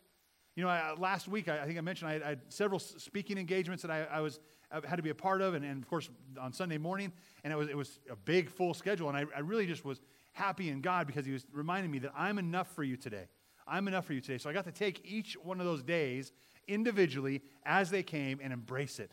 You 0.55 0.63
know, 0.63 0.69
I, 0.69 0.93
last 0.97 1.27
week, 1.27 1.47
I, 1.47 1.61
I, 1.61 1.65
think 1.65 1.77
I 1.77 1.81
mentioned 1.81 2.09
I 2.09 2.13
had, 2.13 2.23
I 2.23 2.29
had 2.29 2.41
several 2.49 2.79
speaking 2.79 3.37
engagements 3.37 3.83
that 3.83 3.91
I, 3.91 4.19
was 4.19 4.39
Uh, 4.73 4.81
had 4.87 4.95
to 4.95 5.03
be 5.03 5.11
a 5.11 5.15
part 5.15 5.41
of, 5.41 5.53
and, 5.53 5.63
and, 5.63 5.83
of 5.83 5.87
course 5.87 6.09
on 6.41 6.51
Sunday 6.51 6.77
morning, 6.77 7.13
and 7.43 7.53
it 7.53 7.55
was 7.55 7.69
it 7.69 7.77
was 7.77 7.99
a 8.09 8.15
big 8.15 8.49
full 8.49 8.73
schedule, 8.73 9.07
and 9.07 9.17
I, 9.17 9.39
really 9.39 9.67
just 9.67 9.85
was 9.85 10.01
happy 10.33 10.69
in 10.69 10.81
God 10.81 11.05
because 11.07 11.25
He 11.25 11.31
was 11.31 11.45
reminding 11.53 11.91
me 11.91 11.99
that 11.99 12.11
I'm 12.17 12.39
enough 12.39 12.73
for 12.73 12.83
you 12.83 12.97
today. 12.97 13.27
I'm 13.67 13.87
enough 13.87 14.05
for 14.05 14.13
you 14.13 14.21
today. 14.21 14.37
So 14.37 14.49
I 14.49 14.53
got 14.53 14.65
to 14.65 14.71
take 14.71 15.01
each 15.05 15.37
one 15.41 15.59
of 15.59 15.65
those 15.65 15.83
days 15.83 16.33
individually 16.67 17.41
as 17.65 17.89
they 17.89 18.03
came 18.03 18.39
and 18.43 18.51
embrace 18.51 18.99
it 18.99 19.11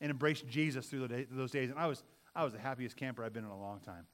and 0.00 0.10
embrace 0.10 0.42
Jesus 0.42 0.86
through 0.86 1.08
those 1.30 1.50
days. 1.50 1.70
And 1.70 1.78
I 1.78 1.86
was, 1.86 2.04
I 2.34 2.44
was 2.44 2.52
the 2.52 2.58
happiest 2.58 2.96
camper 2.96 3.24
I've 3.24 3.32
been 3.32 3.44
in 3.44 3.50
a 3.50 3.58
long 3.58 3.80
time. 3.80 4.06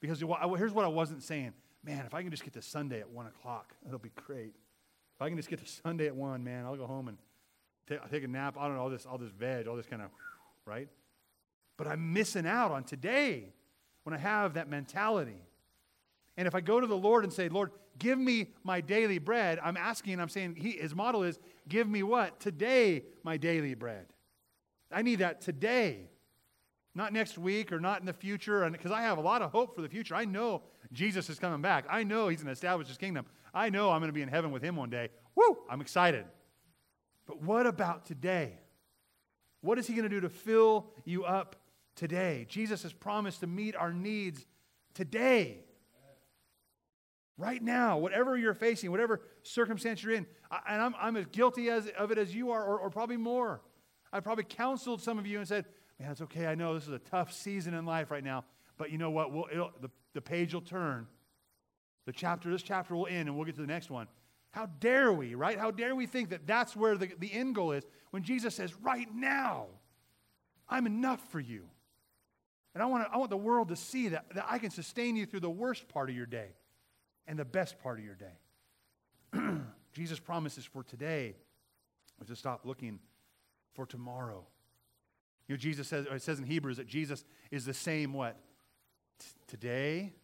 Because 0.00 0.20
here's 0.20 0.72
what 0.72 0.84
I 0.84 0.88
wasn't 0.88 1.22
saying 1.22 1.52
man, 1.84 2.04
if 2.06 2.14
I 2.14 2.22
can 2.22 2.30
just 2.30 2.44
get 2.44 2.52
to 2.52 2.62
Sunday 2.62 3.00
at 3.00 3.10
1 3.10 3.26
o'clock, 3.26 3.74
that'll 3.82 3.98
be 3.98 4.12
great. 4.14 4.54
If 5.16 5.22
I 5.22 5.28
can 5.28 5.36
just 5.36 5.48
get 5.48 5.58
to 5.58 5.66
Sunday 5.66 6.06
at 6.06 6.14
1, 6.14 6.44
man, 6.44 6.64
I'll 6.64 6.76
go 6.76 6.86
home 6.86 7.08
and 7.08 7.18
take, 7.88 8.10
take 8.10 8.24
a 8.24 8.28
nap. 8.28 8.56
I 8.58 8.66
don't 8.66 8.76
know, 8.76 8.82
all 8.82 8.90
this, 8.90 9.06
all 9.06 9.18
this 9.18 9.30
veg, 9.30 9.66
all 9.66 9.76
this 9.76 9.86
kind 9.86 10.02
of, 10.02 10.08
right? 10.66 10.88
But 11.76 11.86
I'm 11.86 12.12
missing 12.12 12.46
out 12.46 12.70
on 12.70 12.84
today 12.84 13.52
when 14.04 14.14
I 14.14 14.18
have 14.18 14.54
that 14.54 14.68
mentality. 14.68 15.42
And 16.36 16.48
if 16.48 16.54
I 16.54 16.60
go 16.60 16.80
to 16.80 16.86
the 16.86 16.96
Lord 16.96 17.24
and 17.24 17.32
say, 17.32 17.48
Lord, 17.48 17.70
give 17.98 18.18
me 18.18 18.48
my 18.64 18.80
daily 18.80 19.18
bread, 19.18 19.58
I'm 19.62 19.76
asking, 19.76 20.20
I'm 20.20 20.28
saying, 20.28 20.56
he, 20.56 20.72
his 20.72 20.94
model 20.94 21.22
is, 21.22 21.38
give 21.68 21.88
me 21.88 22.02
what? 22.02 22.40
Today, 22.40 23.04
my 23.22 23.36
daily 23.36 23.74
bread. 23.74 24.06
I 24.90 25.02
need 25.02 25.16
that 25.16 25.40
today. 25.40 26.08
Not 26.94 27.12
next 27.12 27.38
week 27.38 27.72
or 27.72 27.80
not 27.80 28.00
in 28.00 28.06
the 28.06 28.12
future, 28.12 28.68
because 28.70 28.92
I 28.92 29.02
have 29.02 29.16
a 29.16 29.22
lot 29.22 29.40
of 29.40 29.50
hope 29.50 29.74
for 29.74 29.80
the 29.80 29.88
future. 29.88 30.14
I 30.14 30.26
know 30.26 30.62
Jesus 30.92 31.30
is 31.30 31.38
coming 31.38 31.62
back. 31.62 31.86
I 31.88 32.02
know 32.02 32.28
he's 32.28 32.40
going 32.40 32.48
to 32.48 32.52
establish 32.52 32.88
his 32.88 32.98
kingdom. 32.98 33.24
I 33.54 33.70
know 33.70 33.90
I'm 33.90 34.00
going 34.00 34.10
to 34.10 34.14
be 34.14 34.22
in 34.22 34.28
heaven 34.28 34.50
with 34.50 34.62
him 34.62 34.76
one 34.76 34.90
day. 34.90 35.08
Woo! 35.34 35.58
I'm 35.70 35.80
excited. 35.80 36.26
But 37.32 37.42
what 37.44 37.66
about 37.66 38.04
today? 38.04 38.58
What 39.62 39.78
is 39.78 39.86
he 39.86 39.94
going 39.94 40.02
to 40.02 40.10
do 40.10 40.20
to 40.20 40.28
fill 40.28 40.90
you 41.06 41.24
up 41.24 41.56
today? 41.96 42.44
Jesus 42.46 42.82
has 42.82 42.92
promised 42.92 43.40
to 43.40 43.46
meet 43.46 43.74
our 43.74 43.90
needs 43.90 44.44
today 44.92 45.64
right 47.38 47.62
now, 47.62 47.96
whatever 47.96 48.36
you're 48.36 48.52
facing, 48.52 48.90
whatever 48.90 49.22
circumstance 49.42 50.02
you're 50.02 50.12
in. 50.12 50.26
And 50.68 50.82
I'm, 50.82 50.94
I'm 51.00 51.16
as 51.16 51.24
guilty 51.32 51.70
as, 51.70 51.88
of 51.96 52.10
it 52.10 52.18
as 52.18 52.34
you 52.34 52.50
are, 52.50 52.62
or, 52.62 52.78
or 52.78 52.90
probably 52.90 53.16
more. 53.16 53.62
I 54.12 54.20
probably 54.20 54.44
counseled 54.44 55.00
some 55.00 55.18
of 55.18 55.26
you 55.26 55.38
and 55.38 55.48
said, 55.48 55.64
Man, 55.98 56.10
it's 56.10 56.20
okay. 56.20 56.46
I 56.46 56.54
know 56.54 56.74
this 56.74 56.86
is 56.86 56.92
a 56.92 56.98
tough 56.98 57.32
season 57.32 57.72
in 57.72 57.86
life 57.86 58.10
right 58.10 58.24
now, 58.24 58.44
but 58.76 58.90
you 58.90 58.98
know 58.98 59.10
what? 59.10 59.32
We'll, 59.32 59.70
the, 59.80 59.88
the 60.12 60.20
page 60.20 60.52
will 60.52 60.60
turn. 60.60 61.06
The 62.04 62.12
chapter, 62.12 62.50
this 62.50 62.62
chapter 62.62 62.94
will 62.94 63.06
end, 63.06 63.28
and 63.28 63.36
we'll 63.36 63.46
get 63.46 63.54
to 63.54 63.62
the 63.62 63.66
next 63.66 63.88
one. 63.88 64.06
How 64.52 64.66
dare 64.80 65.12
we, 65.12 65.34
right? 65.34 65.58
How 65.58 65.70
dare 65.70 65.96
we 65.96 66.06
think 66.06 66.30
that 66.30 66.46
that's 66.46 66.76
where 66.76 66.96
the, 66.96 67.10
the 67.18 67.32
end 67.32 67.54
goal 67.54 67.72
is 67.72 67.84
when 68.10 68.22
Jesus 68.22 68.54
says, 68.54 68.74
Right 68.74 69.08
now, 69.12 69.66
I'm 70.68 70.86
enough 70.86 71.20
for 71.30 71.40
you. 71.40 71.64
And 72.74 72.82
I 72.82 72.86
want, 72.86 73.06
to, 73.06 73.12
I 73.12 73.18
want 73.18 73.30
the 73.30 73.36
world 73.36 73.68
to 73.68 73.76
see 73.76 74.08
that, 74.08 74.26
that 74.34 74.46
I 74.48 74.58
can 74.58 74.70
sustain 74.70 75.16
you 75.16 75.26
through 75.26 75.40
the 75.40 75.50
worst 75.50 75.88
part 75.88 76.08
of 76.08 76.16
your 76.16 76.26
day 76.26 76.48
and 77.26 77.38
the 77.38 77.44
best 77.44 77.78
part 77.82 77.98
of 77.98 78.04
your 78.04 78.14
day. 78.14 79.60
Jesus 79.92 80.18
promises 80.18 80.64
for 80.64 80.82
today 80.82 81.34
is 82.20 82.28
to 82.28 82.36
stop 82.36 82.64
looking 82.64 82.98
for 83.74 83.84
tomorrow. 83.84 84.46
You 85.48 85.54
know, 85.54 85.58
Jesus 85.58 85.88
says, 85.88 86.06
it 86.10 86.22
says 86.22 86.38
in 86.38 86.44
Hebrews 86.44 86.78
that 86.78 86.86
Jesus 86.86 87.24
is 87.50 87.64
the 87.64 87.74
same 87.74 88.12
what? 88.14 88.36
T- 89.18 89.26
today, 89.48 90.14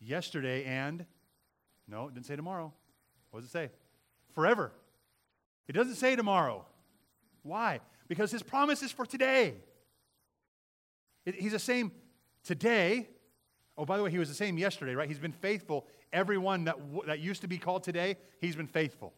yesterday, 0.00 0.64
and 0.64 1.06
no, 1.88 2.06
it 2.06 2.14
didn't 2.14 2.26
say 2.26 2.36
tomorrow. 2.36 2.72
What 3.30 3.40
does 3.40 3.48
it 3.48 3.52
say? 3.52 3.70
Forever. 4.34 4.72
It 5.68 5.72
doesn't 5.72 5.96
say 5.96 6.16
tomorrow. 6.16 6.64
Why? 7.42 7.80
Because 8.08 8.30
his 8.30 8.42
promise 8.42 8.82
is 8.82 8.92
for 8.92 9.06
today. 9.06 9.54
He's 11.24 11.52
the 11.52 11.58
same 11.58 11.92
today. 12.44 13.08
Oh, 13.78 13.84
by 13.84 13.96
the 13.96 14.02
way, 14.02 14.10
he 14.10 14.18
was 14.18 14.28
the 14.28 14.34
same 14.34 14.58
yesterday, 14.58 14.94
right? 14.94 15.08
He's 15.08 15.18
been 15.18 15.32
faithful 15.32 15.86
everyone 16.12 16.64
that, 16.64 16.76
that 17.06 17.20
used 17.20 17.42
to 17.42 17.48
be 17.48 17.58
called 17.58 17.84
today, 17.84 18.16
he's 18.40 18.56
been 18.56 18.66
faithful. 18.66 19.14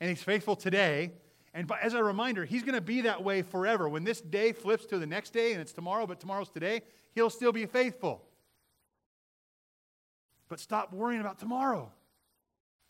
And 0.00 0.10
he's 0.10 0.22
faithful 0.22 0.56
today. 0.56 1.12
And 1.54 1.70
as 1.80 1.94
a 1.94 2.04
reminder, 2.04 2.44
he's 2.44 2.62
going 2.62 2.74
to 2.74 2.82
be 2.82 3.02
that 3.02 3.24
way 3.24 3.42
forever. 3.42 3.88
When 3.88 4.04
this 4.04 4.20
day 4.20 4.52
flips 4.52 4.84
to 4.86 4.98
the 4.98 5.06
next 5.06 5.32
day 5.32 5.52
and 5.52 5.60
it's 5.60 5.72
tomorrow, 5.72 6.06
but 6.06 6.20
tomorrow's 6.20 6.50
today, 6.50 6.82
he'll 7.14 7.30
still 7.30 7.52
be 7.52 7.64
faithful. 7.64 8.22
But 10.48 10.60
stop 10.60 10.92
worrying 10.92 11.20
about 11.20 11.38
tomorrow 11.38 11.90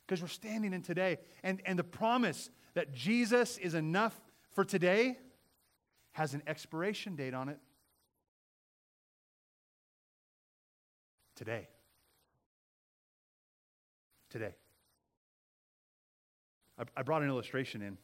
because 0.06 0.22
we're 0.22 0.28
standing 0.28 0.72
in 0.72 0.82
today. 0.82 1.18
And, 1.42 1.60
and 1.66 1.78
the 1.78 1.84
promise 1.84 2.50
that 2.74 2.92
Jesus 2.92 3.58
is 3.58 3.74
enough 3.74 4.18
for 4.52 4.64
today 4.64 5.18
has 6.12 6.34
an 6.34 6.42
expiration 6.46 7.16
date 7.16 7.34
on 7.34 7.48
it. 7.48 7.58
Today 11.34 11.68
today. 14.36 14.54
I, 16.78 16.82
I 16.94 17.02
brought 17.02 17.22
an 17.22 17.28
illustration 17.28 17.80
in. 17.80 17.96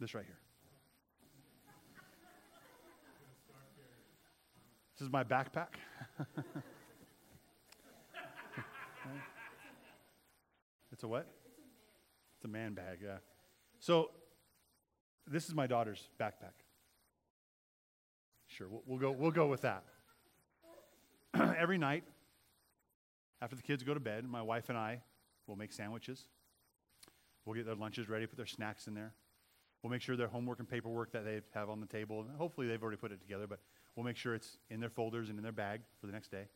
This 0.00 0.14
right 0.14 0.24
here. 0.24 0.38
This 4.98 5.06
is 5.06 5.12
my 5.12 5.22
backpack. 5.22 5.68
it's 10.92 11.02
a 11.02 11.08
what? 11.08 11.26
It's 12.36 12.44
a 12.44 12.48
man 12.48 12.74
bag, 12.74 12.98
yeah. 13.02 13.18
So, 13.78 14.10
this 15.26 15.48
is 15.48 15.54
my 15.54 15.66
daughter's 15.66 16.08
backpack. 16.20 16.54
Sure, 18.46 18.68
we'll, 18.68 18.82
we'll 18.86 18.98
go, 18.98 19.10
we'll 19.10 19.30
go 19.30 19.46
with 19.46 19.62
that. 19.62 19.84
Every 21.58 21.78
night, 21.78 22.04
after 23.42 23.56
the 23.56 23.62
kids 23.62 23.82
go 23.82 23.94
to 23.94 24.00
bed, 24.00 24.24
my 24.24 24.42
wife 24.42 24.68
and 24.68 24.78
I 24.78 25.00
will 25.46 25.56
make 25.56 25.72
sandwiches. 25.72 26.22
We'll 27.44 27.54
get 27.54 27.66
their 27.66 27.74
lunches 27.74 28.08
ready, 28.08 28.26
put 28.26 28.36
their 28.36 28.46
snacks 28.46 28.86
in 28.86 28.94
there. 28.94 29.12
We'll 29.82 29.90
make 29.90 30.02
sure 30.02 30.16
their 30.16 30.28
homework 30.28 30.58
and 30.58 30.68
paperwork 30.68 31.12
that 31.12 31.24
they 31.24 31.40
have 31.54 31.70
on 31.70 31.80
the 31.80 31.86
table, 31.86 32.24
hopefully 32.38 32.66
they've 32.66 32.82
already 32.82 32.96
put 32.96 33.12
it 33.12 33.20
together, 33.20 33.46
but 33.46 33.60
we'll 33.94 34.04
make 34.04 34.16
sure 34.16 34.34
it's 34.34 34.58
in 34.70 34.80
their 34.80 34.90
folders 34.90 35.28
and 35.28 35.38
in 35.38 35.42
their 35.42 35.52
bag 35.52 35.80
for 36.00 36.06
the 36.06 36.12
next 36.12 36.30
day. 36.30 36.46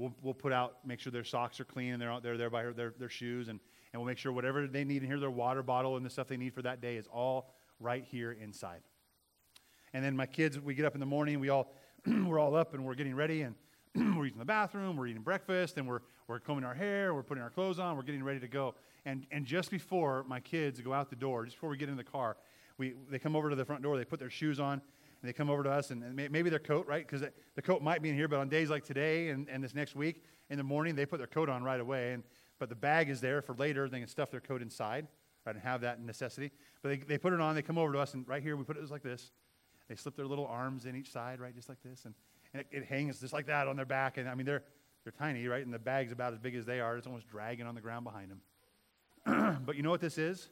We'll, 0.00 0.14
we'll 0.22 0.32
put 0.32 0.50
out, 0.50 0.78
make 0.86 0.98
sure 0.98 1.12
their 1.12 1.24
socks 1.24 1.60
are 1.60 1.66
clean 1.66 1.92
and 1.92 2.00
they're 2.00 2.10
out 2.10 2.22
there, 2.22 2.38
there 2.38 2.48
by 2.48 2.62
their, 2.70 2.94
their 2.98 3.10
shoes, 3.10 3.48
and, 3.48 3.60
and 3.92 4.00
we'll 4.00 4.06
make 4.06 4.16
sure 4.16 4.32
whatever 4.32 4.66
they 4.66 4.82
need 4.82 5.02
in 5.02 5.06
here, 5.06 5.20
their 5.20 5.30
water 5.30 5.62
bottle 5.62 5.98
and 5.98 6.06
the 6.06 6.08
stuff 6.08 6.26
they 6.26 6.38
need 6.38 6.54
for 6.54 6.62
that 6.62 6.80
day 6.80 6.96
is 6.96 7.06
all 7.12 7.50
right 7.80 8.02
here 8.10 8.32
inside. 8.32 8.80
And 9.92 10.02
then 10.02 10.16
my 10.16 10.24
kids, 10.24 10.58
we 10.58 10.74
get 10.74 10.86
up 10.86 10.94
in 10.94 11.00
the 11.00 11.06
morning, 11.06 11.38
we 11.38 11.50
all, 11.50 11.70
we're 12.06 12.38
all 12.38 12.56
up 12.56 12.72
and 12.72 12.82
we're 12.82 12.94
getting 12.94 13.14
ready, 13.14 13.42
and 13.42 13.54
we're 14.16 14.24
using 14.24 14.38
the 14.38 14.44
bathroom, 14.46 14.96
we're 14.96 15.06
eating 15.06 15.20
breakfast, 15.20 15.76
and 15.76 15.86
we're, 15.86 16.00
we're 16.28 16.40
combing 16.40 16.64
our 16.64 16.72
hair, 16.72 17.12
we're 17.12 17.22
putting 17.22 17.42
our 17.42 17.50
clothes 17.50 17.78
on, 17.78 17.94
we're 17.94 18.02
getting 18.02 18.24
ready 18.24 18.40
to 18.40 18.48
go. 18.48 18.74
And, 19.04 19.26
and 19.30 19.44
just 19.44 19.70
before 19.70 20.24
my 20.26 20.40
kids 20.40 20.80
go 20.80 20.94
out 20.94 21.10
the 21.10 21.16
door, 21.16 21.44
just 21.44 21.58
before 21.58 21.68
we 21.68 21.76
get 21.76 21.90
in 21.90 21.96
the 21.96 22.04
car, 22.04 22.38
we, 22.78 22.94
they 23.10 23.18
come 23.18 23.36
over 23.36 23.50
to 23.50 23.56
the 23.56 23.66
front 23.66 23.82
door, 23.82 23.98
they 23.98 24.06
put 24.06 24.18
their 24.18 24.30
shoes 24.30 24.60
on, 24.60 24.80
and 25.20 25.28
they 25.28 25.32
come 25.32 25.50
over 25.50 25.62
to 25.62 25.70
us, 25.70 25.90
and, 25.90 26.16
maybe 26.16 26.48
their 26.48 26.58
coat, 26.58 26.86
right? 26.86 27.06
Because 27.06 27.26
the 27.54 27.62
coat 27.62 27.82
might 27.82 28.02
be 28.02 28.08
in 28.08 28.14
here, 28.14 28.28
but 28.28 28.38
on 28.38 28.48
days 28.48 28.70
like 28.70 28.84
today 28.84 29.28
and, 29.28 29.48
and 29.48 29.62
this 29.62 29.74
next 29.74 29.94
week, 29.94 30.24
in 30.48 30.56
the 30.56 30.64
morning, 30.64 30.94
they 30.94 31.06
put 31.06 31.18
their 31.18 31.26
coat 31.26 31.48
on 31.48 31.62
right 31.62 31.80
away. 31.80 32.12
And, 32.12 32.22
but 32.58 32.68
the 32.68 32.74
bag 32.74 33.08
is 33.10 33.20
there 33.20 33.42
for 33.42 33.54
later. 33.54 33.88
They 33.88 33.98
can 33.98 34.08
stuff 34.08 34.30
their 34.30 34.40
coat 34.40 34.62
inside, 34.62 35.06
right, 35.44 35.54
and 35.54 35.62
have 35.62 35.82
that 35.82 36.00
necessity. 36.00 36.50
But 36.82 36.88
they, 36.88 36.96
they 36.96 37.18
put 37.18 37.32
it 37.32 37.40
on, 37.40 37.54
they 37.54 37.62
come 37.62 37.78
over 37.78 37.92
to 37.92 37.98
us, 37.98 38.14
and 38.14 38.26
right 38.26 38.42
here 38.42 38.56
we 38.56 38.64
put 38.64 38.76
it 38.76 38.80
just 38.80 38.92
like 38.92 39.02
this. 39.02 39.30
They 39.88 39.96
slip 39.96 40.16
their 40.16 40.26
little 40.26 40.46
arms 40.46 40.86
in 40.86 40.96
each 40.96 41.10
side, 41.10 41.40
right, 41.40 41.54
just 41.54 41.68
like 41.68 41.82
this. 41.82 42.04
And, 42.04 42.14
and 42.54 42.62
it, 42.62 42.66
it 42.70 42.84
hangs 42.84 43.20
just 43.20 43.32
like 43.32 43.46
that 43.46 43.68
on 43.68 43.76
their 43.76 43.84
back. 43.84 44.16
And 44.16 44.28
I 44.28 44.34
mean, 44.34 44.46
they're, 44.46 44.62
they're 45.04 45.12
tiny, 45.12 45.46
right? 45.46 45.64
And 45.64 45.74
the 45.74 45.78
bag's 45.78 46.12
about 46.12 46.32
as 46.32 46.38
big 46.38 46.54
as 46.54 46.64
they 46.64 46.80
are. 46.80 46.96
It's 46.96 47.06
almost 47.06 47.28
dragging 47.28 47.66
on 47.66 47.74
the 47.74 47.80
ground 47.80 48.04
behind 48.04 48.30
them. 48.30 49.58
but 49.66 49.76
you 49.76 49.82
know 49.82 49.90
what 49.90 50.00
this 50.00 50.16
is? 50.16 50.48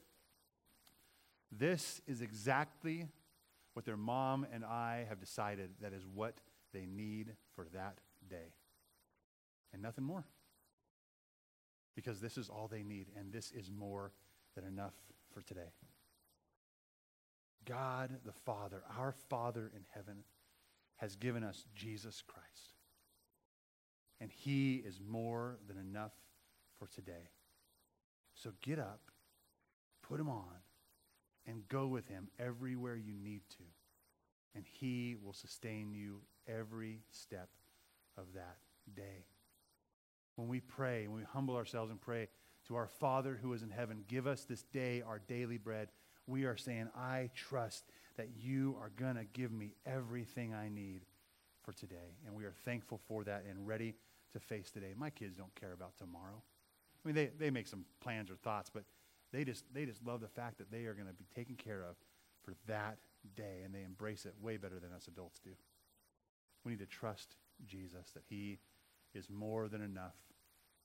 This 1.51 2.01
is 2.07 2.21
exactly 2.21 3.07
what 3.79 3.85
their 3.85 3.97
mom 3.97 4.45
and 4.53 4.65
I 4.65 5.07
have 5.09 5.21
decided 5.21 5.71
that 5.81 5.93
is 5.93 6.03
what 6.13 6.41
they 6.75 6.85
need 6.85 7.37
for 7.55 7.65
that 7.73 8.01
day. 8.29 8.53
And 9.73 9.81
nothing 9.81 10.03
more. 10.03 10.25
Because 11.95 12.21
this 12.21 12.37
is 12.37 12.49
all 12.49 12.67
they 12.67 12.83
need, 12.83 13.07
and 13.17 13.33
this 13.33 13.53
is 13.53 13.71
more 13.71 14.11
than 14.57 14.65
enough 14.65 14.95
for 15.33 15.43
today. 15.43 15.71
God 17.67 18.11
the 18.27 18.33
Father, 18.33 18.83
our 18.99 19.13
Father 19.13 19.71
in 19.73 19.85
heaven, 19.95 20.25
has 20.97 21.15
given 21.15 21.45
us 21.45 21.65
Jesus 21.73 22.21
Christ. 22.27 22.75
And 24.21 24.33
he 24.33 24.83
is 24.85 24.99
more 25.01 25.61
than 25.69 25.79
enough 25.79 26.15
for 26.81 26.89
today. 26.89 27.31
So 28.35 28.51
get 28.61 28.81
up, 28.81 29.03
put 30.03 30.19
him 30.19 30.29
on, 30.29 30.65
and 31.49 31.67
go 31.69 31.87
with 31.87 32.07
him 32.07 32.29
everywhere 32.39 32.97
you 32.97 33.15
need 33.15 33.41
to. 33.49 33.65
And 34.55 34.65
he 34.81 35.17
will 35.23 35.33
sustain 35.33 35.93
you 35.93 36.21
every 36.47 37.01
step 37.11 37.49
of 38.17 38.25
that 38.35 38.59
day. 38.95 39.25
When 40.37 40.49
we 40.49 40.61
pray, 40.61 41.09
when 41.09 41.19
we 41.19 41.25
humble 41.25 41.57
ourselves 41.57 41.91
and 41.91 42.01
pray 42.01 42.29
to 42.67 42.77
our 42.77 42.87
Father 42.87 43.39
who 43.41 43.53
is 43.55 43.63
in 43.63 43.71
heaven, 43.71 44.05
give 44.07 44.27
us 44.27 44.45
this 44.45 44.63
day 44.63 45.03
our 45.03 45.21
daily 45.27 45.59
bread, 45.59 45.89
we 46.27 46.45
are 46.45 46.57
saying, 46.57 46.89
I 46.97 47.31
trust 47.35 47.85
that 48.17 48.29
you 48.39 48.77
are 48.81 48.91
going 48.97 49.17
to 49.17 49.25
give 49.33 49.51
me 49.51 49.75
everything 49.87 50.55
I 50.55 50.69
need 50.69 51.03
for 51.63 51.73
today. 51.73 52.17
And 52.27 52.35
we 52.35 52.45
are 52.45 52.55
thankful 52.65 53.01
for 53.09 53.25
that 53.25 53.45
and 53.49 53.67
ready 53.67 53.95
to 54.33 54.41
face 54.41 54.71
today. 54.71 54.93
My 54.97 55.11
kids 55.11 55.37
don't 55.37 55.55
care 55.55 55.73
about 55.73 55.97
tomorrow. 55.97 56.43
I 57.05 57.09
mean, 57.09 57.15
they, 57.15 57.31
they 57.39 57.51
make 57.51 57.69
some 57.69 57.85
plans 58.01 58.31
or 58.31 58.37
thoughts, 58.37 58.71
but 58.73 58.85
they 59.33 59.45
just, 59.45 59.65
they 59.73 59.85
just 59.85 60.05
love 60.05 60.21
the 60.21 60.29
fact 60.29 60.59
that 60.59 60.71
they 60.71 60.85
are 60.85 60.95
going 60.95 61.09
to 61.09 61.15
be 61.15 61.27
taken 61.35 61.57
care 61.57 61.83
of 61.83 61.97
for 62.43 62.55
that 62.67 62.97
day, 63.37 63.63
and 63.65 63.75
they 63.75 63.83
embrace 63.83 64.25
it 64.25 64.35
way 64.41 64.57
better 64.57 64.79
than 64.79 64.93
us 64.93 65.07
adults 65.09 65.41
do. 65.41 65.51
We 66.65 66.73
need 66.73 66.79
to 66.81 66.87
trust 66.87 67.37
Jesus 67.67 68.11
that 68.15 68.25
he 68.29 68.59
is 69.15 69.29
more 69.29 69.69
than 69.69 69.83
enough 69.83 70.15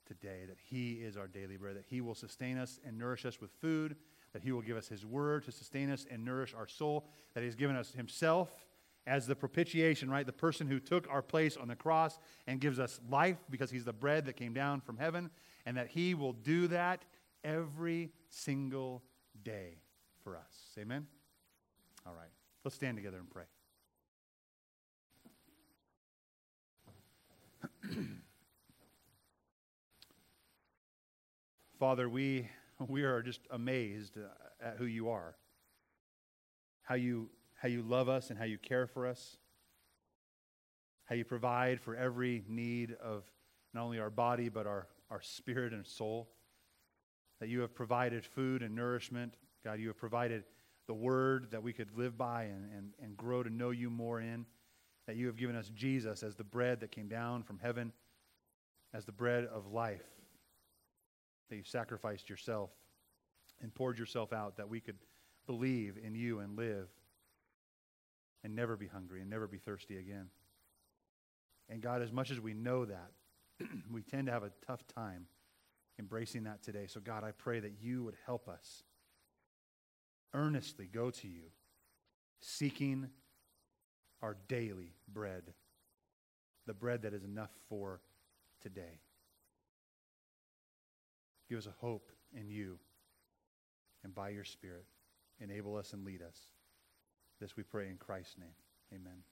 today, 0.06 0.42
that 0.48 0.58
he 0.70 0.94
is 0.94 1.16
our 1.16 1.28
daily 1.28 1.58
bread, 1.58 1.76
that 1.78 1.86
he 1.88 2.02
will 2.02 2.16
sustain 2.16 2.58
us 2.58 2.80
and 2.86 2.98
nourish 2.98 3.26
us 3.26 3.40
with 3.40 3.52
food, 3.62 3.96
that 4.34 4.44
he 4.44 4.52
will 4.52 4.62
give 4.62 4.78
us 4.78 4.88
his 4.88 5.06
word 5.06 5.46
to 5.46 5.52
sustain 5.52 5.90
us 5.90 6.06
and 6.10 6.26
nourish 6.26 6.54
our 6.58 6.68
soul, 6.68 7.08
that 7.34 7.42
he 7.42 7.46
has 7.46 7.56
given 7.56 7.76
us 7.76 7.92
himself 7.92 8.50
as 9.06 9.28
the 9.28 9.36
propitiation, 9.36 10.10
right? 10.10 10.26
The 10.26 10.34
person 10.34 10.68
who 10.68 10.80
took 10.80 11.08
our 11.10 11.22
place 11.22 11.58
on 11.58 11.68
the 11.68 11.76
cross 11.76 12.20
and 12.48 12.60
gives 12.60 12.80
us 12.80 13.00
life 13.10 13.38
because 13.50 13.70
he's 13.70 13.86
the 13.86 13.94
bread 13.94 14.26
that 14.26 14.36
came 14.36 14.54
down 14.54 14.82
from 14.82 14.98
heaven, 14.98 15.30
and 15.66 15.78
that 15.78 15.88
he 15.88 16.14
will 16.14 16.34
do 16.34 16.68
that 16.68 17.04
every 17.44 18.12
single 18.30 19.04
day 19.44 19.82
for 20.24 20.38
us. 20.38 20.78
Amen? 20.80 21.08
All 22.06 22.14
right. 22.14 22.30
Let's 22.64 22.76
stand 22.76 22.98
together 22.98 23.18
and 23.18 23.30
pray. 23.30 23.44
Father, 31.80 32.08
we, 32.08 32.48
we 32.88 33.04
are 33.04 33.22
just 33.22 33.42
amazed 33.52 34.18
uh, 34.18 34.22
at 34.66 34.78
who 34.78 34.86
you 34.86 35.10
are, 35.10 35.36
how 36.84 36.96
you, 36.96 37.30
how 37.56 37.68
you 37.68 37.82
love 37.82 38.08
us 38.08 38.30
and 38.30 38.40
how 38.40 38.46
you 38.46 38.58
care 38.58 38.88
for 38.88 39.06
us, 39.06 39.38
how 41.06 41.16
you 41.16 41.26
provide 41.26 41.82
for 41.82 41.96
every 41.96 42.46
need 42.48 42.96
of 43.04 43.24
not 43.74 43.84
only 43.84 44.00
our 44.00 44.10
body, 44.10 44.48
but 44.50 44.66
our, 44.66 44.88
our 45.10 45.22
spirit 45.22 45.74
and 45.74 45.86
soul, 45.86 46.30
that 47.44 47.50
you 47.50 47.60
have 47.60 47.76
provided 47.76 48.26
food 48.26 48.64
and 48.64 48.74
nourishment. 48.74 49.34
God, 49.66 49.78
you 49.78 49.90
have 49.90 49.98
provided 49.98 50.46
the 50.88 50.94
word 50.94 51.48
that 51.52 51.62
we 51.62 51.74
could 51.74 51.90
live 51.94 52.18
by 52.18 52.44
and, 52.44 52.72
and, 52.72 52.94
and 53.04 53.18
grow 53.18 53.44
to 53.44 53.50
know 53.50 53.72
you 53.72 53.90
more 53.90 54.22
in, 54.22 54.46
that 55.08 55.18
you 55.18 55.28
have 55.28 55.36
given 55.36 55.54
us 55.54 55.70
Jesus 55.76 56.24
as 56.24 56.36
the 56.36 56.44
bread 56.46 56.80
that 56.80 56.94
came 56.94 57.10
down 57.10 57.44
from 57.44 57.60
heaven, 57.60 57.92
as 58.94 59.04
the 59.04 59.12
bread 59.12 59.44
of 59.54 59.74
life, 59.74 60.06
that 61.50 61.58
you 61.58 61.64
sacrificed 61.66 62.30
yourself 62.30 62.70
and 63.62 63.76
poured 63.76 64.00
yourself 64.00 64.32
out 64.32 64.56
that 64.56 64.70
we 64.70 64.80
could 64.80 64.96
believe 65.46 65.98
in 66.02 66.16
you 66.16 66.40
and 66.40 66.56
live 66.56 66.88
and 68.46 68.56
never 68.56 68.78
be 68.78 68.88
hungry 68.88 69.20
and 69.20 69.30
never 69.30 69.48
be 69.48 69.58
thirsty 69.58 69.98
again. 69.98 70.30
And 71.68 71.82
God, 71.82 72.02
as 72.02 72.14
much 72.14 72.32
as 72.32 72.40
we 72.40 72.54
know 72.54 72.86
that, 72.86 73.12
we 73.92 74.02
tend 74.02 74.28
to 74.28 74.32
have 74.32 74.44
a 74.44 74.52
tough 74.66 74.88
time 74.96 75.26
embracing 76.00 76.44
that 76.44 76.64
today. 76.64 76.86
So, 76.88 77.00
God, 77.00 77.24
I 77.24 77.32
pray 77.32 77.60
that 77.60 77.74
you 77.82 78.04
would 78.04 78.16
help 78.26 78.48
us 78.48 78.84
earnestly 80.34 80.90
go 80.92 81.12
to 81.12 81.28
you, 81.28 81.52
seeking 82.40 83.10
our 84.22 84.38
daily 84.48 84.94
bread, 85.12 85.44
the 86.66 86.74
bread 86.74 87.04
that 87.04 87.14
is 87.14 87.24
enough 87.24 87.52
for 87.70 88.02
today. 88.62 89.00
Give 91.50 91.58
us 91.58 91.68
a 91.68 91.86
hope 91.86 92.10
in 92.34 92.50
you, 92.50 92.80
and 94.04 94.16
by 94.16 94.30
your 94.30 94.46
Spirit, 94.46 94.86
enable 95.40 95.76
us 95.76 95.94
and 95.94 96.06
lead 96.06 96.22
us. 96.22 96.48
This 97.40 97.58
we 97.58 97.64
pray 97.64 97.90
in 97.90 97.98
Christ's 97.98 98.38
name. 98.38 98.56
Amen. 98.94 99.24